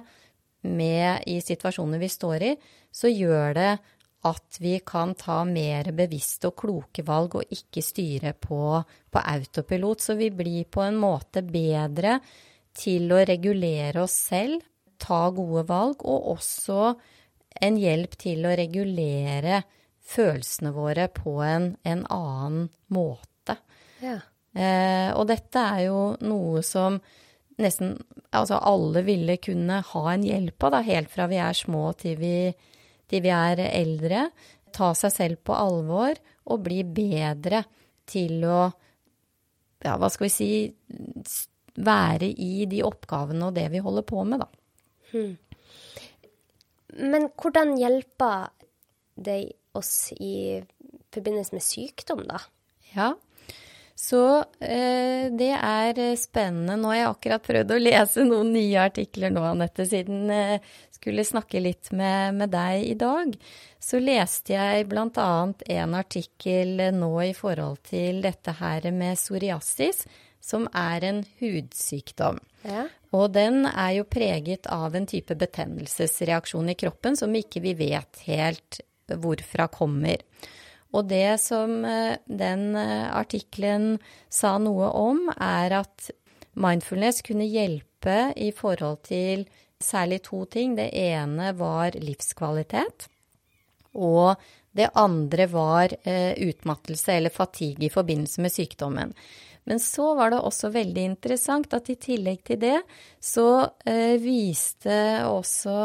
med 0.73 1.27
i 1.29 1.41
situasjoner 1.43 2.01
vi 2.01 2.09
står 2.11 2.47
i, 2.47 2.53
så 2.93 3.11
gjør 3.11 3.59
det 3.59 3.73
at 4.23 4.59
vi 4.63 4.77
kan 4.87 5.17
ta 5.19 5.41
mer 5.45 5.91
bevisste 5.97 6.53
og 6.53 6.59
kloke 6.63 7.03
valg 7.07 7.41
og 7.41 7.55
ikke 7.55 7.83
styre 7.83 8.35
på, 8.39 8.79
på 9.11 9.23
autopilot. 9.35 10.05
Så 10.05 10.15
vi 10.19 10.31
blir 10.31 10.69
på 10.71 10.85
en 10.85 10.99
måte 11.03 11.43
bedre 11.43 12.21
til 12.79 13.11
å 13.13 13.23
regulere 13.27 14.05
oss 14.05 14.15
selv, 14.31 14.63
ta 15.03 15.27
gode 15.35 15.67
valg, 15.67 16.05
og 16.07 16.29
også 16.37 16.93
en 17.67 17.79
hjelp 17.79 18.15
til 18.21 18.47
å 18.47 18.55
regulere 18.57 19.65
følelsene 20.03 20.73
våre 20.75 21.09
på 21.13 21.39
en, 21.45 21.73
en 21.83 22.05
annen 22.13 22.69
måte. 22.93 23.57
Ja. 24.03 24.19
Eh, 24.53 25.11
og 25.17 25.29
dette 25.31 25.61
er 25.63 25.87
jo 25.87 26.01
noe 26.21 26.63
som 26.67 26.99
nesten 27.63 27.95
altså 28.35 28.59
alle 28.65 29.05
ville 29.07 29.37
kunne 29.41 29.81
ha 29.87 30.03
en 30.13 30.25
hjelp 30.27 30.67
av, 30.67 30.75
da, 30.75 30.83
helt 30.87 31.13
fra 31.13 31.29
vi 31.31 31.39
er 31.41 31.57
små 31.57 31.93
til 32.01 32.19
vi, 32.21 32.35
til 33.09 33.25
vi 33.25 33.33
er 33.33 33.63
eldre. 33.69 34.27
Ta 34.73 34.93
seg 34.99 35.15
selv 35.15 35.43
på 35.47 35.57
alvor 35.57 36.17
og 36.51 36.65
bli 36.65 36.83
bedre 36.85 37.63
til 38.09 38.43
å 38.49 38.61
ja, 39.83 39.97
hva 39.99 40.09
skal 40.13 40.29
vi 40.29 40.33
si 40.35 40.51
være 41.83 42.29
i 42.29 42.67
de 42.71 42.83
oppgavene 42.87 43.49
og 43.49 43.57
det 43.57 43.69
vi 43.73 43.81
holder 43.83 44.05
på 44.07 44.23
med, 44.29 44.43
da. 44.45 44.49
Men 47.03 47.29
hvordan 47.41 47.75
hjelper 47.81 48.53
det 49.17 49.39
oss 49.79 50.13
i 50.19 50.63
forbindelse 51.13 51.57
med 51.57 51.65
sykdom, 51.65 52.25
da? 52.29 52.41
Ja. 52.93 53.13
Så 54.03 54.23
eh, 54.61 55.29
det 55.31 55.53
er 55.53 55.99
spennende. 56.19 56.79
Nå 56.81 56.91
har 56.91 56.99
jeg 56.99 57.11
akkurat 57.11 57.45
prøvd 57.47 57.75
å 57.75 57.83
lese 57.83 58.25
noen 58.27 58.55
nye 58.55 58.87
artikler 58.89 59.31
nå, 59.31 59.45
Anette, 59.47 59.87
siden 59.89 60.33
jeg 60.33 60.59
eh, 60.59 60.73
skulle 61.03 61.27
snakke 61.27 61.61
litt 61.63 61.91
med, 61.95 62.39
med, 62.39 62.53
deg 62.55 62.87
i 62.87 62.97
dag. 62.99 63.37
Så 63.83 64.01
leste 64.03 64.55
jeg 64.55 64.89
bl.a. 64.91 65.31
en 65.77 65.97
artikkel 65.99 66.87
nå 66.97 67.13
i 67.27 67.33
forhold 67.37 67.83
til 67.91 68.23
dette 68.25 68.57
her 68.59 68.87
med 68.95 69.19
psoriasis, 69.19 70.07
som 70.43 70.67
er 70.75 71.07
en 71.07 71.25
hudsykdom. 71.39 72.41
Ja. 72.67 72.87
Og 73.15 73.35
den 73.35 73.67
er 73.67 73.99
jo 73.99 74.07
preget 74.09 74.67
av 74.71 74.97
en 74.97 75.07
type 75.11 75.37
betennelsesreaksjon 75.39 76.73
i 76.73 76.79
kroppen 76.79 77.19
som 77.19 77.35
ikke 77.37 77.63
vi 77.67 77.75
vet 77.79 78.25
helt 78.27 78.81
hvorfra 79.21 79.69
kommer. 79.73 80.23
Og 80.93 81.09
det 81.09 81.41
som 81.41 81.85
eh, 81.89 82.19
den 82.29 82.73
eh, 82.77 83.09
artikkelen 83.17 83.97
sa 84.33 84.57
noe 84.61 84.91
om, 84.97 85.25
er 85.33 85.79
at 85.83 86.11
mindfulness 86.53 87.23
kunne 87.25 87.49
hjelpe 87.49 88.33
i 88.37 88.51
forhold 88.53 89.01
til 89.09 89.47
særlig 89.83 90.21
to 90.29 90.45
ting. 90.53 90.77
Det 90.77 90.91
ene 90.93 91.55
var 91.57 91.97
livskvalitet. 91.97 93.09
Og 93.97 94.37
det 94.73 94.91
andre 95.01 95.47
var 95.53 95.97
eh, 96.05 96.37
utmattelse 96.45 97.17
eller 97.17 97.33
fatigue 97.33 97.89
i 97.89 97.93
forbindelse 97.93 98.45
med 98.45 98.53
sykdommen. 98.53 99.17
Men 99.69 99.79
så 99.81 100.13
var 100.19 100.33
det 100.33 100.43
også 100.43 100.73
veldig 100.75 101.03
interessant 101.07 101.73
at 101.77 101.89
i 101.93 101.95
tillegg 102.03 102.41
til 102.49 102.59
det 102.59 102.81
så 103.23 103.63
viste 104.19 104.97
også 105.23 105.77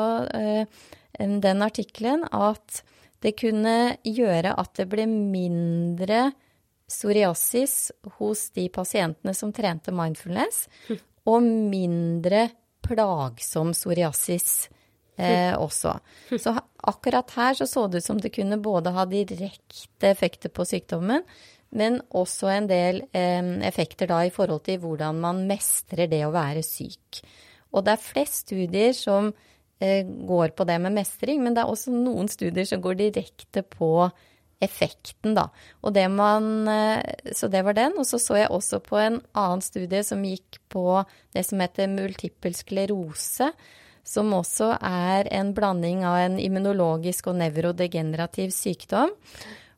den 1.13 1.61
artikkelen 1.61 2.23
at 2.33 2.81
det 3.23 3.33
kunne 3.39 3.97
gjøre 4.05 4.53
at 4.57 4.75
det 4.77 4.87
ble 4.91 5.07
mindre 5.09 6.29
psoriasis 6.87 7.91
hos 8.17 8.47
de 8.55 8.67
pasientene 8.71 9.33
som 9.35 9.51
trente 9.55 9.91
mindfulness, 9.95 10.67
og 11.27 11.43
mindre 11.43 12.47
plagsom 12.87 13.73
psoriasis 13.75 14.69
eh, 15.17 15.51
også. 15.57 15.97
Så 16.39 16.53
akkurat 16.87 17.33
her 17.35 17.57
så, 17.59 17.67
så 17.67 17.87
det 17.91 18.03
ut 18.03 18.07
som 18.07 18.21
det 18.21 18.31
kunne 18.35 18.59
både 18.63 18.93
ha 18.95 19.03
direkte 19.09 20.13
effekter 20.13 20.53
på 20.53 20.65
sykdommen, 20.67 21.25
men 21.75 21.99
også 22.15 22.47
en 22.53 22.69
del 22.69 23.01
eh, 23.11 23.51
effekter 23.67 24.07
da 24.07 24.21
i 24.23 24.31
forhold 24.31 24.63
til 24.69 24.79
hvordan 24.83 25.19
man 25.19 25.43
mestrer 25.49 26.07
det 26.07 26.23
å 26.23 26.31
være 26.35 26.63
syk. 26.63 27.21
Og 27.75 27.83
det 27.83 27.97
er 27.97 28.05
flest 28.05 28.45
studier 28.45 28.95
som 28.95 29.33
går 29.79 30.55
på 30.57 30.65
det 30.65 30.79
med 30.81 30.95
mestring, 30.95 31.43
men 31.43 31.53
det 31.53 31.61
er 31.63 31.69
også 31.69 31.93
noen 31.93 32.29
studier 32.31 32.65
som 32.65 32.81
går 32.81 32.97
direkte 32.97 33.61
på 33.61 34.09
effekten, 34.63 35.35
da. 35.37 35.47
Og 35.85 35.93
det 35.93 36.07
man 36.09 36.67
eh, 36.67 37.33
Så 37.33 37.49
det 37.51 37.61
var 37.65 37.77
den. 37.77 37.97
Og 37.97 38.07
så 38.09 38.19
så 38.21 38.39
jeg 38.39 38.53
også 38.53 38.79
på 38.81 38.97
en 38.97 39.19
annen 39.37 39.61
studie 39.61 40.01
som 40.03 40.23
gikk 40.25 40.57
på 40.71 41.03
det 41.35 41.45
som 41.45 41.61
heter 41.61 41.91
multippel 41.91 42.57
sklerose. 42.57 43.51
Som 44.07 44.33
også 44.33 44.71
er 44.81 45.29
en 45.35 45.53
blanding 45.53 46.05
av 46.07 46.17
en 46.23 46.39
immunologisk 46.39 47.27
og 47.29 47.37
nevrodegenerativ 47.41 48.53
sykdom. 48.55 49.13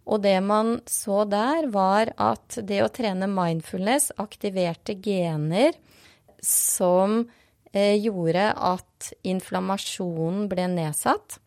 Og 0.10 0.24
det 0.24 0.38
man 0.42 0.78
så 0.90 1.24
der, 1.30 1.68
var 1.74 2.14
at 2.16 2.62
det 2.66 2.80
å 2.86 2.92
trene 2.94 3.28
mindfulness 3.30 4.14
aktiverte 4.22 4.96
gener 5.04 5.76
som 6.46 7.26
Eh, 7.26 7.49
gjorde 7.74 8.48
at 8.56 9.12
inflammasjonen 9.30 10.48
ble 10.50 10.66
nedsatt. 10.72 11.38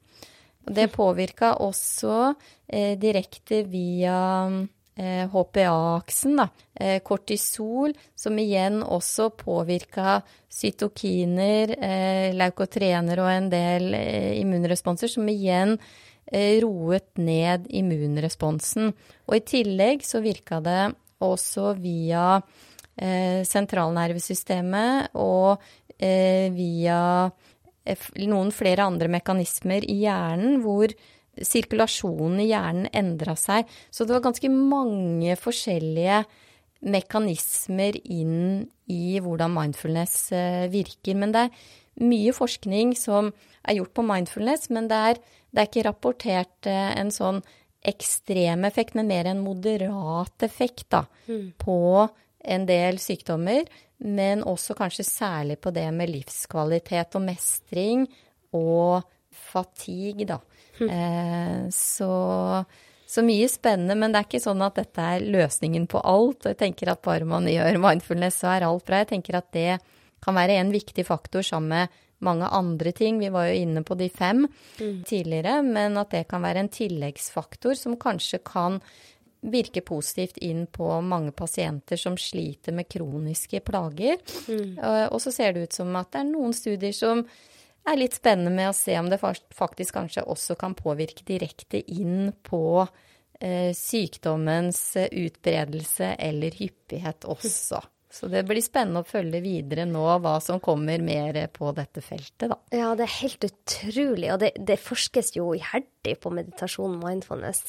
Det 0.63 0.87
påvirka 0.95 1.57
også 1.59 2.35
eh, 2.69 2.99
direkte 2.99 3.63
via 3.67 4.47
eh, 4.95 5.27
HPA-aksen, 5.33 6.37
da. 6.39 6.49
Eh, 6.75 7.03
kortisol, 7.03 7.95
som 8.15 8.39
igjen 8.39 8.83
også 8.83 9.31
påvirka 9.35 10.23
cytokiner, 10.53 11.77
eh, 11.83 12.35
leukotrener 12.37 13.21
og 13.25 13.31
en 13.33 13.51
del 13.53 13.95
eh, 13.99 14.41
immunresponser, 14.41 15.09
som 15.11 15.29
igjen 15.29 15.79
roet 16.33 17.19
ned 17.21 17.67
immunresponsen. 17.77 18.95
Og 19.29 19.35
i 19.37 19.43
tillegg 19.45 20.01
så 20.07 20.23
virka 20.25 20.63
det 20.65 20.95
også 21.21 21.75
via 21.77 22.41
sentralnervesystemet 22.97 25.11
og 25.19 25.59
eh, 25.59 25.63
via 26.03 26.99
noen 28.27 28.51
flere 28.55 28.83
andre 28.87 29.07
mekanismer 29.11 29.85
i 29.87 30.01
hjernen 30.03 30.61
hvor 30.65 30.91
sirkulasjonen 31.41 32.43
i 32.43 32.49
hjernen 32.51 32.89
endra 32.93 33.37
seg. 33.39 33.69
Så 33.91 34.05
det 34.05 34.17
var 34.17 34.25
ganske 34.27 34.51
mange 34.53 35.37
forskjellige 35.41 36.23
mekanismer 36.83 37.97
inn 38.03 38.67
i 38.91 39.19
hvordan 39.23 39.55
mindfulness 39.55 40.17
eh, 40.35 40.67
virker. 40.73 41.17
Men 41.19 41.35
det 41.35 41.47
er 41.47 41.65
mye 42.03 42.35
forskning 42.37 42.97
som 42.99 43.31
er 43.63 43.79
gjort 43.79 43.95
på 43.97 44.05
mindfulness, 44.07 44.69
men 44.75 44.89
det 44.91 45.03
er, 45.13 45.21
det 45.53 45.63
er 45.63 45.71
ikke 45.71 45.87
rapportert 45.89 46.71
eh, 46.71 46.91
en 46.99 47.13
sånn 47.15 47.41
ekstrem 47.87 48.67
effekt, 48.69 48.97
men 48.99 49.09
mer 49.11 49.31
en 49.31 49.43
moderat 49.43 50.45
effekt 50.47 50.89
da, 50.95 51.05
mm. 51.27 51.55
på 51.63 51.79
en 52.53 52.67
del 52.67 52.99
sykdommer 53.03 53.67
men 54.03 54.43
også 54.49 54.75
kanskje 54.79 55.07
særlig 55.07 55.59
på 55.63 55.73
det 55.75 55.87
med 55.95 56.11
livskvalitet 56.11 57.19
og 57.19 57.25
mestring 57.27 58.07
og 58.57 59.03
fatigue, 59.53 60.27
da. 60.29 60.39
Mm. 60.81 60.89
Eh, 60.89 61.59
så, 61.75 62.13
så, 63.07 63.25
mye 63.25 63.49
spennende, 63.51 63.97
men 63.99 64.13
det 64.13 64.23
er 64.23 64.29
ikke 64.29 64.43
sånn 64.43 64.65
at 64.65 64.81
dette 64.81 65.09
er 65.17 65.27
løsningen 65.35 65.87
på 65.91 66.03
alt. 66.03 66.43
Og 66.43 66.53
jeg 66.53 66.61
tenker 66.65 66.93
at 66.93 67.05
bare 67.05 67.29
man 67.29 67.49
gjør 67.51 67.81
mindfulness, 67.83 68.43
så 68.43 68.57
er 68.57 68.69
alt 68.69 68.87
bra. 68.89 69.03
Jeg 69.05 69.13
tenker 69.15 69.39
at 69.39 69.53
det 69.55 69.79
kan 70.23 70.39
være 70.39 70.59
en 70.61 70.73
viktig 70.75 71.07
faktor 71.07 71.47
sammen 71.47 71.75
med 71.75 72.01
mange 72.23 72.47
andre 72.55 72.93
ting. 72.95 73.19
Vi 73.19 73.31
var 73.35 73.49
jo 73.51 73.63
inne 73.65 73.83
på 73.87 73.97
de 73.99 74.09
fem 74.13 74.45
mm. 74.47 75.03
tidligere, 75.09 75.59
men 75.67 75.99
at 75.99 76.13
det 76.15 76.29
kan 76.31 76.45
være 76.45 76.63
en 76.63 76.73
tilleggsfaktor 76.73 77.75
som 77.79 77.99
kanskje 78.01 78.39
kan 78.47 78.79
virker 79.43 79.83
positivt 79.83 80.39
inn 80.39 80.67
på 80.71 80.87
mange 81.03 81.33
pasienter 81.35 81.99
som 81.99 82.17
sliter 82.19 82.75
med 82.77 82.89
kroniske 82.89 83.61
plager. 83.67 84.21
Mm. 84.47 84.77
Og 85.11 85.19
så 85.23 85.33
ser 85.35 85.55
det 85.55 85.67
ut 85.67 85.79
som 85.81 85.97
at 85.99 86.13
det 86.15 86.21
er 86.23 86.29
noen 86.31 86.55
studier 86.57 86.95
som 86.95 87.25
er 87.89 87.99
litt 87.99 88.15
spennende 88.15 88.53
med 88.55 88.71
å 88.71 88.77
se 88.77 88.95
om 89.01 89.09
det 89.11 89.19
faktisk 89.19 89.97
kanskje 89.99 90.23
også 90.31 90.55
kan 90.61 90.77
påvirke 90.79 91.27
direkte 91.27 91.81
inn 91.91 92.31
på 92.47 92.85
eh, 93.41 93.73
sykdommens 93.75 94.85
utbredelse 95.11 96.15
eller 96.23 96.55
hyppighet 96.63 97.27
også. 97.27 97.83
Så 98.13 98.29
det 98.29 98.43
blir 98.45 98.61
spennende 98.61 99.01
å 99.01 99.09
følge 99.09 99.41
videre 99.41 99.87
nå 99.89 100.03
hva 100.21 100.35
som 100.45 100.61
kommer 100.61 101.01
mer 101.01 101.39
på 101.55 101.71
dette 101.73 102.03
feltet, 102.05 102.51
da. 102.51 102.59
Ja, 102.69 102.91
det 102.99 103.07
er 103.07 103.15
helt 103.23 103.47
utrolig, 103.47 104.29
og 104.35 104.43
det, 104.43 104.51
det 104.61 104.77
forskes 104.85 105.33
jo 105.39 105.47
iherdig 105.57 106.19
på 106.21 106.33
meditasjon 106.37 106.99
mindfulness. 107.01 107.63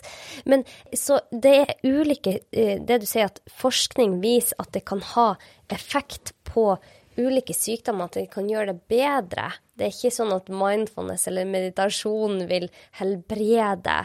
Men 0.43 0.65
så 0.99 1.21
det 1.31 1.53
er 1.61 1.71
ulike 1.87 2.41
eh, 2.51 2.75
Det 2.83 2.99
du 2.99 3.07
sier 3.07 3.31
at 3.31 3.39
forskning 3.55 4.19
viser 4.23 4.59
at 4.59 4.73
det 4.75 4.83
kan 4.89 4.99
ha 5.13 5.29
effekt 5.71 6.33
på 6.49 6.73
ulike 7.15 7.55
sykdommer, 7.55 8.11
at 8.11 8.19
det 8.19 8.27
kan 8.33 8.51
gjøre 8.51 8.73
det 8.73 8.87
bedre. 8.91 9.47
Det 9.77 9.87
er 9.87 9.95
ikke 9.95 10.11
sånn 10.11 10.35
at 10.35 10.51
mindfulness 10.51 11.27
eller 11.31 11.47
meditasjon 11.47 12.43
vil 12.51 12.67
helbrede, 12.99 13.99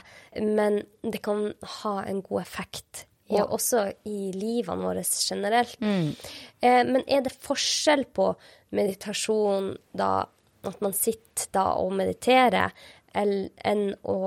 men 0.44 0.84
det 1.02 1.22
kan 1.24 1.48
ha 1.82 1.98
en 2.04 2.22
god 2.22 2.46
effekt 2.46 3.08
og 3.28 3.36
ja. 3.36 3.44
også 3.44 3.84
i 4.08 4.30
livene 4.32 4.84
våre 4.84 5.04
generelt. 5.04 5.76
Mm. 5.84 6.12
Eh, 6.60 6.82
men 6.88 7.02
er 7.06 7.24
det 7.26 7.34
forskjell 7.36 8.06
på 8.16 8.30
meditasjon 8.76 9.74
da, 9.96 10.26
at 10.68 10.84
man 10.84 10.96
sitter 10.96 11.50
da 11.54 11.66
og 11.80 11.92
mediterer, 11.98 12.72
enn 13.18 13.84
å 14.06 14.18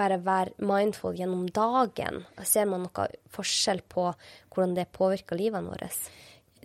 bare 0.00 0.18
være 0.24 0.64
mindful 0.64 1.18
gjennom 1.18 1.46
dagen? 1.54 2.24
Ser 2.46 2.68
man 2.70 2.86
noe 2.86 3.06
forskjell 3.34 3.82
på 3.90 4.08
hvordan 4.50 4.74
det 4.78 4.90
påvirker 4.96 5.38
livene 5.38 5.70
våre? 5.70 5.90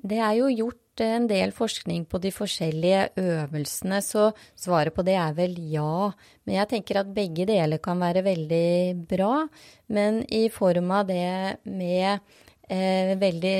Det 0.05 0.21
er 0.21 0.37
jo 0.39 0.51
gjort 0.53 0.81
en 1.03 1.27
del 1.27 1.51
forskning 1.55 2.05
på 2.07 2.19
de 2.23 2.31
forskjellige 2.31 3.09
øvelsene, 3.19 3.99
så 4.03 4.29
svaret 4.55 4.95
på 4.95 5.03
det 5.05 5.17
er 5.19 5.35
vel 5.37 5.57
ja. 5.71 6.11
Men 6.45 6.59
jeg 6.61 6.71
tenker 6.71 7.01
at 7.01 7.13
begge 7.15 7.47
deler 7.49 7.81
kan 7.83 7.99
være 7.99 8.23
veldig 8.25 9.05
bra. 9.09 9.45
Men 9.91 10.23
i 10.29 10.47
form 10.53 10.91
av 10.95 11.07
det 11.09 11.59
med 11.67 12.19
eh, 12.69 13.13
veldig, 13.19 13.57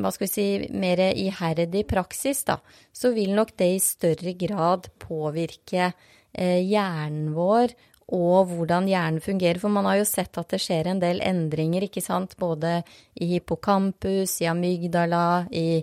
hva 0.00 0.12
skal 0.14 0.26
vi 0.26 0.32
si, 0.32 0.48
mer 0.74 1.06
iherdig 1.12 1.86
praksis, 1.90 2.44
da, 2.48 2.58
så 2.92 3.14
vil 3.14 3.34
nok 3.36 3.54
det 3.60 3.70
i 3.74 3.80
større 3.82 4.36
grad 4.38 4.90
påvirke 5.02 5.90
eh, 5.90 6.60
hjernen 6.64 7.34
vår 7.36 7.76
og 8.12 8.50
hvordan 8.52 8.88
hjernen 8.88 9.22
fungerer. 9.24 9.60
For 9.62 9.72
man 9.72 9.88
har 9.88 10.00
jo 10.00 10.08
sett 10.08 10.36
at 10.40 10.50
det 10.52 10.60
skjer 10.62 10.90
en 10.90 11.00
del 11.02 11.22
endringer, 11.24 11.86
ikke 11.86 12.04
sant. 12.04 12.36
Både 12.40 12.82
i 13.14 13.30
hippocampus, 13.32 14.40
i 14.42 14.50
amygdala, 14.50 15.46
i 15.50 15.80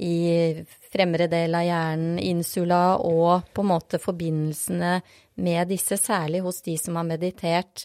i 0.00 0.64
fremre 0.92 1.28
del 1.30 1.54
av 1.54 1.66
hjernen, 1.66 2.18
insula, 2.18 2.98
og 3.04 3.50
på 3.54 3.64
en 3.64 3.70
måte 3.72 4.00
forbindelsene 4.00 5.00
med 5.40 5.70
disse, 5.72 5.98
særlig 6.00 6.42
hos 6.44 6.62
de 6.66 6.76
som 6.80 6.96
har 6.96 7.08
meditert 7.08 7.84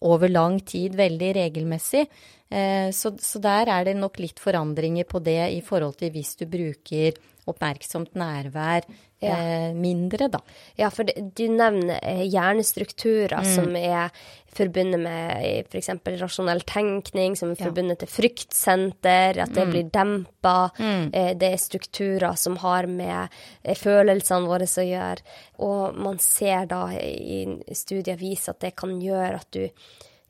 over 0.00 0.30
lang 0.30 0.60
tid 0.64 0.96
veldig 0.96 1.32
regelmessig. 1.36 2.06
Eh, 2.50 2.88
så, 2.92 3.12
så, 3.20 3.40
der 3.42 3.70
er 3.72 3.88
det 3.88 3.96
nok 3.98 4.20
litt 4.20 4.40
forandringer 4.42 5.08
på 5.08 5.20
det 5.24 5.42
i 5.54 5.60
forhold 5.64 5.98
til 6.00 6.12
hvis 6.14 6.34
du 6.40 6.46
bruker 6.50 7.18
oppmerksomt 7.50 8.16
nærvær 8.18 8.86
ja. 9.20 9.36
eh, 9.36 9.74
mindre, 9.74 10.28
da. 10.32 10.40
Ja, 10.76 10.90
for 10.92 11.08
du 11.08 11.44
nevner 11.52 11.98
eh, 12.02 12.22
hjernestrukturer 12.26 13.44
mm. 13.44 13.50
som 13.54 13.76
er 13.76 14.10
forbundet 14.50 15.00
med 15.00 15.68
f.eks. 15.70 15.90
rasjonell 16.20 16.62
tenkning, 16.66 17.36
som 17.38 17.52
er 17.52 17.60
forbundet 17.60 18.00
ja. 18.00 18.02
til 18.02 18.12
fryktsenter, 18.16 19.38
at 19.44 19.54
det 19.54 19.66
mm. 19.66 19.72
blir 19.74 19.88
dempa. 19.94 20.56
Mm. 20.80 21.08
Eh, 21.12 21.32
det 21.38 21.52
er 21.54 21.62
strukturer 21.62 22.38
som 22.40 22.58
har 22.64 22.90
med 22.90 23.40
eh, 23.62 23.78
følelsene 23.78 24.50
våre 24.50 24.68
å 24.70 24.86
gjøre. 24.86 25.38
Og 25.66 25.98
man 26.00 26.20
ser 26.22 26.68
da 26.70 26.86
i 26.96 27.44
studier 27.76 28.18
vise 28.20 28.54
at 28.54 28.62
det 28.64 28.74
kan 28.78 28.96
gjøre 29.00 29.42
at 29.42 29.50
du 29.54 29.66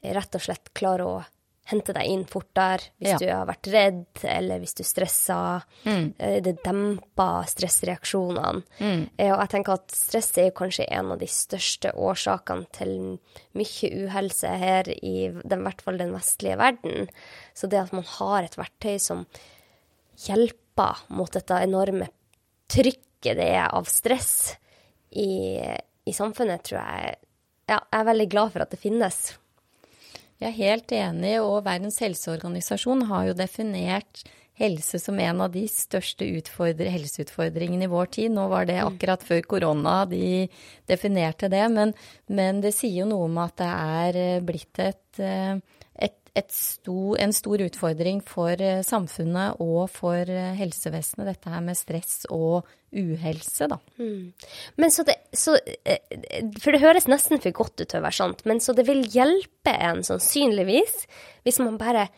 rett 0.01 0.37
og 0.37 0.43
slett 0.43 0.73
klarer 0.77 1.07
å 1.07 1.21
hente 1.71 1.95
deg 1.97 2.09
inn 2.11 2.25
fortere 2.29 2.91
hvis 3.01 3.13
ja. 3.15 3.19
du 3.21 3.27
har 3.31 3.47
vært 3.49 3.69
redd, 3.73 4.23
eller 4.27 4.61
hvis 4.63 4.77
du 4.79 4.83
stresser. 4.87 5.65
Mm. 5.87 6.07
Eh, 6.19 6.39
det 6.45 6.57
demper 6.65 7.49
stressreaksjonene. 7.51 8.65
Mm. 8.81 9.05
Eh, 9.17 9.31
og 9.31 9.39
jeg 9.45 9.53
tenker 9.55 9.79
at 9.79 9.95
stress 9.95 10.31
er 10.41 10.53
kanskje 10.57 10.89
en 10.91 11.15
av 11.15 11.23
de 11.23 11.31
største 11.31 11.95
årsakene 11.95 12.69
til 12.77 12.97
mye 13.59 13.93
uhelse 14.05 14.57
her 14.63 14.91
i 14.97 15.31
den, 15.31 15.65
hvert 15.67 15.85
fall 15.85 16.01
den 16.01 16.15
vestlige 16.17 16.59
verden. 16.61 17.11
Så 17.55 17.71
det 17.71 17.83
at 17.85 17.95
man 17.97 18.07
har 18.19 18.45
et 18.45 18.59
verktøy 18.59 18.99
som 19.03 19.25
hjelper 20.27 21.07
mot 21.15 21.33
dette 21.33 21.63
enorme 21.65 22.11
trykket 22.71 23.37
det 23.37 23.51
er 23.53 23.67
av 23.77 23.89
stress 23.91 24.55
i, 25.11 25.59
i 26.09 26.13
samfunnet, 26.17 26.63
tror 26.65 26.81
jeg 26.81 27.19
ja, 27.71 27.79
jeg 27.79 28.01
er 28.01 28.09
veldig 28.09 28.27
glad 28.33 28.51
for 28.55 28.65
at 28.65 28.73
det 28.73 28.81
finnes. 28.83 29.19
Jeg 30.41 30.49
er 30.49 30.57
helt 30.57 30.93
enig, 30.97 31.35
og 31.45 31.67
Verdens 31.67 31.99
helseorganisasjon 32.01 33.05
har 33.11 33.27
jo 33.29 33.37
definert 33.37 34.23
helse 34.61 34.99
som 35.01 35.19
en 35.21 35.41
av 35.45 35.53
de 35.53 35.67
største 35.69 36.25
helseutfordringene 36.25 37.85
i 37.87 37.91
vår 37.91 38.11
tid. 38.17 38.33
Nå 38.33 38.47
var 38.53 38.69
det 38.69 38.79
mm. 38.79 38.87
akkurat 38.89 39.25
før 39.25 39.43
korona 39.55 39.97
de 40.09 40.49
definerte 40.89 41.51
det, 41.53 41.67
men, 41.73 41.93
men 42.29 42.61
det 42.65 42.75
sier 42.77 43.03
jo 43.03 43.11
noe 43.13 43.29
om 43.29 43.41
at 43.41 43.57
det 43.61 43.71
er 43.71 44.21
eh, 44.21 44.43
blitt 44.45 44.81
et, 44.85 45.21
eh, 46.41 46.45
et 46.45 46.55
sto, 46.55 47.15
en 47.21 47.33
stor 47.35 47.63
utfordring 47.67 48.21
for 48.27 48.61
eh, 48.61 48.83
samfunnet 48.87 49.61
og 49.63 49.91
for 49.93 50.25
eh, 50.25 50.55
helsevesenet, 50.59 51.29
dette 51.29 51.53
her 51.53 51.65
med 51.65 51.79
stress 51.79 52.25
og 52.33 52.69
uhelse, 52.91 53.69
da. 53.71 53.79
Mm. 54.01 54.33
Men 54.81 54.95
så 54.95 55.05
det, 55.07 55.17
så, 55.37 55.57
eh, 55.85 56.01
For 56.59 56.75
det 56.75 56.83
høres 56.83 57.09
nesten 57.11 57.43
for 57.43 57.55
godt 57.63 57.79
ut 57.79 57.87
til 57.87 58.01
å 58.01 58.07
være 58.07 58.19
sant, 58.19 58.45
men 58.49 58.63
så 58.63 58.75
det 58.77 58.87
vil 58.89 59.05
hjelpe 59.13 59.75
en 59.77 60.03
sannsynligvis 60.07 61.05
hvis 61.47 61.61
man 61.63 61.79
bare 61.81 62.09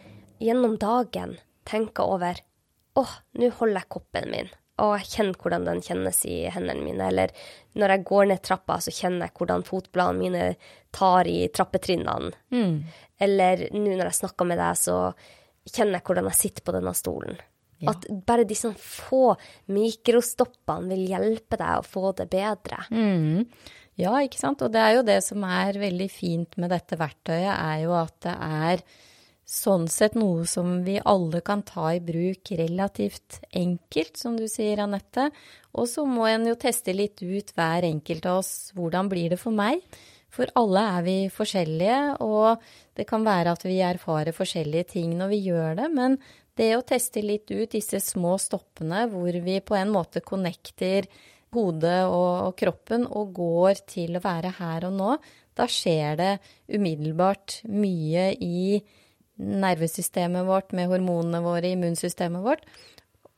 gjennom 0.43 0.79
dagen 0.81 1.37
tenker 1.69 2.17
over 2.17 2.41
Å, 2.99 3.07
nå 3.41 3.49
holder 3.57 3.79
jeg 3.81 3.93
koppen 3.95 4.27
min 4.29 4.51
og 4.83 4.97
jeg 4.99 5.11
kjenner 5.13 5.39
hvordan 5.39 5.69
den 5.69 5.83
kjennes 5.85 6.19
i 6.29 6.39
hendene 6.51 6.83
mine. 6.83 7.07
Eller 7.13 7.33
når 7.79 7.95
jeg 7.95 8.07
går 8.09 8.27
ned 8.31 8.43
trappa, 8.43 8.81
så 8.83 8.95
kjenner 8.95 9.29
jeg 9.29 9.37
hvordan 9.39 9.65
fotbladene 9.69 10.23
mine 10.23 10.49
tar 10.95 11.31
i 11.31 11.47
trappetrinnene. 11.55 12.33
Mm. 12.55 12.75
Eller 13.23 13.69
nå 13.75 13.95
når 13.95 14.11
jeg 14.11 14.21
snakker 14.25 14.49
med 14.49 14.61
deg, 14.61 14.81
så 14.81 14.99
kjenner 15.71 16.01
jeg 16.01 16.07
hvordan 16.09 16.31
jeg 16.33 16.41
sitter 16.41 16.67
på 16.67 16.75
denne 16.77 16.95
stolen. 16.99 17.39
Ja. 17.83 17.95
At 17.95 18.07
bare 18.27 18.47
de 18.47 18.57
sånn 18.59 18.77
få 18.79 19.33
mikrostoppene 19.75 20.91
vil 20.93 21.15
hjelpe 21.15 21.59
deg 21.59 21.79
å 21.79 21.87
få 21.87 22.13
det 22.19 22.29
bedre. 22.31 22.85
Mm. 22.95 23.47
Ja, 24.01 24.17
ikke 24.25 24.41
sant. 24.41 24.63
Og 24.65 24.73
det 24.75 24.83
er 24.83 24.97
jo 24.97 25.07
det 25.07 25.19
som 25.27 25.43
er 25.47 25.79
veldig 25.79 26.11
fint 26.11 26.59
med 26.63 26.73
dette 26.73 26.99
verktøyet, 26.99 27.53
er 27.53 27.83
jo 27.85 27.97
at 27.99 28.15
det 28.25 28.37
er 28.37 28.85
sånn 29.53 29.85
sett 29.93 30.15
noe 30.17 30.47
som 30.49 30.79
vi 30.87 30.97
alle 31.05 31.43
kan 31.45 31.61
ta 31.67 31.91
i 31.93 32.01
bruk 32.01 32.55
relativt 32.57 33.43
enkelt, 33.51 34.17
som 34.17 34.39
du 34.39 34.47
sier, 34.49 34.81
Anette. 34.81 35.29
Og 35.77 35.89
så 35.91 36.07
må 36.09 36.25
en 36.31 36.47
jo 36.49 36.57
teste 36.61 36.95
litt 36.97 37.21
ut 37.21 37.53
hver 37.57 37.85
enkelt 37.89 38.29
av 38.31 38.41
oss. 38.41 38.73
Hvordan 38.77 39.11
blir 39.13 39.35
det 39.35 39.41
for 39.43 39.53
meg? 39.57 39.85
For 40.33 40.49
alle 40.57 40.85
er 40.95 41.05
vi 41.05 41.17
forskjellige, 41.33 41.99
og 42.25 42.63
det 42.97 43.05
kan 43.09 43.27
være 43.27 43.53
at 43.53 43.67
vi 43.69 43.83
erfarer 43.85 44.33
forskjellige 44.33 44.95
ting 44.95 45.13
når 45.19 45.35
vi 45.35 45.43
gjør 45.51 45.77
det, 45.83 45.91
men 45.93 46.17
det 46.57 46.71
å 46.77 46.87
teste 46.89 47.21
litt 47.25 47.53
ut 47.53 47.73
disse 47.73 48.01
små 48.01 48.39
stoppene 48.41 49.05
hvor 49.13 49.37
vi 49.45 49.59
på 49.61 49.77
en 49.77 49.93
måte 49.93 50.25
connecter 50.25 51.09
hodet 51.53 52.01
og, 52.09 52.55
kroppen 52.57 53.05
og 53.05 53.33
går 53.37 53.85
til 53.89 54.17
å 54.17 54.25
være 54.25 54.55
her 54.57 54.89
og 54.89 54.97
nå, 54.97 55.13
da 55.53 55.69
skjer 55.69 56.17
det 56.17 56.33
umiddelbart 56.73 57.61
mye 57.69 58.31
i 58.41 58.81
nervesystemet 59.41 60.47
vårt 60.47 60.75
med 60.77 60.91
hormonene 60.91 61.43
våre, 61.45 61.73
immunsystemet 61.73 62.45
vårt. 62.45 62.67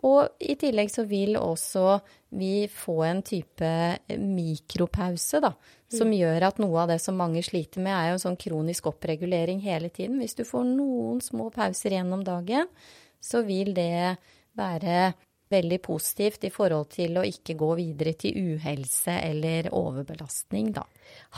Og 0.04 0.28
i 0.42 0.56
tillegg 0.60 0.90
så 0.92 1.06
vil 1.08 1.38
også 1.40 1.98
vi 2.36 2.66
få 2.68 2.98
en 3.06 3.22
type 3.24 3.70
mikropause, 4.20 5.40
da. 5.40 5.54
Som 5.94 6.10
mm. 6.10 6.16
gjør 6.18 6.46
at 6.50 6.60
noe 6.60 6.82
av 6.82 6.90
det 6.92 6.98
som 7.00 7.16
mange 7.16 7.40
sliter 7.46 7.80
med, 7.84 7.94
er 7.94 8.10
jo 8.10 8.18
en 8.18 8.24
sånn 8.26 8.40
kronisk 8.40 8.90
oppregulering 8.90 9.62
hele 9.64 9.88
tiden. 9.94 10.18
Hvis 10.20 10.36
du 10.36 10.44
får 10.48 10.66
noen 10.68 11.22
små 11.24 11.48
pauser 11.54 11.96
gjennom 11.96 12.24
dagen, 12.26 12.68
så 13.22 13.44
vil 13.46 13.72
det 13.76 14.16
være 14.58 15.14
veldig 15.52 15.78
positivt 15.84 16.46
i 16.48 16.52
forhold 16.52 16.88
til 16.94 17.18
å 17.20 17.24
ikke 17.26 17.56
gå 17.60 17.70
videre 17.78 18.14
til 18.18 18.38
uhelse 18.54 19.12
eller 19.20 19.68
overbelastning, 19.76 20.72
da. 20.76 20.86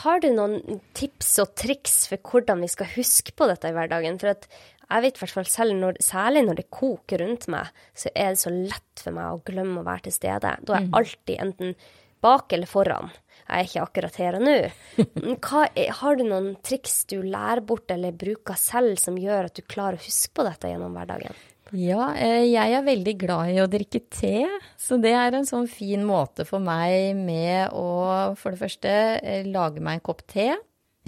Har 0.04 0.22
du 0.22 0.28
noen 0.32 0.80
tips 0.96 1.32
og 1.42 1.52
triks 1.58 2.06
for 2.10 2.22
hvordan 2.22 2.62
vi 2.64 2.70
skal 2.70 2.90
huske 2.94 3.34
på 3.36 3.48
dette 3.50 3.70
i 3.70 3.76
hverdagen? 3.76 4.18
For 4.22 4.32
at 4.32 4.46
jeg 4.86 5.02
vet 5.02 5.18
i 5.18 5.22
hvert 5.24 5.36
fall 5.40 5.50
selv 5.50 5.78
når, 5.80 6.00
særlig 6.04 6.44
når 6.46 6.60
det 6.60 6.70
koker 6.70 7.22
rundt 7.24 7.48
meg, 7.52 7.70
så 7.98 8.12
er 8.14 8.32
det 8.32 8.42
så 8.42 8.52
lett 8.54 9.02
for 9.02 9.16
meg 9.16 9.34
å 9.34 9.44
glemme 9.46 9.82
å 9.82 9.86
være 9.86 10.06
til 10.06 10.16
stede. 10.20 10.54
Da 10.62 10.76
er 10.76 10.84
jeg 10.84 10.92
mm. 10.92 10.98
alltid 11.00 11.42
enten 11.42 11.78
bak 12.26 12.54
eller 12.54 12.70
foran. 12.70 13.10
Jeg 13.46 13.56
er 13.56 13.68
ikke 13.68 13.82
akkurat 13.84 14.20
her 14.22 14.38
og 14.38 14.46
nå. 14.46 14.56
Er, 15.76 15.90
har 16.00 16.16
du 16.18 16.24
noen 16.26 16.48
triks 16.66 17.04
du 17.10 17.18
lærer 17.22 17.62
bort 17.66 17.90
eller 17.94 18.14
bruker 18.16 18.58
selv 18.58 18.98
som 18.98 19.18
gjør 19.20 19.50
at 19.50 19.58
du 19.58 19.62
klarer 19.66 19.98
å 19.98 20.06
huske 20.06 20.32
på 20.34 20.46
dette 20.46 20.70
gjennom 20.70 20.96
hverdagen? 20.96 21.36
Ja, 21.74 22.12
eh, 22.14 22.44
jeg 22.46 22.74
er 22.78 22.84
veldig 22.86 23.12
glad 23.18 23.50
i 23.50 23.58
å 23.58 23.66
drikke 23.66 23.98
te, 24.06 24.44
så 24.78 25.00
det 25.02 25.10
er 25.18 25.34
en 25.34 25.48
sånn 25.48 25.66
fin 25.66 26.04
måte 26.06 26.44
for 26.46 26.62
meg 26.62 27.16
med 27.18 27.74
å 27.74 28.36
for 28.38 28.54
det 28.54 28.60
første 28.60 28.92
eh, 29.18 29.48
lage 29.50 29.82
meg 29.82 29.98
en 29.98 30.04
kopp 30.06 30.22
te. 30.30 30.52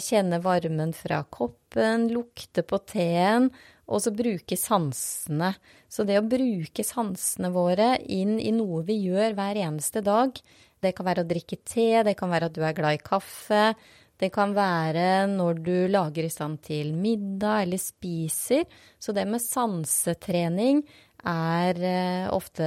Kjenne 0.03 0.41
varmen 0.43 0.91
fra 0.95 1.21
koppen, 1.31 2.09
lukte 2.11 2.65
på 2.67 2.81
teen, 2.91 3.53
og 3.87 4.03
så 4.03 4.11
bruke 4.15 4.59
sansene. 4.59 5.53
Så 5.87 6.03
det 6.07 6.19
å 6.19 6.27
bruke 6.27 6.83
sansene 6.83 7.53
våre 7.55 7.93
inn 8.03 8.37
i 8.43 8.51
noe 8.55 8.83
vi 8.87 8.99
gjør 9.07 9.39
hver 9.39 9.63
eneste 9.63 10.03
dag, 10.03 10.35
det 10.83 10.95
kan 10.95 11.07
være 11.07 11.23
å 11.23 11.31
drikke 11.31 11.63
te, 11.63 12.03
det 12.03 12.19
kan 12.19 12.35
være 12.35 12.51
at 12.51 12.59
du 12.59 12.65
er 12.67 12.75
glad 12.75 12.99
i 12.99 13.03
kaffe, 13.03 13.73
det 14.19 14.33
kan 14.35 14.55
være 14.57 15.29
når 15.31 15.61
du 15.63 15.77
lager 15.91 16.27
i 16.27 16.33
stand 16.33 16.59
til 16.67 16.91
middag 16.97 17.65
eller 17.67 17.79
spiser. 17.79 18.65
Så 18.99 19.15
det 19.15 19.29
med 19.31 19.43
sansetrening 19.43 20.83
er 21.29 21.79
eh, 21.83 22.27
ofte 22.31 22.67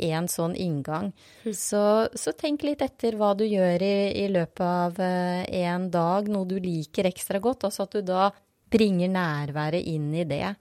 en 0.00 0.28
sånn 0.28 0.56
inngang. 0.56 1.10
Mm. 1.44 1.54
Så, 1.56 1.82
så, 2.16 2.32
tenk 2.36 2.64
litt 2.64 2.82
etter 2.84 3.18
hva 3.20 3.34
du 3.36 3.44
gjør 3.44 3.84
i, 3.84 3.96
i 4.24 4.28
løpet 4.32 4.64
av 4.64 5.00
eh, 5.04 5.44
en 5.64 5.90
dag, 5.92 6.28
noe 6.32 6.48
du 6.48 6.56
liker 6.60 7.08
ekstra 7.10 7.40
godt, 7.40 7.68
Altså 7.68 7.84
at 7.84 7.98
du 7.98 8.06
da 8.12 8.30
bringer 8.70 9.10
nærværet 9.12 9.86
inn 9.92 10.12
i 10.14 10.24
det. 10.28 10.54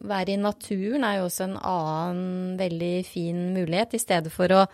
Være 0.00 0.32
i 0.32 0.40
naturen 0.40 1.04
er 1.04 1.18
jo 1.20 1.28
også 1.28 1.46
en 1.46 1.58
annen 1.60 2.54
veldig 2.58 2.94
fin 3.06 3.48
mulighet, 3.54 3.94
i 3.94 4.02
stedet 4.02 4.32
for 4.32 4.50
å 4.56 4.64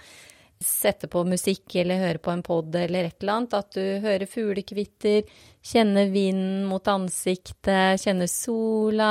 sette 0.60 1.08
på 1.08 1.22
musikk 1.24 1.74
eller 1.80 2.02
høre 2.02 2.20
på 2.20 2.34
en 2.34 2.44
pod 2.44 2.74
eller 2.76 3.08
et 3.08 3.22
eller 3.22 3.38
annet. 3.38 3.56
At 3.56 3.72
du 3.76 4.04
hører 4.04 4.28
fuglekvitter, 4.28 5.24
kjenner 5.64 6.12
vinden 6.12 6.68
mot 6.68 6.92
ansiktet, 6.92 8.00
kjenner 8.02 8.30
sola 8.30 9.10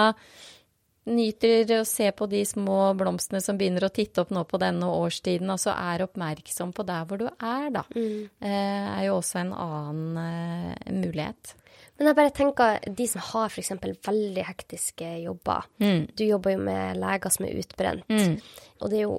nyter 1.09 1.71
å 1.79 1.85
se 1.87 2.09
på 2.13 2.27
de 2.29 2.41
små 2.45 2.93
blomstene 2.97 3.41
som 3.41 3.57
begynner 3.57 3.87
å 3.87 3.93
titte 3.93 4.23
opp 4.23 4.33
nå 4.35 4.43
på 4.49 4.59
denne 4.61 4.89
årstiden, 4.93 5.49
altså 5.49 5.73
er 5.73 6.03
oppmerksom 6.05 6.73
på 6.75 6.85
der 6.87 7.07
hvor 7.09 7.21
du 7.21 7.25
er, 7.29 7.69
da, 7.73 7.83
mm. 7.95 8.19
Eh, 8.39 8.85
er 8.99 9.07
jo 9.07 9.17
også 9.17 9.41
en 9.41 9.55
annen 9.55 10.21
eh, 10.21 10.93
mulighet. 10.93 11.55
Men 11.99 12.11
jeg 12.11 12.19
bare 12.19 12.35
tenker, 12.35 12.77
de 12.95 13.09
som 13.11 13.23
har 13.31 13.49
f.eks. 13.51 13.73
veldig 14.05 14.45
hektiske 14.47 15.09
jobber. 15.25 15.67
Mm. 15.83 16.05
Du 16.15 16.23
jobber 16.23 16.55
jo 16.55 16.61
med 16.63 16.99
leger 16.99 17.33
som 17.35 17.47
er 17.47 17.59
utbrent. 17.59 18.07
Mm. 18.07 18.37
Og 18.79 18.91
det 18.91 19.01
er 19.01 19.03
jo 19.03 19.17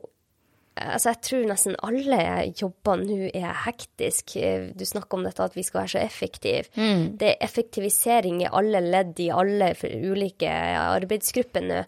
Altså, 0.78 1.10
jeg 1.10 1.20
tror 1.26 1.46
nesten 1.50 1.76
alle 1.84 2.18
jobber 2.56 3.02
nå 3.02 3.28
er 3.34 3.62
hektisk. 3.66 4.36
Du 4.78 4.84
snakker 4.86 5.18
om 5.18 5.26
dette 5.26 5.44
at 5.44 5.56
vi 5.58 5.64
skal 5.66 5.82
være 5.82 5.92
så 5.96 6.02
effektive. 6.02 6.70
Mm. 6.78 7.18
Det 7.20 7.32
er 7.32 7.44
effektivisering 7.44 8.42
i 8.44 8.48
alle 8.48 8.80
ledd 8.84 9.18
i 9.20 9.32
alle 9.34 9.72
ulike 9.82 10.50
arbeidsgrupper 10.50 11.66
nå. 11.66 11.82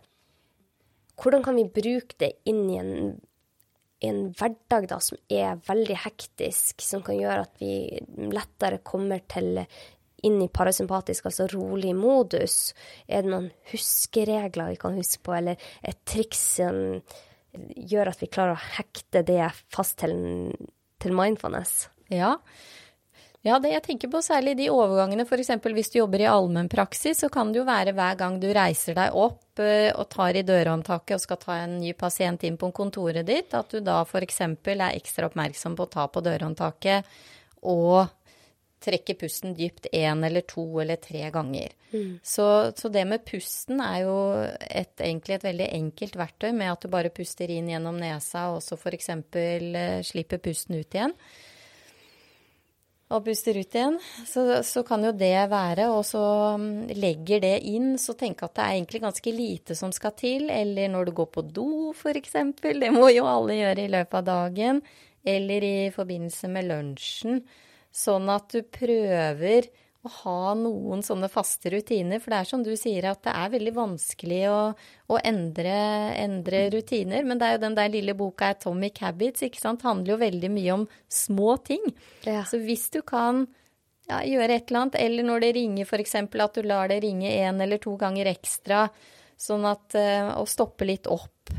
Hvordan 1.22 1.46
kan 1.46 1.56
vi 1.56 1.68
bruke 1.70 2.18
det 2.20 2.32
inn 2.50 2.66
i 2.72 2.78
en, 2.80 2.92
en 4.02 4.20
hverdag 4.34 4.90
da, 4.90 5.00
som 5.04 5.20
er 5.30 5.62
veldig 5.68 5.98
hektisk, 6.02 6.82
som 6.82 7.04
kan 7.06 7.20
gjøre 7.20 7.46
at 7.46 7.62
vi 7.62 7.74
lettere 8.34 8.82
kommer 8.84 9.22
til 9.30 9.62
inn 10.26 10.38
i 10.42 10.50
parasympatisk, 10.52 11.30
altså 11.30 11.48
rolig 11.54 11.94
modus? 11.96 12.72
Er 13.06 13.22
det 13.22 13.30
noen 13.30 13.52
huskeregler 13.72 14.74
vi 14.74 14.80
kan 14.82 14.98
huske 14.98 15.22
på, 15.22 15.36
eller 15.38 15.70
et 15.86 16.02
triks 16.08 16.42
som 16.58 16.98
gjør 17.52 18.12
at 18.12 18.22
vi 18.22 18.30
klarer 18.32 18.56
å 18.56 18.70
hekte 18.78 19.24
det 19.26 19.50
fast 19.72 19.98
til, 20.02 20.14
til 21.02 21.16
mindfulness? 21.16 21.86
Ja. 22.12 22.36
Ja, 23.42 23.56
det 23.58 23.72
jeg 23.72 23.82
tenker 23.82 24.10
på 24.12 24.20
særlig 24.22 24.54
de 24.60 24.68
overgangene, 24.70 25.24
f.eks. 25.26 25.50
hvis 25.74 25.90
du 25.90 25.96
jobber 25.98 26.22
i 26.22 26.28
allmennpraksis, 26.30 27.24
så 27.24 27.30
kan 27.32 27.50
det 27.50 27.58
jo 27.58 27.66
være 27.66 27.94
hver 27.96 28.14
gang 28.20 28.36
du 28.38 28.46
reiser 28.54 28.94
deg 28.94 29.16
opp 29.18 29.58
eh, 29.58 29.90
og 29.90 30.06
tar 30.14 30.38
i 30.38 30.44
dørhåndtaket 30.46 31.16
og 31.16 31.24
skal 31.24 31.40
ta 31.42 31.56
en 31.64 31.80
ny 31.80 31.90
pasient 31.98 32.46
inn 32.46 32.58
på 32.60 32.70
kontoret 32.70 33.26
ditt, 33.26 33.50
at 33.58 33.74
du 33.74 33.82
da 33.82 34.04
f.eks. 34.06 34.40
er 34.46 34.84
ekstra 34.92 35.26
oppmerksom 35.26 35.74
på 35.74 35.88
å 35.88 35.90
ta 35.90 36.06
på 36.06 36.22
dørhåndtaket 36.22 37.10
og 37.66 38.06
trekke 38.82 39.16
pusten 39.20 39.54
dypt 39.58 39.88
én 39.92 40.24
eller 40.26 40.44
to 40.48 40.64
eller 40.82 41.00
tre 41.02 41.28
ganger. 41.34 41.72
Mm. 41.92 42.18
Så, 42.22 42.46
så, 42.76 42.90
det 42.92 43.04
med 43.08 43.24
pusten 43.28 43.80
er 43.84 44.02
jo 44.04 44.16
et, 44.42 44.94
egentlig 44.98 45.38
et 45.38 45.48
veldig 45.48 45.70
enkelt 45.78 46.18
verktøy 46.20 46.50
med 46.50 46.72
at 46.72 46.84
du 46.84 46.92
bare 46.92 47.14
puster 47.14 47.50
inn 47.52 47.70
gjennom 47.72 47.98
nesa 48.00 48.48
og 48.54 48.62
så 48.64 48.78
f.eks. 48.78 49.10
Eh, 49.12 49.98
slipper 50.06 50.42
pusten 50.42 50.78
ut 50.80 50.98
igjen 50.98 51.16
og 53.12 53.26
puster 53.26 53.58
ut 53.60 53.76
igjen, 53.76 53.98
så, 54.28 54.44
så, 54.64 54.82
kan 54.86 55.04
jo 55.04 55.12
det 55.16 55.34
være, 55.52 55.88
og 55.92 56.04
så 56.06 56.22
mm, 56.60 56.92
legger 56.96 57.42
det 57.44 57.54
inn, 57.68 57.94
så 58.00 58.14
tenk 58.18 58.42
at 58.44 58.54
det 58.56 58.64
er 58.64 58.76
egentlig 58.78 59.02
ganske 59.04 59.34
lite 59.36 59.76
som 59.78 59.92
skal 59.92 60.14
til. 60.16 60.48
Eller 60.52 60.88
når 60.92 61.08
du 61.10 61.14
går 61.20 61.28
på 61.34 61.44
do, 61.44 61.68
f.eks. 61.92 62.38
Det 62.62 62.92
må 62.94 63.10
jo 63.12 63.26
alle 63.28 63.58
gjøre 63.58 63.84
i 63.84 63.92
løpet 63.92 64.18
av 64.22 64.28
dagen. 64.30 64.80
Eller 65.22 65.66
i 65.66 65.76
forbindelse 65.94 66.50
med 66.50 66.70
lunsjen. 66.70 67.42
Sånn 67.92 68.30
at 68.32 68.52
du 68.54 68.62
prøver 68.64 69.68
å 70.02 70.10
ha 70.24 70.54
noen 70.58 71.02
sånne 71.06 71.28
faste 71.30 71.70
rutiner. 71.70 72.18
For 72.22 72.32
det 72.32 72.40
er 72.40 72.48
som 72.48 72.64
du 72.66 72.72
sier, 72.78 73.06
at 73.10 73.22
det 73.26 73.34
er 73.38 73.52
veldig 73.52 73.74
vanskelig 73.76 74.40
å, 74.50 74.60
å 75.12 75.18
endre, 75.22 75.76
endre, 76.18 76.64
rutiner. 76.74 77.22
Men 77.28 77.38
det 77.38 77.48
er 77.48 77.56
jo 77.56 77.64
den 77.66 77.78
der 77.78 77.92
lille 77.92 78.16
boka 78.18 78.50
'Atomic 78.50 79.02
Habits', 79.04 79.44
ikke 79.46 79.62
sant, 79.62 79.86
handler 79.86 80.16
jo 80.16 80.22
veldig 80.24 80.52
mye 80.56 80.76
om 80.80 80.86
små 81.06 81.56
ting. 81.62 81.84
Ja. 82.26 82.42
Så 82.48 82.58
hvis 82.64 82.88
du 82.94 83.02
kan 83.06 83.46
ja, 84.10 84.22
gjøre 84.26 84.58
et 84.58 84.70
eller 84.70 84.86
annet, 84.86 84.98
eller 84.98 85.28
når 85.28 85.44
det 85.44 85.52
ringer 85.60 85.86
f.eks. 85.86 86.16
at 86.18 86.56
du 86.58 86.62
lar 86.66 86.90
det 86.90 87.02
ringe 87.04 87.30
én 87.30 87.62
eller 87.62 87.78
to 87.78 87.94
ganger 88.00 88.32
ekstra, 88.32 88.88
sånn 89.38 89.64
at 89.66 89.94
Å 90.38 90.42
stoppe 90.46 90.86
litt 90.86 91.08
opp 91.10 91.50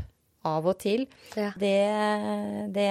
av 0.48 0.66
og 0.70 0.78
til. 0.82 1.04
Ja. 1.34 1.50
Det, 1.58 1.74
det, 2.74 2.88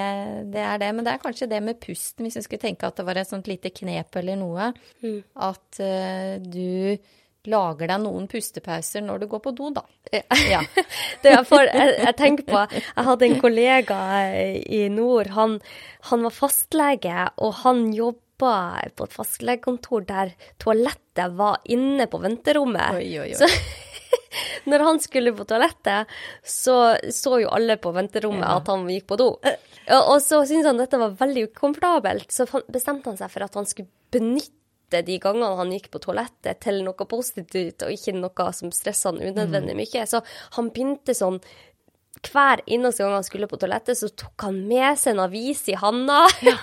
det, 0.53 0.63
er 0.63 0.79
det. 0.81 0.91
Men 0.93 1.05
det 1.05 1.15
er 1.15 1.23
kanskje 1.23 1.49
det 1.51 1.63
med 1.65 1.81
pusten, 1.83 2.25
hvis 2.25 2.39
du 2.39 2.45
skulle 2.45 2.63
tenke 2.63 2.87
at 2.89 2.99
det 2.99 3.07
var 3.07 3.19
et 3.19 3.29
sånt 3.29 3.49
lite 3.49 3.73
knep 3.73 4.15
eller 4.21 4.39
noe. 4.39 4.71
Mm. 5.03 5.19
At 5.49 5.83
uh, 5.83 6.39
du 6.43 6.97
lager 7.51 7.89
deg 7.91 7.99
noen 8.05 8.27
pustepauser 8.31 9.03
når 9.03 9.23
du 9.23 9.27
går 9.33 9.41
på 9.43 9.53
do, 9.55 9.69
da. 9.75 9.83
Ja. 10.47 10.61
det 11.23 11.33
er 11.33 11.43
for, 11.47 11.65
jeg, 11.67 11.95
jeg, 11.99 12.15
tenker 12.19 12.47
på 12.47 12.61
Jeg 12.71 13.07
hadde 13.09 13.27
en 13.27 13.39
kollega 13.41 14.01
i 14.63 14.85
nord. 14.93 15.33
Han, 15.35 15.57
han 16.09 16.27
var 16.27 16.35
fastlege, 16.35 17.29
og 17.43 17.57
han 17.63 17.89
jobba 17.95 18.19
på 18.95 19.07
et 19.07 19.15
fastlegekontor 19.15 20.07
der 20.07 20.33
toalettet 20.59 21.35
var 21.37 21.61
inne 21.71 22.07
på 22.11 22.19
venterommet. 22.23 22.97
Oi, 22.99 23.11
oi, 23.21 23.29
oi. 23.31 23.39
Så, 23.39 23.47
når 24.69 24.87
han 24.87 25.03
skulle 25.03 25.35
på 25.35 25.45
toalettet, 25.49 26.11
så 26.43 26.79
så 27.13 27.37
jo 27.43 27.51
alle 27.53 27.77
på 27.81 27.93
venterommet 27.95 28.45
ja. 28.47 28.57
at 28.59 28.71
han 28.71 28.87
gikk 28.91 29.07
på 29.11 29.19
do. 29.19 29.29
Og 29.99 30.17
så 30.23 30.43
syntes 30.47 30.69
han 30.69 30.79
dette 30.79 30.99
var 30.99 31.15
veldig 31.19 31.47
ukomfortabelt, 31.51 32.29
så 32.31 32.47
bestemte 32.71 33.11
han 33.11 33.19
seg 33.19 33.31
for 33.33 33.45
at 33.45 33.57
han 33.59 33.67
skulle 33.69 33.91
benytte 34.13 35.01
de 35.03 35.17
gangene 35.17 35.57
han 35.57 35.73
gikk 35.73 35.89
på 35.93 36.01
toalettet 36.03 36.61
til 36.61 36.83
noe 36.85 37.07
positivt, 37.09 37.85
og 37.85 37.93
ikke 37.95 38.13
noe 38.17 38.49
som 38.53 38.73
stressa 38.75 39.09
han 39.11 39.21
unødvendig 39.21 39.73
mm. 39.73 39.81
mye. 39.81 40.07
Så 40.09 40.21
han 40.57 40.69
begynte 40.73 41.15
sånn 41.17 41.39
hver 42.31 42.63
eneste 42.65 43.03
gang 43.03 43.17
han 43.17 43.25
skulle 43.27 43.49
på 43.51 43.59
toalettet, 43.59 43.99
så 43.99 44.09
tok 44.09 44.45
han 44.47 44.61
med 44.69 44.99
seg 44.99 45.15
en 45.15 45.23
avis 45.25 45.65
i 45.71 45.77
handa. 45.79 46.23
Ja. 46.45 46.55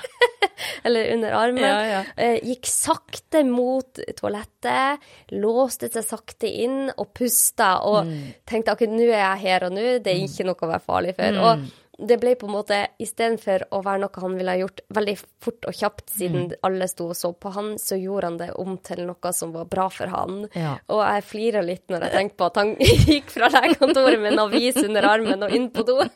eller 0.84 1.12
under 1.14 1.36
armen. 1.36 1.64
Ja, 1.64 1.80
ja. 1.86 2.00
Eh, 2.16 2.38
gikk 2.50 2.68
sakte 2.70 3.42
mot 3.46 4.00
toalettet, 4.16 5.04
låste 5.36 5.90
seg 5.92 6.06
sakte 6.06 6.48
inn 6.48 6.88
og 6.96 7.12
pusta 7.16 7.76
og 7.88 8.08
mm. 8.08 8.24
tenkte 8.48 8.74
akkurat 8.74 8.96
nå 8.96 9.06
er 9.08 9.18
jeg 9.18 9.44
her 9.44 9.68
og 9.68 9.76
nå, 9.76 9.86
det 10.04 10.14
er 10.14 10.24
ikke 10.24 10.48
noe 10.48 10.66
å 10.66 10.72
være 10.72 10.86
farlig 10.86 11.16
for. 11.18 11.36
Mm. 11.36 11.44
Og 11.44 11.89
det 12.08 12.16
ble 12.20 12.34
på 12.38 12.48
en 12.48 12.54
måte, 12.54 12.78
istedenfor 13.02 13.66
å 13.76 13.82
være 13.84 14.02
noe 14.04 14.22
han 14.22 14.36
ville 14.38 14.54
ha 14.54 14.60
gjort 14.62 14.80
veldig 14.96 15.16
fort 15.44 15.68
og 15.68 15.76
kjapt, 15.76 16.06
siden 16.14 16.48
mm. 16.48 16.56
alle 16.66 16.88
sto 16.90 17.10
og 17.12 17.18
så 17.18 17.32
på 17.32 17.52
han, 17.54 17.74
så 17.80 17.98
gjorde 18.00 18.30
han 18.30 18.38
det 18.40 18.50
om 18.60 18.76
til 18.86 19.04
noe 19.08 19.32
som 19.36 19.52
var 19.56 19.68
bra 19.70 19.86
for 19.92 20.12
han. 20.12 20.42
Ja. 20.56 20.76
Og 20.92 21.02
jeg 21.04 21.26
flirer 21.28 21.66
litt 21.66 21.86
når 21.92 22.06
jeg 22.06 22.16
tenker 22.16 22.40
på 22.40 22.50
at 22.50 22.60
han 22.62 22.74
gikk 23.10 23.32
fra 23.34 23.52
legekontoret 23.52 24.20
med 24.22 24.34
en 24.34 24.44
avis 24.46 24.80
under 24.82 25.08
armen 25.12 25.46
og 25.46 25.56
inn 25.56 25.70
på 25.74 25.86
do. 25.88 26.00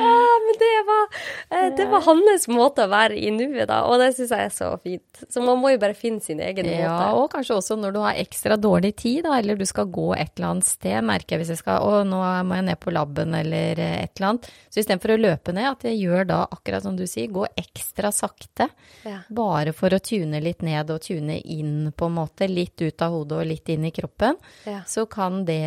ah, 0.00 0.36
men 0.46 0.58
det 0.60 0.76
var, 0.86 1.06
eh, 1.50 1.68
det 1.76 1.86
var, 1.90 2.04
hans 2.06 2.46
måte 2.50 2.84
å 2.86 2.90
være 2.90 3.18
i 3.18 3.30
nuet, 3.34 3.66
da, 3.68 3.82
og 3.88 4.00
det 4.00 4.10
syns 4.16 4.32
jeg 4.34 4.48
er 4.48 4.54
så 4.54 4.70
fint. 4.82 5.22
Så 5.28 5.42
man 5.44 5.60
må 5.60 5.72
jo 5.74 5.80
bare 5.82 5.96
finne 5.98 6.22
sin 6.24 6.40
egen 6.42 6.68
ja, 6.68 6.76
måte. 6.78 7.04
Ja, 7.04 7.10
og 7.18 7.28
kanskje 7.34 7.58
også 7.58 7.76
når 7.80 7.94
du 7.96 8.00
har 8.04 8.20
ekstra 8.20 8.58
dårlig 8.60 8.94
tid, 9.02 9.22
da, 9.26 9.36
eller 9.38 9.58
du 9.60 9.66
skal 9.68 9.90
gå 9.92 10.08
et 10.16 10.32
eller 10.36 10.52
annet 10.54 10.68
sted, 10.68 10.98
merker 11.06 11.36
jeg 11.36 11.44
hvis 11.44 11.54
jeg 11.54 11.62
skal 11.62 11.84
Å, 11.84 12.02
nå 12.06 12.20
må 12.46 12.58
jeg 12.58 12.66
ned 12.70 12.80
på 12.80 12.94
laben, 12.94 13.34
eller 13.36 13.80
et 13.80 14.14
eller 14.16 14.28
annet. 14.32 14.50
Så 14.70 14.82
istedenfor 14.82 15.14
å 15.14 15.20
løpe 15.20 15.54
ned, 15.56 15.68
at 15.70 15.86
jeg 15.88 16.00
gjør 16.00 16.28
da 16.30 16.40
akkurat 16.48 16.86
som 16.86 16.96
du 16.98 17.06
sier, 17.10 17.30
gå 17.32 17.46
ekstra 17.58 18.12
sakte. 18.14 18.70
Ja. 19.06 19.20
Bare 19.28 19.74
for 19.76 19.92
å 19.94 20.02
tune 20.02 20.42
litt 20.44 20.64
ned 20.66 20.92
og 20.92 21.02
tune 21.04 21.38
inn, 21.40 21.90
på 21.96 22.10
en 22.10 22.18
måte. 22.18 22.48
Litt 22.50 22.80
ut 22.82 23.04
av 23.04 23.14
hodet 23.14 23.38
og 23.40 23.48
litt 23.48 23.70
inn 23.72 23.86
i 23.88 23.94
kroppen. 23.94 24.38
Ja. 24.68 24.82
Så 24.88 25.06
kan 25.10 25.44
det 25.48 25.60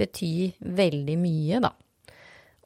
bety 0.00 0.52
veldig 0.58 1.16
mye, 1.20 1.62
da. 1.64 1.72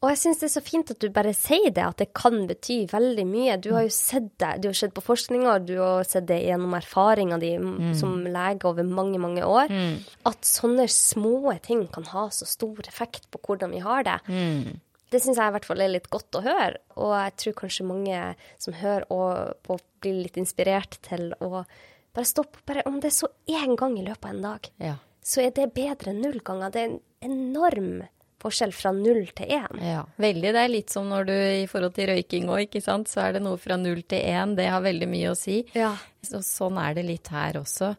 Og 0.05 0.11
jeg 0.13 0.19
syns 0.21 0.41
det 0.43 0.49
er 0.51 0.53
så 0.53 0.61
fint 0.61 0.91
at 0.93 1.01
du 1.01 1.07
bare 1.15 1.33
sier 1.33 1.71
det, 1.73 1.81
at 1.81 2.01
det 2.03 2.11
kan 2.17 2.43
bety 2.49 2.83
veldig 2.91 3.25
mye. 3.25 3.57
Du 3.65 3.71
har 3.73 3.87
jo 3.87 3.93
sett 3.95 4.27
det, 4.43 4.51
du 4.61 4.69
har 4.69 4.77
sett 4.77 4.93
på 4.93 5.05
forskninga, 5.05 5.55
du 5.65 5.79
har 5.81 6.05
sett 6.05 6.27
det 6.29 6.43
gjennom 6.45 6.77
erfaringa 6.77 7.39
di 7.41 7.55
mm. 7.57 7.95
som 7.97 8.19
lege 8.29 8.69
over 8.69 8.85
mange, 8.85 9.17
mange 9.23 9.47
år, 9.49 9.73
mm. 9.73 9.95
at 10.29 10.45
sånne 10.45 10.85
små 10.93 11.55
ting 11.65 11.87
kan 11.95 12.05
ha 12.13 12.27
så 12.35 12.45
stor 12.49 12.85
effekt 12.85 13.31
på 13.33 13.41
hvordan 13.47 13.73
vi 13.73 13.81
har 13.87 14.05
det. 14.05 14.19
Mm. 14.29 14.77
Det 15.15 15.23
syns 15.23 15.41
jeg 15.41 15.49
i 15.49 15.57
hvert 15.57 15.71
fall 15.71 15.81
er 15.81 15.95
litt 15.95 16.13
godt 16.13 16.37
å 16.37 16.45
høre, 16.45 16.83
og 17.01 17.17
jeg 17.17 17.35
tror 17.41 17.59
kanskje 17.63 17.89
mange 17.89 18.21
som 18.61 18.77
hører 18.77 19.09
og 19.15 19.57
på, 19.65 19.79
blir 20.05 20.25
litt 20.27 20.37
inspirert 20.41 20.99
til 21.07 21.31
å 21.41 21.65
bare 21.65 22.29
stoppe, 22.29 22.61
bare 22.69 22.85
om 22.91 23.01
det 23.01 23.09
er 23.09 23.21
så 23.23 23.33
én 23.49 23.73
gang 23.79 23.97
i 23.97 24.05
løpet 24.05 24.29
av 24.29 24.35
en 24.35 24.49
dag, 24.51 24.69
ja. 24.85 24.99
så 25.25 25.47
er 25.47 25.55
det 25.57 25.73
bedre 25.73 26.13
enn 26.13 26.21
null 26.27 26.43
ganger. 26.45 26.75
Det 26.75 26.83
er 26.83 26.93
en 26.93 27.01
enorm 27.25 28.03
forskjell 28.45 28.75
fra 28.77 28.93
null 28.97 29.25
til 29.37 29.55
én. 29.57 29.81
Ja, 29.83 30.03
veldig. 30.21 30.53
Det 30.55 30.63
er 30.63 30.73
litt 30.73 30.93
som 30.93 31.09
når 31.11 31.29
du 31.31 31.35
i 31.35 31.67
forhold 31.71 31.97
til 31.97 32.11
røyking 32.13 32.51
òg, 32.53 32.67
ikke 32.67 32.85
sant. 32.85 33.11
Så 33.11 33.23
er 33.25 33.37
det 33.37 33.45
noe 33.45 33.61
fra 33.61 33.79
null 33.81 34.05
til 34.09 34.21
én. 34.21 34.55
Det 34.59 34.69
har 34.71 34.85
veldig 34.85 35.09
mye 35.11 35.33
å 35.33 35.39
si. 35.39 35.63
Ja. 35.77 35.95
Så, 36.25 36.43
sånn 36.45 36.79
er 36.81 36.97
det 36.99 37.07
litt 37.09 37.33
her 37.33 37.61
også, 37.61 37.95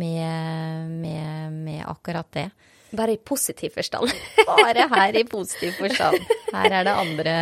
med, 0.00 0.90
med, 1.02 1.60
med 1.66 1.84
akkurat 1.90 2.28
det. 2.36 2.48
Bare 2.96 3.14
i 3.14 3.18
positiv 3.22 3.74
forstand. 3.76 4.10
Bare 4.46 4.86
her 4.90 5.16
i 5.20 5.24
positiv 5.28 5.76
forstand. 5.78 6.18
Her 6.50 6.74
er 6.80 6.86
det 6.88 6.94
andre, 6.98 7.34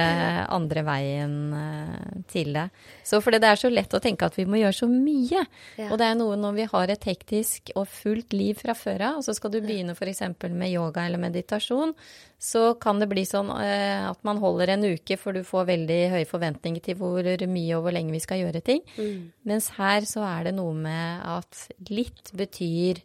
andre 0.53 0.85
veien 0.85 1.37
eh, 1.57 2.23
til 2.29 2.53
det. 2.57 2.67
Så 3.07 3.23
fordi 3.25 3.41
det 3.41 3.49
er 3.49 3.61
så 3.61 3.71
lett 3.73 3.97
å 3.97 4.03
tenke 4.05 4.29
at 4.29 4.37
vi 4.37 4.45
må 4.49 4.61
gjøre 4.61 4.77
så 4.77 4.89
mye. 4.91 5.45
Ja. 5.81 5.89
Og 5.89 5.97
det 6.01 6.11
er 6.11 6.19
noe 6.19 6.37
når 6.37 6.59
vi 6.59 6.69
har 6.75 6.93
et 6.93 7.09
hektisk 7.09 7.73
og 7.75 7.89
fullt 7.89 8.37
liv 8.37 8.61
fra 8.61 8.77
før 8.77 9.07
av, 9.09 9.21
og 9.21 9.27
så 9.27 9.35
skal 9.37 9.55
du 9.55 9.61
begynne 9.65 9.97
f.eks. 9.97 10.25
med 10.53 10.69
yoga 10.69 11.07
eller 11.09 11.23
meditasjon, 11.23 11.95
så 12.39 12.75
kan 12.79 13.01
det 13.01 13.09
bli 13.11 13.25
sånn 13.27 13.51
eh, 13.57 14.05
at 14.11 14.21
man 14.29 14.39
holder 14.43 14.75
en 14.77 14.87
uke, 14.93 15.17
for 15.19 15.35
du 15.35 15.47
får 15.47 15.71
veldig 15.73 16.01
høye 16.15 16.29
forventninger 16.29 16.85
til 16.85 17.01
hvor 17.01 17.25
mye 17.25 17.79
og 17.79 17.87
hvor 17.87 17.97
lenge 17.97 18.15
vi 18.15 18.23
skal 18.23 18.45
gjøre 18.45 18.63
ting. 18.67 18.85
Mm. 18.99 19.31
Mens 19.49 19.73
her 19.79 20.05
så 20.09 20.27
er 20.29 20.51
det 20.51 20.59
noe 20.59 20.77
med 20.77 21.25
at 21.27 21.65
litt 21.89 22.35
betyr 22.37 23.03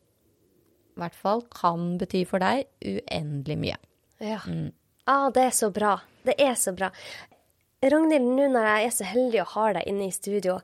i 0.94 1.02
hvert 1.02 1.18
fall 1.18 1.44
kan 1.54 1.96
bety 2.02 2.24
for 2.30 2.44
deg 2.44 2.68
uendelig 2.86 3.60
mye. 3.60 3.78
Ja. 4.24 4.40
Mm. 4.48 4.72
Ah, 5.10 5.30
det 5.36 5.50
er 5.50 5.56
så 5.56 5.70
bra. 5.74 5.98
Det 6.24 6.36
er 6.40 6.56
så 6.56 6.72
bra. 6.76 6.92
Ragnhild, 7.84 8.30
nå 8.38 8.46
når 8.54 8.68
jeg 8.70 8.88
er 8.88 8.94
så 8.96 9.08
heldig 9.10 9.40
å 9.42 9.50
ha 9.58 9.66
deg 9.76 9.88
inne 9.92 10.06
i 10.08 10.16
studio, 10.16 10.60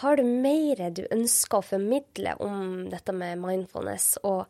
har 0.00 0.16
du 0.16 0.24
mer 0.24 0.80
du 0.96 1.02
ønsker 1.12 1.58
å 1.58 1.66
formidle 1.74 2.32
om 2.40 2.86
dette 2.88 3.12
med 3.12 3.42
mindfulness, 3.42 4.14
og 4.24 4.46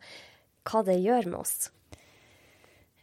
hva 0.69 0.83
det 0.87 1.01
gjør 1.03 1.27
med 1.33 1.41
oss? 1.41 1.57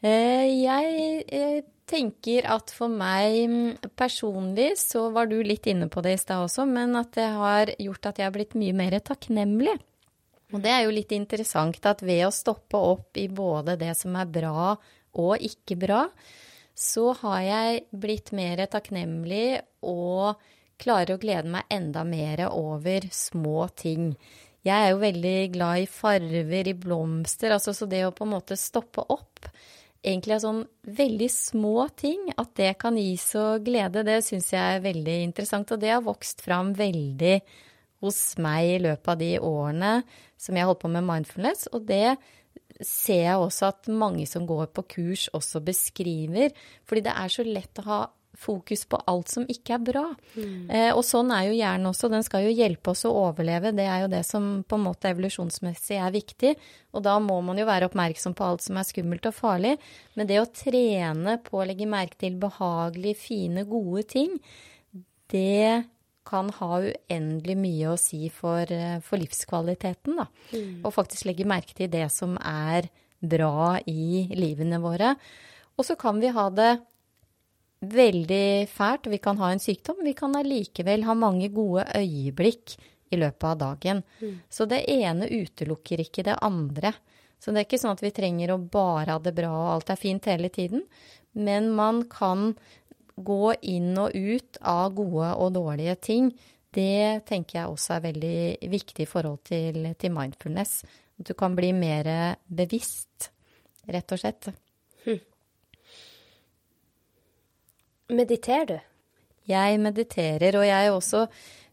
Eh, 0.01 0.47
jeg 0.63 1.27
eh, 1.29 1.61
tenker 1.91 2.49
at 2.49 2.73
for 2.73 2.89
meg 2.89 3.37
mm, 3.51 3.91
personlig, 3.99 4.73
så 4.81 5.11
var 5.13 5.29
du 5.29 5.37
litt 5.45 5.69
inne 5.69 5.91
på 5.93 6.01
det 6.07 6.17
i 6.17 6.23
stad 6.23 6.47
også, 6.47 6.65
men 6.65 6.97
at 6.97 7.13
det 7.19 7.29
har 7.37 7.75
gjort 7.77 8.09
at 8.09 8.23
jeg 8.23 8.31
har 8.31 8.37
blitt 8.39 8.57
mye 8.57 8.77
mer 8.77 8.97
takknemlig. 9.05 9.77
Og 10.51 10.63
det 10.63 10.73
er 10.75 10.85
jo 10.85 10.95
litt 10.95 11.13
interessant 11.15 11.85
at 11.87 12.03
ved 12.03 12.25
å 12.27 12.35
stoppe 12.35 12.79
opp 12.79 13.19
i 13.21 13.29
både 13.31 13.77
det 13.81 13.95
som 13.99 14.17
er 14.19 14.31
bra 14.31 14.75
og 15.21 15.45
ikke 15.47 15.79
bra, 15.79 16.05
så 16.75 17.11
har 17.23 17.41
jeg 17.45 17.83
blitt 17.91 18.33
mer 18.37 18.65
takknemlig 18.71 19.61
og 19.87 20.41
klarer 20.81 21.17
å 21.17 21.21
glede 21.21 21.51
meg 21.53 21.69
enda 21.71 22.07
mer 22.09 22.47
over 22.49 23.05
små 23.13 23.67
ting. 23.77 24.15
Jeg 24.65 24.77
er 24.77 24.93
jo 24.93 25.03
veldig 25.03 25.37
glad 25.55 25.83
i 25.83 25.91
farver, 25.91 26.69
i 26.69 26.77
blomster, 26.77 27.53
altså 27.57 27.75
så 27.77 27.89
det 27.89 28.05
å 28.07 28.15
på 28.17 28.27
en 28.27 28.35
måte 28.35 28.59
stoppe 28.61 29.05
opp 29.13 29.51
egentlig 30.03 30.37
er 30.37 30.43
sånn 30.43 30.61
veldig 30.97 31.29
små 31.33 31.87
ting, 31.99 32.31
at 32.41 32.55
det 32.59 32.73
kan 32.81 32.97
gi 32.99 33.15
så 33.21 33.59
glede, 33.65 34.05
det 34.07 34.21
syns 34.25 34.51
jeg 34.55 34.77
er 34.77 34.85
veldig 34.85 35.17
interessant. 35.27 35.73
Og 35.75 35.83
det 35.83 35.93
har 35.93 36.05
vokst 36.05 36.45
fram 36.45 36.73
veldig 36.77 37.37
hos 38.05 38.21
meg 38.41 38.75
i 38.77 38.83
løpet 38.87 39.13
av 39.13 39.19
de 39.21 39.33
årene 39.45 39.95
som 40.41 40.57
jeg 40.57 40.69
holdt 40.69 40.83
på 40.85 40.93
med 40.93 41.07
mindfulness. 41.07 41.69
Og 41.77 41.85
det 41.89 42.17
ser 42.81 43.27
jeg 43.27 43.43
også 43.43 43.73
at 43.75 43.91
mange 43.93 44.25
som 44.29 44.47
går 44.49 44.71
på 44.75 44.87
kurs, 44.97 45.29
også 45.37 45.61
beskriver. 45.65 46.55
Fordi 46.89 47.05
det 47.05 47.13
er 47.17 47.33
så 47.33 47.45
lett 47.47 47.83
å 47.83 47.89
ha 47.89 48.01
fokus 48.41 48.87
på 48.89 48.97
alt 49.11 49.29
som 49.29 49.45
ikke 49.51 49.75
er 49.77 49.83
bra. 49.85 50.05
Mm. 50.39 50.71
Eh, 50.71 50.91
og 50.95 51.03
sånn 51.05 51.33
er 51.35 51.49
jo 51.49 51.57
hjernen 51.59 51.91
også. 51.91 52.09
Den 52.13 52.25
skal 52.25 52.47
jo 52.47 52.55
hjelpe 52.55 52.95
oss 52.95 53.05
å 53.05 53.13
overleve. 53.27 53.75
Det 53.77 53.85
er 53.85 54.05
jo 54.05 54.11
det 54.13 54.23
som 54.29 54.49
på 54.65 54.79
en 54.79 54.87
måte 54.87 55.11
evolusjonsmessig 55.13 55.99
er 56.01 56.15
viktig. 56.15 56.55
Og 56.97 57.05
da 57.05 57.19
må 57.23 57.41
man 57.45 57.61
jo 57.61 57.69
være 57.69 57.91
oppmerksom 57.91 58.37
på 58.39 58.47
alt 58.47 58.65
som 58.65 58.81
er 58.81 58.89
skummelt 58.89 59.29
og 59.29 59.37
farlig. 59.37 59.77
Men 60.17 60.31
det 60.31 60.41
å 60.41 60.49
trene 60.49 61.37
på 61.45 61.61
å 61.61 61.69
legge 61.69 61.91
merke 61.91 62.23
til 62.23 62.39
behagelige, 62.41 63.21
fine, 63.27 63.67
gode 63.69 64.07
ting, 64.15 64.39
det 65.31 65.85
kan 66.27 66.51
ha 66.59 66.81
uendelig 66.83 67.57
mye 67.59 67.93
å 67.93 67.99
si 67.99 68.29
for, 68.29 68.71
eh, 68.71 69.01
for 69.01 69.19
livskvaliteten, 69.19 70.17
da. 70.17 70.27
Mm. 70.53 70.85
Og 70.85 70.95
faktisk 70.95 71.27
legge 71.27 71.49
merke 71.49 71.75
til 71.75 71.89
det 71.89 72.11
som 72.13 72.37
er 72.39 72.91
bra 73.21 73.79
i 73.87 74.29
livene 74.33 74.81
våre. 74.81 75.17
Og 75.79 75.85
så 75.85 75.97
kan 75.99 76.21
vi 76.21 76.29
ha 76.29 76.49
det 76.51 76.81
veldig 77.81 78.69
fælt, 78.69 79.09
vi 79.09 79.19
kan 79.19 79.39
ha 79.39 79.51
en 79.53 79.63
sykdom. 79.63 80.05
Vi 80.05 80.13
kan 80.13 80.37
allikevel 80.37 81.05
ha 81.05 81.15
mange 81.15 81.49
gode 81.49 81.87
øyeblikk 81.97 82.77
i 83.11 83.17
løpet 83.17 83.45
av 83.45 83.59
dagen. 83.59 84.03
Mm. 84.21 84.41
Så 84.49 84.69
det 84.69 84.85
ene 84.89 85.29
utelukker 85.29 86.03
ikke 86.05 86.25
det 86.25 86.37
andre. 86.43 86.93
Så 87.41 87.53
det 87.53 87.63
er 87.63 87.69
ikke 87.69 87.81
sånn 87.81 87.97
at 87.97 88.05
vi 88.05 88.13
trenger 88.13 88.53
å 88.53 88.61
bare 88.61 89.17
ha 89.17 89.23
det 89.23 89.33
bra 89.35 89.51
og 89.51 89.71
alt 89.79 89.95
er 89.95 90.01
fint 90.01 90.29
hele 90.29 90.51
tiden. 90.53 90.85
Men 91.33 91.71
man 91.73 92.05
kan 92.11 92.55
gå 93.17 93.55
inn 93.63 93.93
og 93.99 94.15
ut 94.15 94.61
av 94.61 94.95
gode 94.97 95.33
og 95.37 95.53
dårlige 95.57 95.97
ting. 96.01 96.31
Det 96.71 97.27
tenker 97.27 97.59
jeg 97.59 97.71
også 97.71 97.97
er 97.97 98.05
veldig 98.09 98.71
viktig 98.71 99.05
i 99.05 99.11
forhold 99.11 99.41
til, 99.51 99.89
til 99.99 100.15
mindfulness. 100.15 100.83
At 101.19 101.31
du 101.31 101.35
kan 101.35 101.57
bli 101.59 101.73
mer 101.77 102.37
bevisst, 102.47 103.31
rett 103.91 104.15
og 104.15 104.23
slett. 104.23 104.53
Hm. 105.05 105.19
Mediterer 108.15 108.71
du? 108.71 108.79
Jeg 109.51 109.81
mediterer, 109.83 110.57
og 110.59 110.67
jeg 110.67 110.87
er 110.87 110.95
også 110.95 111.25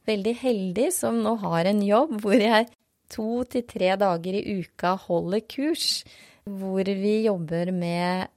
veldig 0.08 0.34
heldig 0.40 0.88
som 0.96 1.20
nå 1.22 1.36
har 1.44 1.70
en 1.70 1.82
jobb 1.84 2.16
hvor 2.24 2.40
jeg 2.40 2.70
to 3.12 3.44
til 3.50 3.66
tre 3.68 3.94
dager 4.00 4.40
i 4.40 4.58
uka 4.62 4.96
holder 5.08 5.44
kurs. 5.50 6.04
Hvor 6.48 6.88
vi 6.88 7.14
jobber 7.26 7.74
med 7.76 8.32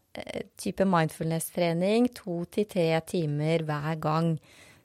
type 0.60 0.86
mindfulness-trening 0.88 2.10
to 2.16 2.42
til 2.52 2.68
tre 2.70 2.88
timer 3.08 3.64
hver 3.68 3.96
gang. 4.02 4.34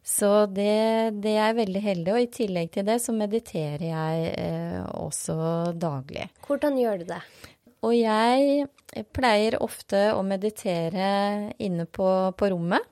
Så 0.05 0.45
det, 0.53 1.17
det, 1.25 1.33
er 1.41 1.57
veldig 1.57 1.81
heldig. 1.81 2.13
Og 2.13 2.21
i 2.21 2.31
tillegg 2.31 2.71
til 2.75 2.85
det 2.85 2.99
så 3.01 3.15
mediterer 3.15 3.85
jeg 3.89 4.31
eh, 4.37 4.81
også 5.01 5.37
daglig. 5.81 6.27
Hvordan 6.45 6.77
gjør 6.77 7.01
du 7.01 7.07
det? 7.15 7.21
Og 7.85 7.93
jeg 7.97 8.67
pleier 9.13 9.57
ofte 9.61 10.11
å 10.13 10.21
meditere 10.25 11.07
inne 11.61 11.85
på, 11.89 12.09
på 12.37 12.53
rommet. 12.53 12.85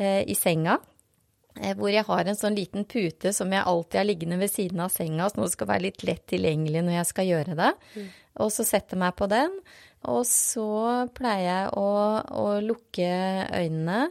Eh, 0.00 0.22
i 0.32 0.34
senga. 0.34 0.78
Eh, 1.60 1.74
hvor 1.76 1.90
jeg 1.92 2.06
har 2.08 2.24
en 2.24 2.38
sånn 2.38 2.56
liten 2.56 2.86
pute 2.88 3.34
som 3.36 3.50
jeg 3.52 3.66
alltid 3.68 3.98
har 4.00 4.06
liggende 4.08 4.38
ved 4.40 4.48
siden 4.48 4.80
av 4.80 4.94
senga, 4.94 5.26
så 5.28 5.42
det 5.42 5.50
skal 5.52 5.68
være 5.68 5.84
litt 5.88 6.04
lett 6.08 6.22
tilgjengelig 6.30 6.86
når 6.86 6.94
jeg 6.94 7.08
skal 7.10 7.28
gjøre 7.28 7.56
det. 7.58 7.72
Mm. 7.98 8.06
Og 8.40 8.52
så 8.54 8.64
setter 8.64 8.96
jeg 8.96 9.02
meg 9.02 9.18
på 9.18 9.28
den. 9.28 9.58
Og 10.08 10.22
så 10.24 11.08
pleier 11.12 11.46
jeg 11.48 11.72
å, 11.76 11.88
å 12.24 12.46
lukke 12.64 13.10
øynene 13.52 14.06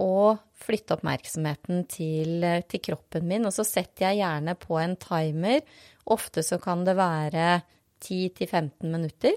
og 0.00 0.40
flytte 0.60 0.96
oppmerksomheten 0.96 1.84
til, 1.90 2.46
til, 2.70 2.82
kroppen 2.84 3.26
min. 3.28 3.44
Og 3.48 3.52
så 3.52 3.66
setter 3.68 4.08
jeg 4.08 4.22
gjerne 4.22 4.56
på 4.60 4.78
en 4.80 4.96
timer. 5.00 5.60
Ofte 6.08 6.44
så 6.46 6.56
kan 6.62 6.86
det 6.88 6.96
være 6.96 7.60
10-15 8.00 8.88
minutter 8.88 9.36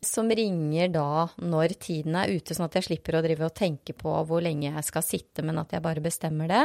som 0.00 0.30
ringer 0.32 0.88
da 0.94 1.26
når 1.44 1.74
tiden 1.80 2.16
er 2.16 2.32
ute, 2.32 2.54
sånn 2.56 2.70
at 2.70 2.78
jeg 2.78 2.86
slipper 2.88 3.18
å 3.18 3.24
drive 3.24 3.50
og 3.50 3.56
tenke 3.56 3.92
på 3.96 4.14
hvor 4.24 4.40
lenge 4.40 4.70
jeg 4.70 4.86
skal 4.86 5.04
sitte, 5.04 5.44
men 5.44 5.60
at 5.60 5.74
jeg 5.76 5.84
bare 5.84 6.04
bestemmer 6.04 6.48
det. 6.48 6.62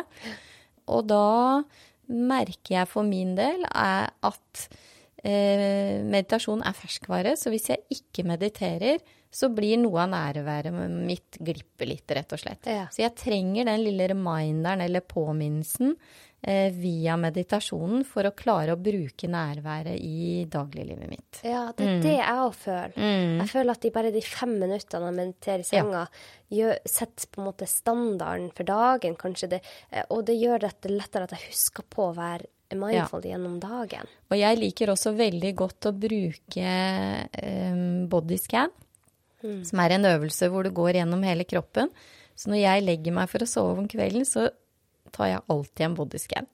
Og 0.87 1.03
da 1.09 1.59
merker 2.07 2.77
jeg 2.77 2.87
for 2.91 3.07
min 3.07 3.33
del 3.35 3.65
at 3.67 4.67
meditasjon 5.25 6.61
er 6.65 6.75
ferskvare, 6.77 7.35
så 7.39 7.49
hvis 7.53 7.71
jeg 7.71 7.85
ikke 7.97 8.27
mediterer, 8.29 8.99
så 9.35 9.49
blir 9.51 9.79
noe 9.81 10.05
av 10.05 10.13
nærværet 10.13 10.75
mitt 10.93 11.39
glippe 11.43 11.87
litt, 11.87 12.07
rett 12.15 12.35
og 12.35 12.39
slett. 12.39 12.69
Ja. 12.71 12.85
Så 12.93 13.03
jeg 13.03 13.15
trenger 13.19 13.67
den 13.67 13.83
lille 13.83 14.07
reminderen 14.13 14.85
eller 14.85 15.03
påminnelsen 15.03 15.91
eh, 16.39 16.69
via 16.71 17.17
meditasjonen 17.19 18.05
for 18.07 18.29
å 18.29 18.31
klare 18.37 18.77
å 18.77 18.79
bruke 18.79 19.27
nærværet 19.27 19.99
i 19.99 20.45
dagliglivet 20.51 21.11
mitt. 21.11 21.41
Ja, 21.43 21.65
det 21.75 21.83
er 21.83 21.93
mm. 21.97 22.01
det 22.05 22.15
jeg 22.15 22.45
òg 22.45 22.57
føler. 22.61 22.95
Mm. 22.95 23.35
Jeg 23.41 23.51
føler 23.51 23.75
at 23.75 23.83
de 23.83 23.93
bare 23.99 24.15
de 24.15 24.23
fem 24.23 24.55
minuttene 24.63 25.11
jeg 25.11 25.19
mediterer 25.19 25.65
i 25.65 25.69
senga, 25.73 26.07
ja. 26.55 26.73
setter 26.87 27.31
på 27.31 27.43
en 27.43 27.49
måte 27.49 27.67
standarden 27.69 28.51
for 28.55 28.71
dagen, 28.71 29.19
kanskje 29.19 29.55
det, 29.57 29.63
eh, 29.91 30.07
og 30.15 30.23
det 30.29 30.39
gjør 30.39 30.63
det 30.69 30.95
lettere 30.95 31.27
at 31.27 31.35
jeg 31.35 31.49
husker 31.49 31.91
på 31.91 32.07
å 32.07 32.15
være 32.15 32.53
mindful 32.73 33.23
ja. 33.23 33.35
gjennom 33.35 33.59
dagen. 33.61 34.09
Og 34.31 34.39
jeg 34.39 34.59
liker 34.59 34.91
også 34.93 35.13
veldig 35.17 35.53
godt 35.57 35.89
å 35.89 35.95
bruke 35.95 36.73
um, 37.45 38.05
bodyscan, 38.11 38.73
mm. 39.43 39.63
som 39.69 39.81
er 39.83 39.95
en 39.95 40.09
øvelse 40.15 40.49
hvor 40.51 40.65
du 40.65 40.73
går 40.75 41.01
gjennom 41.01 41.25
hele 41.27 41.47
kroppen. 41.47 41.93
Så 42.35 42.51
når 42.51 42.63
jeg 42.63 42.85
legger 42.87 43.15
meg 43.15 43.31
for 43.31 43.45
å 43.45 43.49
sove 43.49 43.79
om 43.79 43.89
kvelden, 43.89 44.25
så 44.27 44.49
tar 45.15 45.31
jeg 45.31 45.45
alltid 45.53 45.87
en 45.87 45.97
bodyscan. 45.99 46.49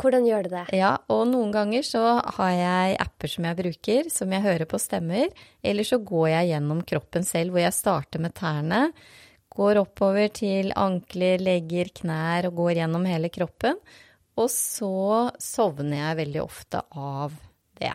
Hvordan 0.00 0.24
gjør 0.26 0.46
du 0.46 0.54
det? 0.54 0.64
Ja, 0.74 0.94
og 1.12 1.26
noen 1.30 1.52
ganger 1.54 1.84
så 1.86 2.02
har 2.36 2.54
jeg 2.56 2.96
apper 3.02 3.30
som 3.30 3.46
jeg 3.46 3.58
bruker, 3.58 4.08
som 4.10 4.32
jeg 4.34 4.42
hører 4.42 4.68
på 4.70 4.80
stemmer. 4.82 5.28
Eller 5.62 5.86
så 5.86 6.00
går 6.02 6.28
jeg 6.32 6.50
gjennom 6.54 6.80
kroppen 6.86 7.26
selv, 7.26 7.54
hvor 7.54 7.62
jeg 7.62 7.76
starter 7.76 8.22
med 8.22 8.34
tærne. 8.38 8.88
Går 9.54 9.78
oppover 9.84 10.32
til 10.34 10.72
ankler, 10.78 11.42
legger, 11.42 11.92
knær 12.00 12.48
og 12.48 12.58
går 12.58 12.80
gjennom 12.80 13.06
hele 13.06 13.30
kroppen. 13.34 13.78
Og 14.40 14.48
så 14.50 15.30
sovner 15.38 16.00
jeg 16.00 16.20
veldig 16.24 16.42
ofte 16.42 16.82
av 16.98 17.34
det. 17.78 17.92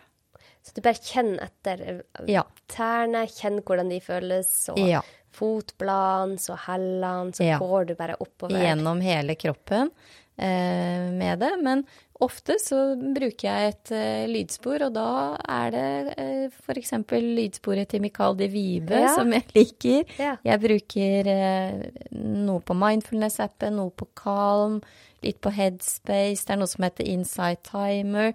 Så 0.64 0.76
du 0.76 0.84
bare 0.86 1.02
kjenner 1.02 1.50
etter 1.50 1.86
eh, 1.86 2.04
ja. 2.32 2.46
tærne, 2.72 3.26
kjenner 3.32 3.66
hvordan 3.66 3.92
de 3.92 4.00
føles, 4.04 4.54
og 4.74 4.84
ja 4.84 5.04
fotbladene, 5.36 6.40
så 6.42 6.58
hellene, 6.68 7.34
så 7.34 7.46
ja. 7.46 7.60
går 7.62 7.92
du 7.92 7.96
bare 8.00 8.18
oppover. 8.20 8.60
Gjennom 8.64 9.02
hele 9.04 9.36
kroppen 9.40 9.92
eh, 10.36 11.10
med 11.14 11.40
det. 11.40 11.54
Men 11.64 11.86
ofte 12.24 12.57
så 12.61 12.78
bruker 12.99 13.47
jeg 13.47 13.74
et 13.74 13.91
uh, 13.95 14.24
lydspor, 14.30 14.86
og 14.88 14.95
da 14.95 15.09
er 15.49 15.76
det 15.76 16.15
uh, 16.20 16.57
f.eks. 16.65 16.93
lydsporet 17.11 17.91
til 17.91 18.03
Mikael 18.03 18.38
de 18.39 18.49
Vibe 18.51 19.03
ja. 19.05 19.13
som 19.15 19.32
jeg 19.36 19.45
liker. 19.55 20.15
Ja. 20.20 20.34
Jeg 20.45 20.63
bruker 20.63 21.30
uh, 21.32 22.09
noe 22.20 22.63
på 22.65 22.76
mindfulness-appen, 22.78 23.80
noe 23.80 23.95
på 23.95 24.09
Calm. 24.20 24.82
Litt 25.20 25.41
på 25.43 25.51
Headspace, 25.51 26.45
det 26.47 26.53
er 26.53 26.59
noe 26.61 26.72
som 26.72 26.86
heter 26.86 27.07
Inside 27.11 27.59
Timer. 27.67 28.30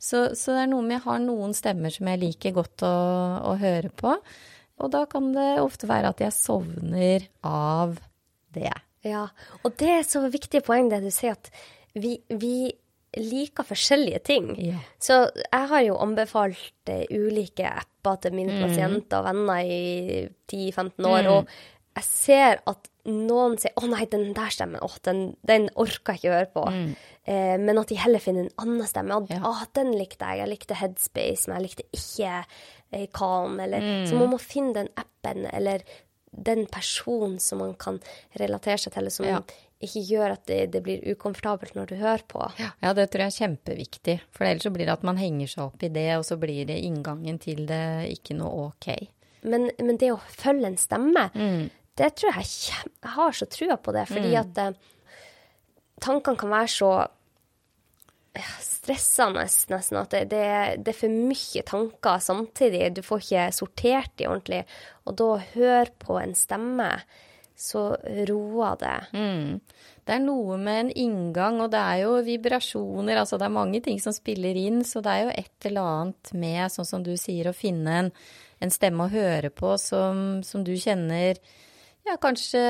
Så, 0.00 0.30
så, 0.32 0.54
det 0.54 0.62
er 0.62 0.70
noe 0.70 0.86
med 0.86 0.96
jeg 0.96 1.04
har 1.04 1.18
noen 1.20 1.52
stemmer 1.56 1.92
som 1.92 2.08
jeg 2.08 2.22
liker 2.22 2.54
godt 2.56 2.84
å, 2.88 2.94
å 3.50 3.56
høre 3.60 3.90
på. 3.92 4.14
Og 4.80 4.92
da 4.94 5.02
kan 5.10 5.34
det 5.34 5.50
ofte 5.60 5.88
være 5.90 6.14
at 6.14 6.22
jeg 6.24 6.32
sovner 6.32 7.26
av 7.44 7.98
det. 8.56 8.72
Ja, 9.04 9.26
og 9.60 9.76
det 9.80 9.92
er 9.98 10.08
så 10.08 10.24
viktig 10.32 10.64
poeng 10.64 10.88
det 10.88 11.02
du 11.04 11.10
sier, 11.12 11.36
at 11.36 11.52
vi, 11.92 12.16
vi 12.28 12.70
liker 13.16 13.66
forskjellige 13.66 14.20
ting. 14.26 14.52
Yeah. 14.54 14.84
Så 15.02 15.24
jeg 15.34 15.68
har 15.72 15.82
jo 15.86 15.98
anbefalt 15.98 16.90
uh, 16.92 17.02
ulike 17.10 17.66
apper 17.66 18.20
til 18.22 18.36
mine 18.38 18.54
mm. 18.54 18.62
pasienter 18.62 19.20
og 19.20 19.26
venner 19.26 19.66
i 19.66 20.28
10-15 20.52 21.10
år, 21.10 21.26
mm. 21.26 21.32
og 21.34 21.50
jeg 21.98 22.06
ser 22.06 22.60
at 22.70 22.90
noen 23.10 23.56
sier 23.58 23.72
'Å 23.74 23.88
nei, 23.90 24.04
den 24.12 24.30
der 24.36 24.52
stemmen, 24.52 24.82
å, 24.84 24.90
den, 25.06 25.34
den 25.46 25.68
orker 25.74 26.14
jeg 26.14 26.20
ikke 26.20 26.34
høre 26.34 26.50
på'. 26.54 26.66
Mm. 26.74 26.90
Eh, 27.32 27.56
men 27.58 27.80
at 27.80 27.90
de 27.90 27.98
heller 27.98 28.22
finner 28.22 28.46
en 28.46 28.60
annen 28.62 28.86
stemme. 28.86 29.16
Og, 29.16 29.32
ja. 29.32 29.40
'Å, 29.40 29.66
den 29.76 29.94
likte 29.96 30.28
jeg. 30.28 30.42
Jeg 30.42 30.52
likte 30.52 30.78
Headspace, 30.78 31.48
men 31.48 31.58
jeg 31.58 31.66
likte 31.66 31.88
ikke 31.96 32.36
eh, 32.92 33.08
Calm'. 33.16 33.58
Eller, 33.64 33.80
mm. 33.82 34.06
Så 34.06 34.20
man 34.20 34.30
må 34.34 34.38
finne 34.42 34.76
den 34.76 34.92
appen 35.00 35.48
eller 35.50 35.82
den 36.30 36.66
personen 36.70 37.40
som 37.42 37.58
man 37.58 37.74
kan 37.74 37.98
relatere 38.38 38.78
seg 38.78 38.94
til, 38.94 39.10
som 39.10 39.26
ja. 39.26 39.40
Ikke 39.80 40.02
gjør 40.04 40.34
at 40.34 40.42
det, 40.50 40.58
det, 40.74 40.82
blir 40.84 41.04
ukomfortabelt 41.14 41.72
når 41.76 41.88
du 41.88 41.94
hører 42.00 42.24
på. 42.28 42.44
Ja, 42.60 42.92
det 42.96 43.08
tror 43.10 43.24
jeg 43.24 43.32
er 43.32 43.38
kjempeviktig. 43.46 44.16
For 44.36 44.44
ellers 44.44 44.66
så 44.68 44.72
blir 44.74 44.84
det 44.84 44.98
at 44.98 45.06
man 45.08 45.20
henger 45.20 45.48
seg 45.48 45.66
opp 45.70 45.84
i 45.86 45.92
det, 45.92 46.10
og 46.18 46.26
så 46.28 46.36
blir 46.40 46.68
det 46.68 46.76
inngangen 46.84 47.40
til 47.40 47.64
det 47.70 48.10
ikke 48.12 48.36
noe 48.36 48.68
ok. 48.70 48.90
Men, 49.48 49.70
men 49.80 49.96
det 49.96 50.12
å 50.12 50.20
følge 50.20 50.68
en 50.68 50.80
stemme, 50.80 51.30
mm 51.32 51.68
det 52.00 52.10
tror 52.16 52.36
jeg 52.38 52.50
Jeg 53.04 53.14
har 53.16 53.32
så 53.36 53.48
trua 53.50 53.76
på 53.76 53.94
det, 53.96 54.06
fordi 54.08 54.34
mm. 54.34 54.40
at 54.40 54.60
eh, 54.62 54.76
tankene 56.00 56.40
kan 56.40 56.52
være 56.52 56.72
så 56.72 56.92
stressende, 58.62 59.42
nesten. 59.42 59.98
At 59.98 60.12
det, 60.14 60.20
det, 60.30 60.44
det, 60.86 60.92
er 60.92 61.00
for 61.00 61.12
mye 61.12 61.64
tanker 61.66 62.22
samtidig. 62.22 62.84
Du 62.94 63.02
får 63.04 63.24
ikke 63.24 63.48
sortert 63.56 64.12
de 64.20 64.28
ordentlig. 64.30 64.60
Og 65.04 65.18
da 65.18 65.26
å 65.34 65.42
høre 65.56 65.90
på 66.00 66.20
en 66.20 66.36
stemme, 66.38 66.92
så 67.60 67.84
roer 68.28 68.76
det. 68.80 68.98
Mm. 69.12 69.60
Det 70.06 70.16
er 70.16 70.22
noe 70.24 70.56
med 70.58 70.84
en 70.84 70.92
inngang, 71.04 71.60
og 71.60 71.70
det 71.74 71.80
er 71.80 72.02
jo 72.06 72.14
vibrasjoner. 72.26 73.20
Altså 73.20 73.38
det 73.38 73.46
er 73.46 73.58
mange 73.60 73.82
ting 73.84 74.00
som 74.02 74.16
spiller 74.16 74.56
inn, 74.56 74.80
så 74.86 75.02
det 75.04 75.12
er 75.12 75.26
jo 75.26 75.34
et 75.34 75.70
eller 75.70 75.90
annet 75.94 76.32
med, 76.34 76.62
sånn 76.72 76.88
som 76.88 77.04
du 77.06 77.12
sier, 77.20 77.50
å 77.50 77.56
finne 77.56 77.98
en, 78.04 78.12
en 78.64 78.72
stemme 78.72 79.06
å 79.06 79.12
høre 79.12 79.52
på 79.52 79.76
som, 79.80 80.40
som 80.46 80.64
du 80.66 80.72
kjenner 80.80 81.36
ja, 82.08 82.16
kanskje 82.16 82.62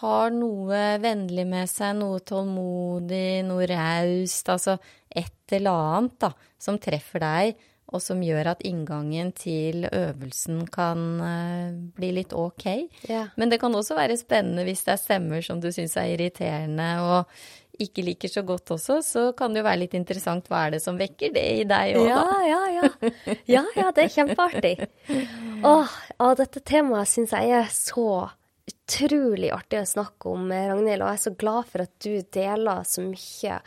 har 0.00 0.32
noe 0.32 0.78
vennlig 1.02 1.44
med 1.46 1.68
seg, 1.70 1.98
noe 2.00 2.22
tålmodig, 2.26 3.42
noe 3.46 3.66
raust. 3.68 4.48
Altså 4.48 4.78
et 5.06 5.54
eller 5.54 5.76
annet 5.76 6.16
da, 6.24 6.32
som 6.60 6.78
treffer 6.80 7.22
deg, 7.22 7.60
og 7.90 8.02
som 8.02 8.20
gjør 8.22 8.52
at 8.52 8.64
inngangen 8.66 9.32
til 9.36 9.86
øvelsen 9.86 10.64
kan 10.72 11.06
uh, 11.20 11.70
bli 11.96 12.12
litt 12.20 12.34
ok. 12.36 12.66
Ja. 13.10 13.26
Men 13.36 13.52
det 13.52 13.60
kan 13.62 13.74
også 13.74 13.98
være 13.98 14.18
spennende 14.20 14.66
hvis 14.68 14.84
det 14.86 14.94
er 14.94 15.02
stemmer 15.02 15.44
som 15.44 15.62
du 15.62 15.70
syns 15.74 15.96
er 16.00 16.14
irriterende 16.14 16.92
og 17.02 17.40
ikke 17.80 18.04
liker 18.04 18.28
så 18.28 18.42
godt 18.44 18.74
også, 18.74 18.98
så 19.04 19.22
kan 19.36 19.54
det 19.54 19.62
jo 19.62 19.66
være 19.66 19.82
litt 19.84 19.94
interessant 19.96 20.48
hva 20.50 20.66
er 20.66 20.74
det 20.76 20.82
som 20.84 20.98
vekker 21.00 21.32
det 21.32 21.46
i 21.62 21.64
deg 21.68 21.94
òg, 21.96 22.08
ja, 22.10 22.18
da. 22.18 22.40
Ja, 22.44 22.58
ja, 22.74 22.90
ja. 23.46 23.62
Ja, 23.78 23.86
det 23.96 24.04
er 24.04 24.12
kjempeartig. 24.12 24.74
Åh, 25.64 25.94
å, 26.20 26.28
dette 26.36 26.60
temaet 26.66 27.08
syns 27.08 27.32
jeg 27.36 27.54
er 27.56 27.70
så 27.72 28.10
utrolig 28.70 29.50
artig 29.54 29.80
å 29.80 29.88
snakke 29.88 30.34
om, 30.34 30.50
Ragnhild, 30.50 31.02
og 31.02 31.08
jeg 31.08 31.20
er 31.20 31.24
så 31.24 31.34
glad 31.40 31.70
for 31.70 31.86
at 31.86 31.94
du 32.04 32.12
deler 32.36 32.84
så 32.88 33.04
mye 33.06 33.60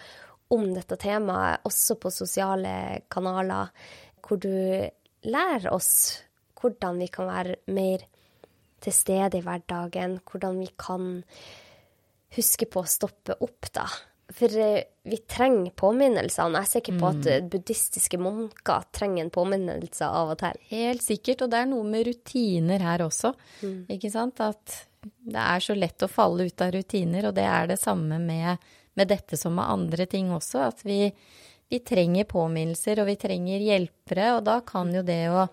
om 0.53 0.69
dette 0.75 0.97
temaet, 1.01 1.63
også 1.65 1.97
på 2.01 2.11
sosiale 2.13 2.73
kanaler, 3.11 3.71
hvor 4.23 4.39
du 4.41 4.53
lærer 5.27 5.69
oss 5.73 6.23
hvordan 6.59 7.01
vi 7.03 7.09
kan 7.11 7.27
være 7.27 7.59
mer 7.75 8.05
til 8.83 8.95
stede 8.95 9.39
i 9.39 9.43
hverdagen, 9.43 10.17
hvordan 10.27 10.59
vi 10.61 10.69
kan 10.79 11.21
huske 12.35 12.67
på 12.71 12.83
å 12.83 12.89
stoppe 12.89 13.35
opp, 13.43 13.69
da. 13.75 13.85
For 14.33 14.55
eh, 14.57 14.85
vi 15.05 15.19
trenger 15.29 15.73
påminnelsene. 15.77 16.57
Jeg 16.57 16.65
er 16.65 16.71
sikker 16.71 16.97
på 16.99 17.09
at 17.11 17.27
mm. 17.27 17.49
buddhistiske 17.53 18.19
munker 18.21 18.87
trenger 18.95 19.25
en 19.25 19.33
påminnelse 19.33 20.07
av 20.07 20.33
og 20.33 20.39
til. 20.41 20.63
Helt 20.71 21.03
sikkert, 21.05 21.43
og 21.45 21.51
det 21.53 21.59
er 21.59 21.69
noe 21.69 21.85
med 21.87 22.07
rutiner 22.07 22.83
her 22.87 23.05
også. 23.05 23.33
Mm. 23.61 23.77
Ikke 23.93 24.11
sant? 24.13 24.41
At 24.41 24.79
det 25.03 25.43
er 25.43 25.63
så 25.63 25.75
lett 25.77 26.05
å 26.05 26.11
falle 26.11 26.47
ut 26.47 26.63
av 26.65 26.73
rutiner, 26.73 27.29
og 27.29 27.37
det 27.37 27.45
er 27.45 27.69
det 27.73 27.79
samme 27.81 28.17
med, 28.23 28.65
med 28.97 29.11
dette 29.11 29.37
som 29.39 29.55
med 29.59 29.69
andre 29.75 30.07
ting 30.09 30.31
også. 30.33 30.63
At 30.71 30.83
vi, 30.87 31.05
vi, 31.73 31.79
trenger 31.81 32.27
påminnelser, 32.29 33.01
og 33.01 33.09
vi 33.09 33.17
trenger 33.17 33.63
hjelpere, 33.65 34.35
og 34.37 34.43
da 34.45 34.59
kan 34.65 34.93
jo 34.93 35.01
det 35.05 35.23
å, 35.33 35.47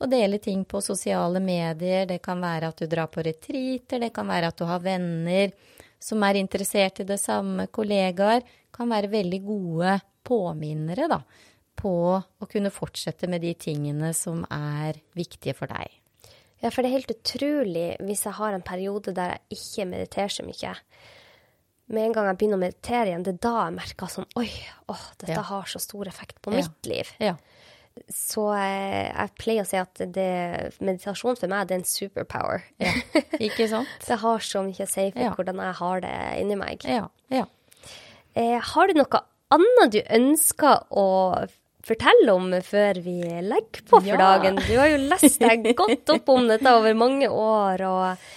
å 0.00 0.08
dele 0.08 0.40
ting 0.42 0.64
på 0.64 0.80
sosiale 0.84 1.42
medier, 1.44 2.06
det 2.08 2.22
kan 2.24 2.40
være 2.40 2.72
at 2.72 2.80
du 2.80 2.88
drar 2.88 3.10
på 3.12 3.24
retreater, 3.26 4.00
det 4.00 4.12
kan 4.16 4.28
være 4.30 4.52
at 4.52 4.56
du 4.56 4.64
har 4.68 4.84
venner 4.84 5.52
som 6.02 6.22
er 6.24 6.40
interessert 6.40 7.00
i 7.02 7.08
det 7.08 7.18
samme, 7.20 7.68
kollegaer, 7.72 8.44
kan 8.72 8.90
være 8.92 9.12
veldig 9.12 9.42
gode 9.44 9.98
påminnere, 10.26 11.08
da, 11.10 11.20
på 11.76 11.92
å 12.16 12.48
kunne 12.50 12.72
fortsette 12.72 13.28
med 13.30 13.44
de 13.44 13.52
tingene 13.58 14.12
som 14.16 14.44
er 14.52 15.00
viktige 15.16 15.56
for 15.56 15.70
deg. 15.72 15.92
Ja, 16.62 16.70
for 16.72 16.80
det 16.80 16.88
er 16.88 16.96
helt 16.96 17.12
utrolig 17.12 17.88
hvis 18.00 18.24
jeg 18.24 18.36
har 18.38 18.56
en 18.56 18.64
periode 18.64 19.12
der 19.16 19.36
jeg 19.36 19.58
ikke 19.60 19.88
mediterer 19.92 20.32
så 20.32 20.44
mye. 20.46 20.72
Med 21.86 22.02
en 22.02 22.14
gang 22.16 22.26
jeg 22.30 22.38
begynner 22.40 22.58
å 22.58 22.64
meditere 22.64 23.10
igjen, 23.12 23.26
det 23.26 23.36
er 23.36 23.42
da 23.46 23.52
jeg 23.60 23.76
merker 23.76 24.10
sånn 24.10 24.26
Oi, 24.40 24.48
åh, 24.90 25.04
dette 25.20 25.36
ja. 25.36 25.44
har 25.50 25.68
så 25.70 25.80
stor 25.82 26.08
effekt 26.10 26.40
på 26.42 26.54
ja. 26.54 26.62
mitt 26.64 26.90
liv. 26.90 27.12
Ja. 27.22 27.36
Så 28.12 28.48
jeg, 28.52 29.04
jeg, 29.06 29.32
pleier 29.40 29.64
å 29.64 29.68
si 29.68 29.78
at 29.80 30.02
det, 30.12 30.30
meditasjon 30.84 31.38
for 31.38 31.48
meg, 31.48 31.68
det 31.68 31.76
er 31.76 31.80
en 31.80 31.88
superpower. 31.88 32.66
Ikke 33.38 33.68
sant? 33.72 33.92
det 34.04 34.18
har 34.20 34.44
så 34.44 34.64
mye 34.66 34.84
å 34.84 34.90
si 34.90 35.06
for 35.14 35.38
hvordan 35.38 35.62
jeg 35.64 35.78
har 35.78 36.02
det 36.04 36.16
inni 36.42 36.58
meg. 36.60 36.84
Ja, 36.90 37.06
ja. 37.32 37.46
Eh, 38.36 38.58
har 38.60 38.90
du 38.90 38.98
noe 38.98 39.22
annet 39.54 39.94
du 39.94 40.02
ønsker 40.02 40.82
å 40.90 41.06
fortelle 41.86 42.34
om 42.34 42.50
før 42.66 42.98
vi 43.04 43.20
legger 43.22 43.84
på 43.86 44.00
for 44.00 44.20
dagen. 44.20 44.58
Du 44.66 44.74
har 44.74 44.90
jo 44.90 44.98
lest 45.06 45.38
deg 45.42 45.70
godt 45.78 46.10
opp 46.16 46.32
om 46.34 46.48
dette 46.50 46.72
over 46.74 46.98
mange 46.98 47.30
år. 47.30 47.84
og 47.86 48.28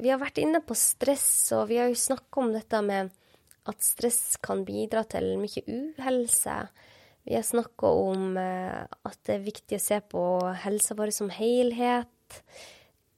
Vi 0.00 0.12
har 0.12 0.20
vært 0.20 0.40
inne 0.40 0.62
på 0.64 0.76
stress, 0.78 1.26
og 1.56 1.66
vi 1.70 1.80
har 1.80 1.90
jo 1.90 1.98
snakka 1.98 2.40
om 2.40 2.52
dette 2.54 2.80
med 2.86 3.12
at 3.68 3.84
stress 3.84 4.38
kan 4.42 4.64
bidra 4.66 5.04
til 5.10 5.34
mye 5.40 5.62
uhelse. 5.66 6.56
Vi 7.22 7.36
har 7.36 7.44
snakka 7.46 7.86
om 7.86 8.36
eh, 8.40 8.82
at 8.82 9.18
det 9.28 9.36
er 9.36 9.46
viktig 9.46 9.78
å 9.78 9.84
se 9.84 10.00
på 10.10 10.22
helsa 10.64 10.96
vår 10.98 11.12
som 11.14 11.30
helhet. 11.30 12.40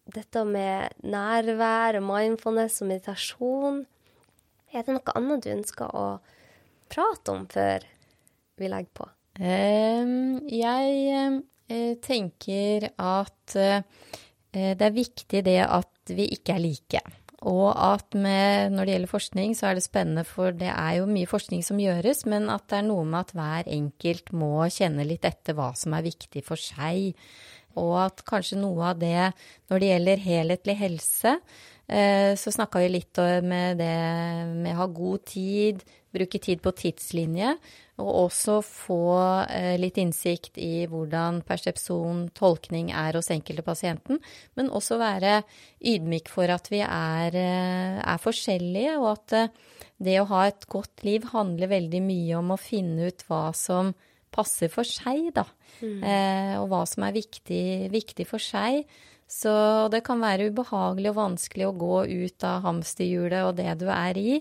Dette 0.04 0.42
med 0.44 0.92
nærvær 1.08 1.96
og 2.00 2.04
mindfulness 2.10 2.82
og 2.84 2.90
meditasjon. 2.90 3.80
Er 4.74 4.84
det 4.84 4.98
noe 4.98 5.16
annet 5.16 5.46
du 5.46 5.54
ønsker 5.54 5.96
å 5.96 6.06
prate 6.92 7.32
om 7.32 7.48
før 7.48 7.86
vi 8.60 8.68
legger 8.68 8.92
på? 9.00 9.08
Jeg 9.40 11.40
eh, 11.72 11.96
tenker 12.04 12.90
at 12.92 13.56
eh, 13.56 13.80
det 14.52 14.84
er 14.84 14.94
viktig 14.94 15.40
det 15.48 15.62
at 15.64 15.93
vi 16.12 16.28
ikke 16.34 16.56
er 16.56 16.64
like. 16.64 17.02
Og 17.44 17.74
at 17.76 18.14
med, 18.16 18.72
når 18.72 18.86
det 18.86 18.94
gjelder 18.94 19.10
forskning, 19.10 19.56
så 19.56 19.68
er 19.68 19.76
det 19.76 19.84
spennende, 19.84 20.24
for 20.24 20.54
det 20.56 20.70
er 20.70 21.00
jo 21.00 21.08
mye 21.10 21.28
forskning 21.28 21.64
som 21.66 21.80
gjøres, 21.80 22.24
men 22.30 22.48
at 22.52 22.64
det 22.72 22.78
er 22.78 22.86
noe 22.86 23.04
med 23.04 23.20
at 23.20 23.34
hver 23.36 23.68
enkelt 23.74 24.32
må 24.32 24.64
kjenne 24.72 25.04
litt 25.04 25.26
etter 25.28 25.56
hva 25.58 25.74
som 25.76 25.96
er 25.96 26.06
viktig 26.06 26.44
for 26.46 26.60
seg. 26.60 27.12
Og 27.80 27.92
at 28.00 28.22
kanskje 28.24 28.60
noe 28.62 28.92
av 28.92 29.02
det 29.02 29.34
når 29.68 29.82
det 29.82 29.90
gjelder 29.90 30.24
helhetlig 30.24 30.78
helse, 30.78 31.34
eh, 31.84 32.32
så 32.38 32.54
snakka 32.54 32.80
vi 32.80 32.94
litt 32.94 33.20
med 33.44 33.82
det 33.82 33.98
med 34.54 34.72
å 34.72 34.80
ha 34.84 34.88
god 35.02 35.26
tid, 35.28 35.84
bruke 36.14 36.40
tid 36.42 36.62
på 36.64 36.72
tidslinje. 36.78 37.54
Og 38.02 38.08
også 38.24 38.56
få 38.66 39.04
eh, 39.44 39.74
litt 39.78 40.00
innsikt 40.02 40.58
i 40.58 40.86
hvordan 40.90 41.42
persepsjon, 41.46 42.24
tolkning 42.34 42.90
er 42.90 43.14
hos 43.14 43.30
enkelte 43.30 43.62
pasienten. 43.66 44.18
Men 44.58 44.72
også 44.74 44.98
være 44.98 45.42
ydmyk 45.78 46.32
for 46.32 46.50
at 46.50 46.70
vi 46.72 46.82
er, 46.82 47.38
eh, 47.38 48.00
er 48.02 48.22
forskjellige, 48.22 48.96
og 48.98 49.12
at 49.12 49.36
eh, 49.38 49.54
det 50.02 50.18
å 50.18 50.28
ha 50.32 50.48
et 50.48 50.66
godt 50.70 51.06
liv 51.06 51.30
handler 51.30 51.70
veldig 51.70 52.02
mye 52.02 52.40
om 52.40 52.50
å 52.50 52.60
finne 52.60 53.12
ut 53.12 53.22
hva 53.28 53.46
som 53.54 53.94
passer 54.34 54.72
for 54.72 54.82
seg, 54.82 55.30
da. 55.36 55.44
Mm. 55.78 56.00
Og 56.58 56.64
hva 56.70 56.80
som 56.90 57.04
er 57.06 57.14
viktig, 57.14 57.92
viktig 57.92 58.26
for 58.26 58.42
seg. 58.42 58.82
Så 59.34 59.52
det 59.90 60.04
kan 60.06 60.20
være 60.22 60.46
ubehagelig 60.52 61.10
og 61.10 61.18
vanskelig 61.18 61.66
å 61.66 61.76
gå 61.78 61.96
ut 62.06 62.44
av 62.46 62.62
hamsterhjulet 62.68 63.48
og 63.48 63.56
det 63.58 63.72
du 63.80 63.88
er 63.90 64.18
i, 64.20 64.36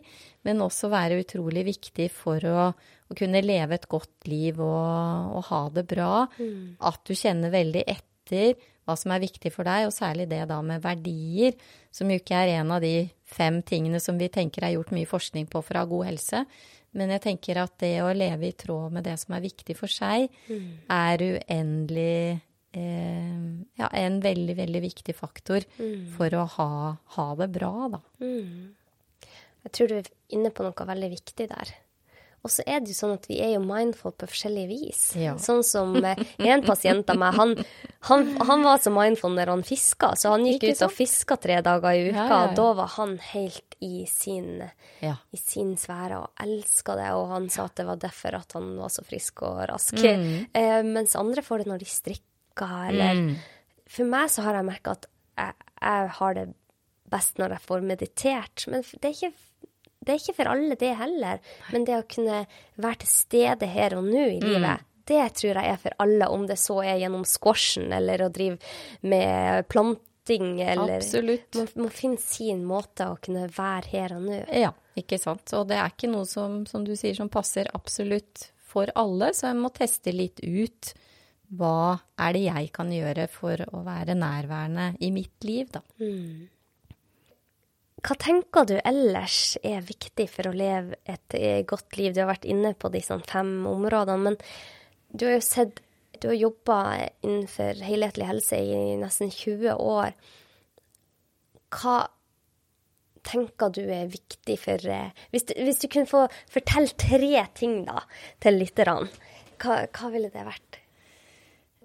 men 0.46 0.62
også 0.62 0.92
være 0.94 1.18
utrolig 1.24 1.64
viktig 1.72 2.12
for 2.14 2.44
å, 2.46 2.68
å 2.70 3.18
kunne 3.18 3.42
leve 3.42 3.80
et 3.80 3.88
godt 3.90 4.30
liv 4.30 4.62
og, 4.62 5.34
og 5.40 5.48
ha 5.50 5.64
det 5.74 5.86
bra. 5.90 6.12
Mm. 6.38 6.76
At 6.78 7.02
du 7.10 7.16
kjenner 7.18 7.54
veldig 7.54 7.84
etter 7.96 8.54
hva 8.84 8.98
som 9.00 9.16
er 9.16 9.24
viktig 9.24 9.50
for 9.56 9.66
deg, 9.66 9.88
og 9.88 9.96
særlig 9.96 10.28
det 10.30 10.44
da 10.52 10.60
med 10.66 10.84
verdier, 10.84 11.58
som 11.94 12.12
jo 12.12 12.20
ikke 12.20 12.44
er 12.44 12.58
en 12.60 12.76
av 12.76 12.84
de 12.84 13.08
fem 13.26 13.62
tingene 13.66 14.02
som 14.04 14.20
vi 14.20 14.30
tenker 14.30 14.68
er 14.68 14.76
gjort 14.76 14.94
mye 14.94 15.10
forskning 15.10 15.50
på 15.50 15.64
for 15.64 15.80
å 15.80 15.86
ha 15.86 15.90
god 15.90 16.10
helse. 16.12 16.46
Men 16.94 17.16
jeg 17.16 17.24
tenker 17.24 17.64
at 17.64 17.80
det 17.82 17.96
å 18.06 18.14
leve 18.14 18.52
i 18.52 18.58
tråd 18.58 18.94
med 18.94 19.08
det 19.08 19.18
som 19.18 19.34
er 19.34 19.48
viktig 19.48 19.76
for 19.80 19.90
seg, 19.90 20.30
mm. 20.46 20.68
er 20.94 21.30
uendelig 21.32 22.44
ja, 22.74 23.88
en 23.88 24.20
veldig, 24.24 24.56
veldig 24.58 24.82
viktig 24.82 25.16
faktor 25.18 25.66
mm. 25.78 26.14
for 26.16 26.34
å 26.34 26.48
ha, 26.56 26.70
ha, 27.18 27.28
det 27.38 27.50
bra, 27.54 27.74
da. 27.94 28.02
Mm. 28.24 28.74
Jeg 29.64 29.76
tror 29.78 29.92
du 29.92 29.98
er 30.00 30.12
inne 30.36 30.52
på 30.52 30.66
noe 30.66 30.88
veldig 30.90 31.12
viktig 31.14 31.48
der. 31.52 31.76
Og 32.44 32.52
så 32.52 32.64
er 32.68 32.82
det 32.84 32.92
jo 32.92 32.98
sånn 32.98 33.14
at 33.16 33.28
vi 33.30 33.38
er 33.40 33.54
jo 33.54 33.62
mindful 33.64 34.12
på 34.20 34.28
forskjellige 34.28 34.68
vis. 34.68 35.04
Ja. 35.16 35.38
Sånn 35.40 35.62
som 35.64 35.96
eh, 36.04 36.20
en 36.44 36.64
pasient 36.66 37.08
av 37.14 37.20
meg, 37.22 37.38
han, 37.38 37.54
han, 38.10 38.26
han, 38.44 38.66
var 38.68 38.82
så 38.84 38.92
mindful 38.92 39.32
når 39.38 39.54
han 39.54 39.64
fiska, 39.64 40.12
så 40.20 40.34
han 40.34 40.44
gikk 40.50 40.66
ut 40.68 40.84
og 40.84 40.92
fiska 40.92 41.38
tre 41.40 41.62
dager 41.64 41.96
i 41.96 42.10
uka. 42.10 42.18
Ja, 42.18 42.26
ja, 42.28 42.42
og 42.50 42.58
da 42.60 42.68
var 42.82 42.92
han 42.98 43.16
helt 43.30 43.78
i 43.84 44.04
sin, 44.12 44.60
i 45.00 45.40
sin 45.40 45.74
sfære 45.80 46.20
og 46.20 46.44
elska 46.44 46.98
det. 47.00 47.08
Og 47.16 47.32
han 47.32 47.48
sa 47.54 47.70
at 47.70 47.80
det 47.80 47.88
var 47.88 48.04
derfor 48.04 48.40
at 48.42 48.60
han 48.60 48.76
var 48.82 48.92
så 48.92 49.08
frisk 49.08 49.46
og 49.48 49.64
rask. 49.72 49.96
Mm. 50.04 50.52
Eh, 50.52 50.78
mens 50.84 51.16
andre 51.20 51.46
får 51.48 51.64
det 51.64 51.72
når 51.72 51.86
de 51.86 51.92
strikker, 51.94 52.28
eller 52.62 53.18
mm. 53.20 53.34
For 53.94 54.10
meg 54.10 54.30
så 54.32 54.42
har 54.46 54.56
jeg 54.58 54.66
merka 54.66 54.94
at 54.96 55.04
jeg, 55.38 55.54
jeg 55.84 56.14
har 56.18 56.38
det 56.38 56.46
best 57.14 57.38
når 57.38 57.58
jeg 57.58 57.66
får 57.68 57.84
meditert. 57.86 58.64
Men 58.72 58.86
det 58.94 59.10
er 59.10 59.18
ikke 59.18 59.34
det 60.04 60.12
er 60.12 60.20
ikke 60.20 60.36
for 60.36 60.52
alle, 60.52 60.76
det 60.80 60.94
heller. 61.00 61.40
Men 61.72 61.86
det 61.88 62.00
å 62.00 62.08
kunne 62.10 62.42
være 62.82 63.04
til 63.04 63.12
stede 63.12 63.70
her 63.72 63.96
og 63.98 64.08
nå 64.08 64.24
i 64.34 64.40
mm. 64.42 64.48
livet, 64.50 64.88
det 65.08 65.24
tror 65.40 65.60
jeg 65.60 65.72
er 65.74 65.80
for 65.80 65.96
alle, 66.04 66.30
om 66.32 66.46
det 66.48 66.58
så 66.60 66.80
er 66.84 67.02
gjennom 67.02 67.26
squashen 67.28 67.92
eller 67.96 68.26
å 68.26 68.32
drive 68.34 68.58
med 69.08 69.68
planting 69.72 70.62
eller 70.64 70.98
Absolutt. 70.98 71.60
Man 71.60 71.86
må 71.86 71.92
finne 71.92 72.20
sin 72.24 72.64
måte 72.68 73.10
å 73.12 73.20
kunne 73.24 73.50
være 73.52 73.94
her 73.94 74.18
og 74.18 74.28
nå. 74.28 74.42
Ja, 74.64 74.72
ikke 75.00 75.20
sant. 75.22 75.48
Og 75.58 75.68
det 75.72 75.80
er 75.80 75.92
ikke 75.92 76.12
noe 76.12 76.28
som, 76.30 76.64
som 76.70 76.88
du 76.88 76.96
sier, 77.00 77.16
som 77.20 77.32
passer 77.32 77.72
absolutt 77.76 78.50
for 78.74 78.92
alle, 78.98 79.34
så 79.36 79.52
jeg 79.52 79.60
må 79.60 79.72
teste 79.76 80.16
litt 80.16 80.42
ut 80.44 80.94
hva 81.58 82.00
er 82.22 82.36
det 82.36 82.44
jeg 82.48 82.72
kan 82.76 82.92
gjøre 82.94 83.28
for 83.32 83.62
å 83.70 83.84
være 83.86 84.16
nærværende 84.18 84.94
i 85.04 85.10
mitt 85.14 85.46
liv, 85.46 85.70
da. 85.74 85.84
Mm. 86.02 86.50
Hva 88.04 88.18
tenker 88.20 88.68
du 88.68 88.76
ellers 88.82 89.56
er 89.64 89.86
viktig 89.88 90.26
for 90.32 90.50
å 90.50 90.56
leve 90.56 90.98
et 91.08 91.36
eh, 91.40 91.62
godt 91.68 91.96
liv? 91.96 92.12
Du 92.12 92.20
har 92.24 92.34
vært 92.34 92.48
inne 92.50 92.74
på 92.76 92.92
disse 92.92 93.16
fem 93.30 93.54
områdene, 93.70 94.32
men 94.32 94.40
du 95.14 95.28
har 95.30 95.38
jo 95.38 95.46
sett 95.46 95.84
Du 96.24 96.30
har 96.30 96.38
jobba 96.38 96.76
innenfor 97.26 97.82
helhetlig 97.84 98.28
helse 98.30 98.56
i 98.56 98.76
nesten 98.96 99.32
20 99.34 99.74
år. 99.76 100.14
Hva 101.74 101.96
tenker 103.28 103.74
du 103.76 103.82
er 103.82 104.12
viktig 104.12 104.56
for 104.62 104.88
eh, 104.88 105.12
Hvis 105.34 105.50
du, 105.50 105.56
hvis 105.64 105.82
du 105.84 105.90
kunne 105.92 106.08
få 106.08 106.28
fortelle 106.52 106.96
tre 107.00 107.44
ting 107.58 107.82
da 107.88 108.06
til 108.44 108.60
lytterne, 108.62 109.10
hva, 109.64 109.84
hva 109.88 110.14
ville 110.14 110.32
det 110.32 110.48
vært? 110.48 110.83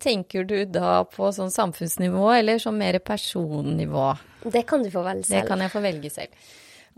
Tenker 0.01 0.47
du 0.49 0.57
da 0.71 1.03
på 1.09 1.33
sånn 1.35 1.53
samfunnsnivå, 1.55 2.25
eller 2.37 2.63
sånn 2.63 2.79
mer 2.81 3.01
personnivå? 3.05 4.09
Det 4.49 4.65
kan 4.69 4.85
du 4.85 4.91
få 4.93 5.03
velge 5.07 5.29
selv. 5.29 5.37
Det 5.37 5.51
kan 5.51 5.65
jeg 5.65 5.75
få 5.75 5.85
velge 5.85 6.15
selv. 6.15 6.49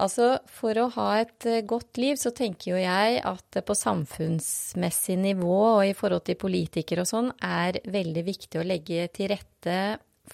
Altså, 0.00 0.30
for 0.48 0.78
å 0.80 0.88
ha 0.94 1.08
et 1.20 1.46
eh, 1.48 1.62
godt 1.68 1.98
liv, 2.00 2.16
så 2.16 2.32
tenker 2.32 2.72
jo 2.72 2.80
jeg 2.80 3.20
at 3.26 3.44
det 3.52 3.64
på 3.68 3.76
samfunnsmessig 3.76 5.18
nivå 5.20 5.56
og 5.74 5.82
i 5.88 5.96
forhold 5.96 6.24
til 6.28 6.38
politikere 6.40 7.04
og 7.04 7.10
sånn, 7.10 7.32
er 7.44 7.82
veldig 7.84 8.24
viktig 8.24 8.60
å 8.60 8.66
legge 8.66 9.08
til 9.12 9.32
rette 9.34 9.80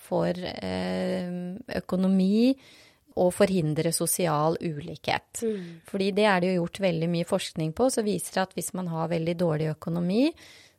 for 0.06 0.30
eh, 0.36 1.56
økonomi 1.80 2.52
og 3.16 3.32
forhindre 3.32 3.90
sosial 3.96 4.58
ulikhet. 4.60 5.40
Mm. 5.42 5.80
Fordi 5.88 6.10
det 6.14 6.26
er 6.28 6.42
det 6.42 6.52
jo 6.52 6.60
gjort 6.60 6.82
veldig 6.84 7.08
mye 7.10 7.28
forskning 7.28 7.72
på, 7.76 7.88
så 7.90 8.04
viser 8.06 8.36
det 8.36 8.44
at 8.44 8.56
hvis 8.58 8.74
man 8.76 8.90
har 8.92 9.10
veldig 9.12 9.36
dårlig 9.40 9.70
økonomi, 9.72 10.28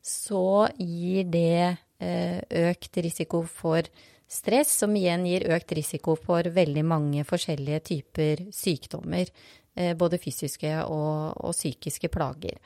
så 0.08 0.68
gir 0.80 1.28
det 1.32 1.78
eh, 2.00 2.40
økt 2.70 3.00
risiko 3.04 3.44
for 3.44 3.88
stress, 4.28 4.72
som 4.82 4.96
igjen 4.96 5.26
gir 5.28 5.48
økt 5.56 5.74
risiko 5.76 6.16
for 6.20 6.48
veldig 6.56 6.84
mange 6.88 7.24
forskjellige 7.28 7.84
typer 7.92 8.48
sykdommer. 8.56 9.32
Eh, 9.78 9.94
både 10.00 10.20
fysiske 10.22 10.72
og, 10.86 11.38
og 11.38 11.56
psykiske 11.56 12.10
plager. 12.14 12.58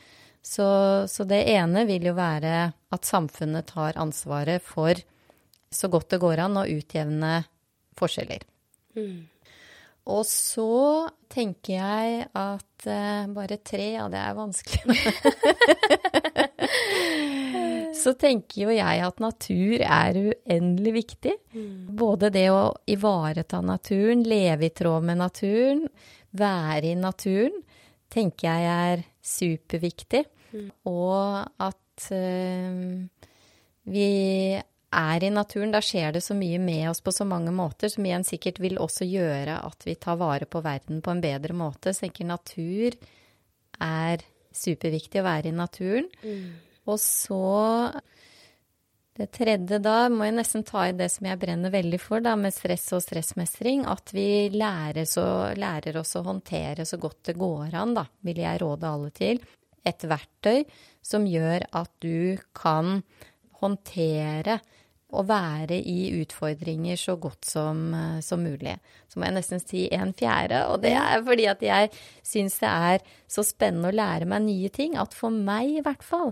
Så, 0.41 0.65
så, 1.11 1.25
det 1.29 1.43
ene 1.53 1.83
vil 1.85 2.07
jo 2.09 2.15
være 2.17 2.71
at 2.71 3.05
samfunnet 3.05 3.67
tar 3.69 3.99
ansvaret 4.01 4.63
for 4.65 4.97
så 5.71 5.87
godt 5.91 6.09
det 6.13 6.21
går 6.23 6.41
an 6.45 6.57
å 6.61 6.65
utjevne 6.67 7.43
forskjeller. 7.99 8.45
Mm. 8.97 9.27
Og 10.11 10.23
så 10.25 11.09
tenker 11.31 11.75
jeg 11.75 12.25
at 12.33 12.87
uh, 12.89 13.29
bare 13.35 13.59
tre, 13.61 13.91
ja, 13.93 14.07
det 14.11 14.17
er 14.17 14.39
vanskelig. 14.39 14.97
så 18.01 18.13
tenker 18.19 18.65
jo 18.65 18.73
jeg 18.73 19.03
at 19.05 19.21
natur 19.23 19.83
er 19.85 20.17
uendelig 20.21 20.93
viktig. 20.97 21.35
Mm. 21.53 21.91
Både 21.99 22.31
det 22.33 22.47
å 22.53 22.71
ivareta 22.89 23.61
naturen, 23.65 24.25
leve 24.27 24.67
i 24.67 24.73
tråd 24.75 25.07
med 25.07 25.21
naturen, 25.21 25.85
være 26.37 26.91
i 26.91 26.97
naturen, 26.99 27.61
tenker 28.11 28.49
jeg 28.49 28.75
er 28.91 29.05
superviktig. 29.23 30.25
Mm. 30.51 30.67
Og 30.91 31.63
at 31.63 32.09
øh, 32.11 33.07
vi 33.93 34.09
er 34.91 35.23
i 35.23 35.31
naturen, 35.31 35.71
da 35.71 35.79
skjer 35.83 36.17
det 36.17 36.23
så 36.25 36.35
mye 36.35 36.59
med 36.59 36.89
oss 36.91 36.99
på 37.03 37.13
så 37.15 37.25
mange 37.27 37.53
måter, 37.55 37.91
som 37.91 38.05
igjen 38.05 38.25
sikkert 38.27 38.59
vil 38.63 38.79
også 38.81 39.07
gjøre 39.07 39.61
at 39.63 39.87
vi 39.87 39.95
tar 39.95 40.19
vare 40.19 40.47
på 40.49 40.61
verden 40.65 40.99
på 41.03 41.13
en 41.13 41.23
bedre 41.23 41.55
måte. 41.55 41.93
Så 41.93 42.05
jeg 42.05 42.11
tenker 42.11 42.31
natur 42.33 42.99
er 43.81 44.25
superviktig 44.51 45.21
å 45.21 45.27
være 45.29 45.51
i 45.51 45.55
naturen. 45.55 46.09
Mm. 46.25 46.70
Og 46.91 46.99
så 46.99 47.41
det 49.19 49.27
tredje 49.35 49.77
da 49.83 50.07
må 50.09 50.25
jeg 50.25 50.37
nesten 50.37 50.63
ta 50.65 50.85
i 50.87 50.95
det 50.95 51.09
som 51.11 51.27
jeg 51.27 51.39
brenner 51.41 51.73
veldig 51.73 51.99
for, 52.01 52.23
da, 52.23 52.37
med 52.39 52.53
stress 52.55 52.87
og 52.95 53.03
stressmestring. 53.03 53.83
At 53.89 54.13
vi 54.15 54.49
lærer, 54.53 55.03
så, 55.09 55.25
lærer 55.59 55.99
oss 55.99 56.15
å 56.15 56.23
håndtere 56.25 56.87
så 56.87 56.99
godt 57.01 57.31
det 57.31 57.37
går 57.39 57.75
an, 57.77 57.95
da, 57.97 58.05
vil 58.25 58.39
jeg 58.41 58.61
råde 58.63 58.87
alle 58.89 59.11
til. 59.15 59.41
Et 59.83 60.07
verktøy 60.07 60.63
som 61.03 61.27
gjør 61.27 61.67
at 61.75 61.91
du 62.03 62.39
kan 62.55 63.01
håndtere 63.61 64.61
og 65.11 65.27
være 65.27 65.75
i 65.75 66.13
utfordringer 66.21 66.95
så 66.95 67.17
godt 67.19 67.49
som, 67.49 67.81
som, 68.23 68.39
mulig. 68.41 68.77
Så 69.11 69.19
må 69.19 69.27
jeg 69.27 69.35
nesten 69.35 69.59
si 69.59 69.85
en 69.91 70.13
fjerde, 70.15 70.63
og 70.71 70.85
det 70.85 70.93
er 70.95 71.19
fordi 71.27 71.49
at 71.51 71.65
jeg 71.65 71.91
syns 72.23 72.61
det 72.63 72.71
er 72.71 73.03
så 73.27 73.43
spennende 73.43 73.91
å 73.91 73.97
lære 73.97 74.29
meg 74.31 74.45
nye 74.47 74.71
ting. 74.71 74.95
At 74.95 75.17
for 75.17 75.35
meg 75.35 75.81
i 75.81 75.83
hvert 75.83 76.05
fall 76.05 76.31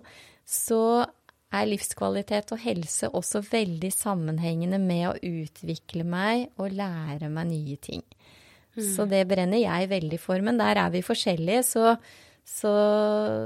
så 0.49 0.83
er 1.49 1.67
livskvalitet 1.69 2.53
og 2.53 2.61
helse 2.61 3.09
også 3.17 3.41
veldig 3.49 3.89
sammenhengende 3.93 4.79
med 4.81 5.05
å 5.09 5.17
utvikle 5.25 6.05
meg 6.05 6.49
og 6.61 6.73
lære 6.77 7.29
meg 7.33 7.49
nye 7.49 7.77
ting. 7.81 8.03
Mm. 8.77 8.85
Så 8.93 9.05
det 9.09 9.23
brenner 9.29 9.61
jeg 9.61 9.89
veldig 9.91 10.19
for. 10.21 10.41
Men 10.45 10.61
der 10.61 10.81
er 10.81 10.91
vi 10.93 11.05
forskjellige, 11.05 11.63
så 11.65 11.93
så, 12.49 12.71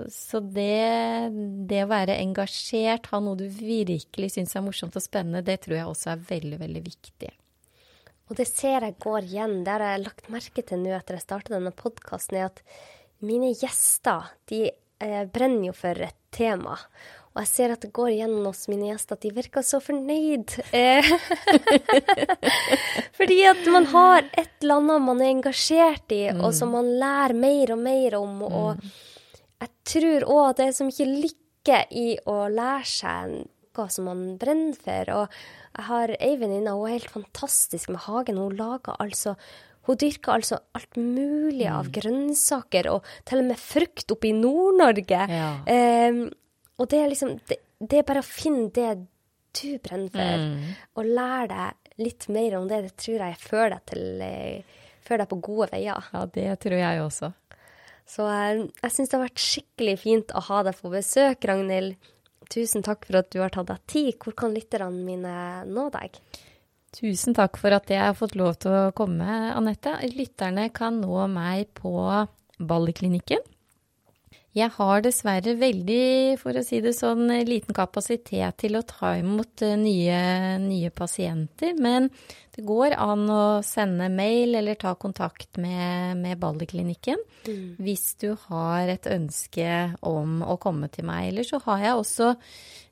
så 0.07 0.39
det, 0.39 1.27
det, 1.67 1.81
å 1.83 1.89
være 1.91 2.15
engasjert, 2.21 3.09
ha 3.11 3.19
noe 3.19 3.35
du 3.35 3.49
virkelig 3.51 4.29
syns 4.37 4.55
er 4.55 4.63
morsomt 4.63 4.95
og 4.95 5.03
spennende, 5.03 5.43
det 5.43 5.57
tror 5.65 5.75
jeg 5.75 5.89
også 5.89 6.13
er 6.13 6.21
veldig, 6.29 6.59
veldig 6.61 6.83
viktig. 6.85 7.31
Og 8.31 8.37
det 8.39 8.47
ser 8.47 8.87
jeg 8.87 8.95
går 9.03 9.27
igjen. 9.27 9.57
Det 9.65 9.73
har 9.75 9.83
jeg 9.83 10.05
lagt 10.05 10.31
merke 10.31 10.63
til 10.63 10.79
nå 10.85 10.93
etter 10.95 11.19
jeg 11.19 11.25
starta 11.25 11.57
denne 11.57 11.73
podkasten, 11.75 12.39
er 12.39 12.47
at 12.47 12.63
mine 13.27 13.51
gjester 13.51 14.31
de 14.49 14.69
eh, 14.71 15.25
brenner 15.27 15.73
jo 15.73 15.75
for 15.75 16.07
et 16.07 16.22
tema. 16.33 16.77
Og 17.33 17.41
jeg 17.41 17.49
ser 17.49 17.71
at 17.73 17.81
det 17.81 17.89
går 17.97 18.11
igjennom 18.11 18.45
hos 18.45 18.67
mine 18.69 18.91
gjester 18.91 19.17
at 19.17 19.23
de 19.25 19.31
virker 19.33 19.65
så 19.65 19.79
fornøyd. 19.81 20.53
Eh, 20.69 21.07
fordi 23.17 23.39
at 23.49 23.63
man 23.73 23.89
har 23.89 24.27
et 24.27 24.51
eller 24.61 24.83
annet 24.83 25.05
man 25.07 25.23
er 25.23 25.31
engasjert 25.33 26.13
i, 26.13 26.27
mm. 26.29 26.43
og 26.45 26.53
som 26.53 26.75
man 26.77 26.91
lærer 27.01 27.33
mer 27.33 27.73
og 27.73 27.81
mer 27.81 28.19
om. 28.19 28.37
Mm. 28.37 28.59
Og 28.61 28.85
jeg 29.63 29.73
tror 29.89 30.27
òg 30.29 30.43
at 30.51 30.61
det 30.61 30.69
er 30.69 30.77
så 30.77 30.87
mye 30.91 31.09
lykke 31.09 31.81
i 32.03 32.07
å 32.29 32.37
lære 32.53 32.87
seg 32.91 33.35
noe 33.73 33.89
som 33.89 34.09
man 34.11 34.23
brenner 34.37 34.77
for. 34.77 35.13
Og 35.17 35.37
jeg 35.73 35.87
har 35.89 36.13
ei 36.19 36.33
venninne, 36.37 36.77
hun 36.77 36.85
er 36.85 36.99
helt 36.99 37.13
fantastisk 37.17 37.89
med 37.89 38.05
hagen. 38.05 38.37
Hun 38.37 38.53
lager 38.59 38.99
altså 39.01 39.33
hun 39.87 39.99
dyrker 39.99 40.37
altså 40.37 40.59
alt 40.77 40.95
mulig 40.95 41.65
av 41.67 41.89
mm. 41.89 41.93
grønnsaker, 41.97 42.87
og 42.93 43.07
til 43.27 43.41
og 43.43 43.49
med 43.49 43.59
frukt 43.59 44.13
oppe 44.15 44.29
i 44.29 44.35
Nord-Norge. 44.37 45.25
Ja. 45.27 45.49
Um, 45.67 46.23
og 46.79 46.89
det 46.91 47.01
er 47.01 47.11
liksom 47.11 47.35
det, 47.49 47.59
det, 47.83 47.99
er 47.99 48.07
bare 48.07 48.23
å 48.23 48.27
finne 48.27 48.69
det 48.73 48.93
du 49.53 49.75
brenner 49.83 50.09
for, 50.13 50.45
mm. 50.47 50.71
og 50.97 51.09
lære 51.19 51.49
deg 51.51 52.01
litt 52.01 52.29
mer 52.33 52.57
om 52.57 52.69
det. 52.71 52.79
Det 52.87 52.95
tror 53.03 53.25
jeg 53.27 53.41
fører 53.43 53.75
deg, 53.75 53.83
til, 53.91 54.05
eh, 54.25 54.79
fører 55.05 55.25
deg 55.25 55.31
på 55.33 55.41
gode 55.49 55.69
veier. 55.75 56.09
Ja, 56.15 56.23
det 56.39 56.47
tror 56.63 56.79
jeg 56.79 57.03
også. 57.03 57.33
Så 58.09 58.25
eh, 58.31 58.63
jeg 58.63 58.95
syns 58.95 59.11
det 59.11 59.19
har 59.19 59.25
vært 59.27 59.43
skikkelig 59.43 59.99
fint 60.01 60.33
å 60.33 60.41
ha 60.47 60.63
deg 60.65 60.79
på 60.79 60.91
besøk, 60.93 61.45
Ragnhild. 61.49 62.09
Tusen 62.53 62.83
takk 62.85 63.05
for 63.07 63.21
at 63.21 63.29
du 63.35 63.39
har 63.43 63.53
tatt 63.53 63.69
deg 63.69 63.85
tid. 63.89 64.11
Hvor 64.21 64.35
kan 64.41 64.55
lytterne 64.55 65.05
mine 65.05 65.35
nå 65.69 65.87
deg? 65.93 66.17
Tusen 66.93 67.33
takk 67.33 67.57
for 67.57 67.73
at 67.73 67.89
jeg 67.89 68.03
har 68.03 68.13
fått 68.17 68.37
lov 68.37 68.59
til 68.61 68.73
å 68.73 68.91
komme, 68.95 69.25
Anette. 69.53 69.95
Lytterne 70.13 70.69
kan 70.75 71.01
nå 71.01 71.25
meg 71.31 71.73
på 71.79 71.95
Balleklinikken 72.61 73.41
jeg 74.53 74.69
har 74.75 75.01
dessverre 75.01 75.55
veldig, 75.57 76.37
for 76.37 76.53
å 76.53 76.61
si 76.65 76.77
det 76.83 76.93
sånn, 76.93 77.25
liten 77.47 77.73
kapasitet 77.73 78.59
til 78.61 78.77
å 78.77 78.83
ta 78.85 79.15
imot 79.17 79.63
eh, 79.65 79.73
nye, 79.79 80.19
nye 80.61 80.91
pasienter. 80.93 81.73
Men 81.81 82.11
det 82.55 82.61
går 82.67 82.93
an 83.01 83.25
å 83.33 83.43
sende 83.65 84.11
mail 84.13 84.53
eller 84.59 84.77
ta 84.77 84.93
kontakt 84.99 85.57
med, 85.57 86.19
med 86.21 86.37
Balderklinikken 86.37 87.17
mm. 87.47 87.81
hvis 87.81 88.11
du 88.21 88.35
har 88.45 88.91
et 88.93 89.07
ønske 89.09 89.67
om 90.05 90.43
å 90.45 90.59
komme 90.61 90.89
til 90.93 91.07
meg. 91.09 91.31
Eller 91.31 91.47
så 91.47 91.57
har 91.65 91.81
jeg 91.81 91.97
også 91.97 92.27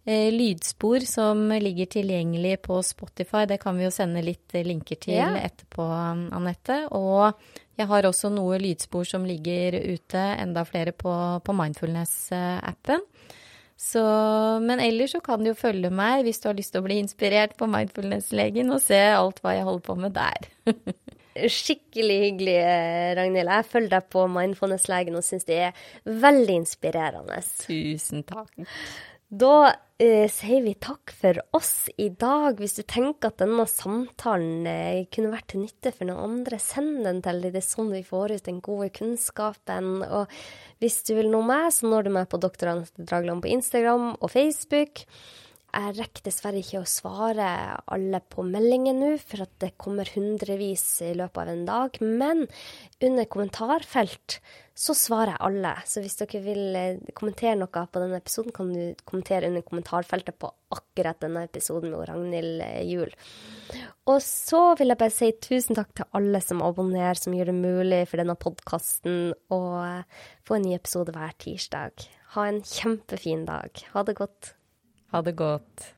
eh, 0.10 0.32
lydspor 0.34 1.06
som 1.06 1.44
ligger 1.54 1.92
tilgjengelig 1.94 2.56
på 2.66 2.80
Spotify. 2.86 3.46
Det 3.52 3.60
kan 3.62 3.78
vi 3.78 3.86
jo 3.86 3.94
sende 3.94 4.26
litt 4.26 4.58
linker 4.66 4.98
til 5.06 5.20
ja. 5.20 5.30
etterpå, 5.38 5.86
Anette. 6.34 6.82
Og 6.98 7.30
jeg 7.78 7.90
har 7.94 8.10
også 8.10 8.34
noe 8.34 8.58
lydspor 8.62 9.06
som 9.14 9.30
ligger 9.30 9.78
ute, 9.78 10.26
enda 10.42 10.66
flere 10.66 10.96
på, 10.98 11.14
på 11.46 11.58
Mindfulness-appen. 11.62 13.06
Men 14.62 14.82
ellers 14.84 15.16
så 15.16 15.22
kan 15.26 15.42
du 15.42 15.52
jo 15.52 15.58
følge 15.58 15.90
meg 15.94 16.26
hvis 16.28 16.42
du 16.42 16.50
har 16.50 16.58
lyst 16.58 16.76
til 16.76 16.84
å 16.84 16.86
bli 16.86 17.00
inspirert 17.02 17.56
på 17.60 17.68
Mindfulness-legen 17.72 18.70
og 18.74 18.84
se 18.84 19.00
alt 19.16 19.42
hva 19.42 19.56
jeg 19.58 19.68
holder 19.68 19.86
på 19.88 19.96
med 20.00 20.16
der. 20.16 20.50
Skikkelig 21.58 22.18
hyggelig, 22.26 22.58
Ragnhild. 23.18 23.54
Jeg 23.56 23.70
følger 23.72 23.94
deg 23.96 24.10
på 24.12 24.26
Mindfulness-legen 24.32 25.16
og 25.18 25.26
syns 25.26 25.48
det 25.48 25.60
er 25.70 25.86
veldig 26.06 26.58
inspirerende. 26.62 27.40
Tusen 27.64 28.26
takk. 28.28 28.68
Da 29.32 29.54
eh, 30.02 30.28
sier 30.32 30.64
vi 30.66 30.74
takk 30.82 31.14
for 31.14 31.38
oss 31.58 31.90
i 32.02 32.10
dag. 32.10 32.58
Hvis 32.60 32.78
du 32.80 32.82
tenker 32.84 33.30
at 33.30 33.42
denne 33.42 33.68
samtalen 33.70 34.66
uh, 34.66 35.04
kunne 35.14 35.34
vært 35.34 35.52
til 35.54 35.64
nytte 35.64 35.94
for 35.96 36.10
noen 36.10 36.40
andre, 36.40 36.60
send 36.62 37.04
den 37.06 37.22
til 37.24 37.44
dem. 37.44 37.54
Det 37.54 37.62
er 37.62 37.68
sånn 37.68 37.94
vi 37.94 38.02
får 38.08 38.36
ut 38.36 38.50
den 38.50 38.64
gode 38.66 38.90
kunnskapen. 38.98 40.02
Og 40.08 40.34
hvis 40.82 41.02
du 41.08 41.14
vil 41.20 41.32
nå 41.32 41.44
meg, 41.46 41.70
så 41.76 41.92
når 41.92 42.08
du 42.08 42.16
meg 42.18 42.28
på. 42.32 42.42
Anette 42.42 43.06
Dragland 43.06 43.46
på 43.46 43.54
Instagram 43.54 44.16
og 44.18 44.34
Facebook. 44.34 45.06
Jeg 45.72 45.94
rekker 45.96 46.26
dessverre 46.26 46.60
ikke 46.60 46.82
å 46.82 46.90
svare 46.90 47.48
alle 47.88 48.20
på 48.28 48.44
meldinger 48.44 48.98
nå, 48.98 49.12
for 49.24 49.46
at 49.46 49.54
det 49.64 49.78
kommer 49.80 50.10
hundrevis 50.18 50.84
i 51.06 51.14
løpet 51.16 51.46
av 51.46 51.52
en 51.54 51.64
dag. 51.70 52.02
Men 52.04 52.44
under 53.00 53.30
kommentarfelt 53.32 54.42
så 54.82 54.96
svarer 54.98 55.36
jeg 55.36 55.44
alle. 55.46 55.72
Så 55.86 56.02
hvis 56.02 56.18
dere 56.18 56.42
vil 56.42 56.78
eh, 56.78 57.12
kommentere 57.18 57.58
noe 57.60 57.84
på 57.86 58.02
denne 58.02 58.18
episoden, 58.18 58.54
kan 58.56 58.72
du 58.74 59.04
kommentere 59.06 59.52
under 59.52 59.66
kommentarfeltet 59.66 60.40
på 60.42 60.50
akkurat 60.74 61.20
denne 61.22 61.44
episoden 61.46 61.94
med 61.94 62.08
Ragnhild 62.10 62.64
eh, 62.66 62.80
Juel. 62.90 63.14
Og 64.10 64.18
så 64.26 64.64
vil 64.80 64.94
jeg 64.94 65.02
bare 65.04 65.14
si 65.14 65.30
tusen 65.44 65.78
takk 65.78 65.94
til 66.00 66.10
alle 66.18 66.42
som 66.42 66.64
abonnerer, 66.66 67.20
som 67.20 67.36
gjør 67.38 67.52
det 67.52 67.60
mulig 67.60 68.02
for 68.10 68.24
denne 68.24 68.38
podkasten 68.42 69.36
å 69.54 69.62
eh, 69.84 70.26
få 70.48 70.58
en 70.58 70.66
ny 70.66 70.74
episode 70.80 71.14
hver 71.14 71.38
tirsdag. 71.46 72.08
Ha 72.34 72.48
en 72.50 72.64
kjempefin 72.66 73.46
dag. 73.50 73.86
Ha 73.94 74.08
det 74.08 74.18
godt. 74.18 74.56
Ha 75.14 75.22
det 75.28 75.38
godt. 75.38 75.92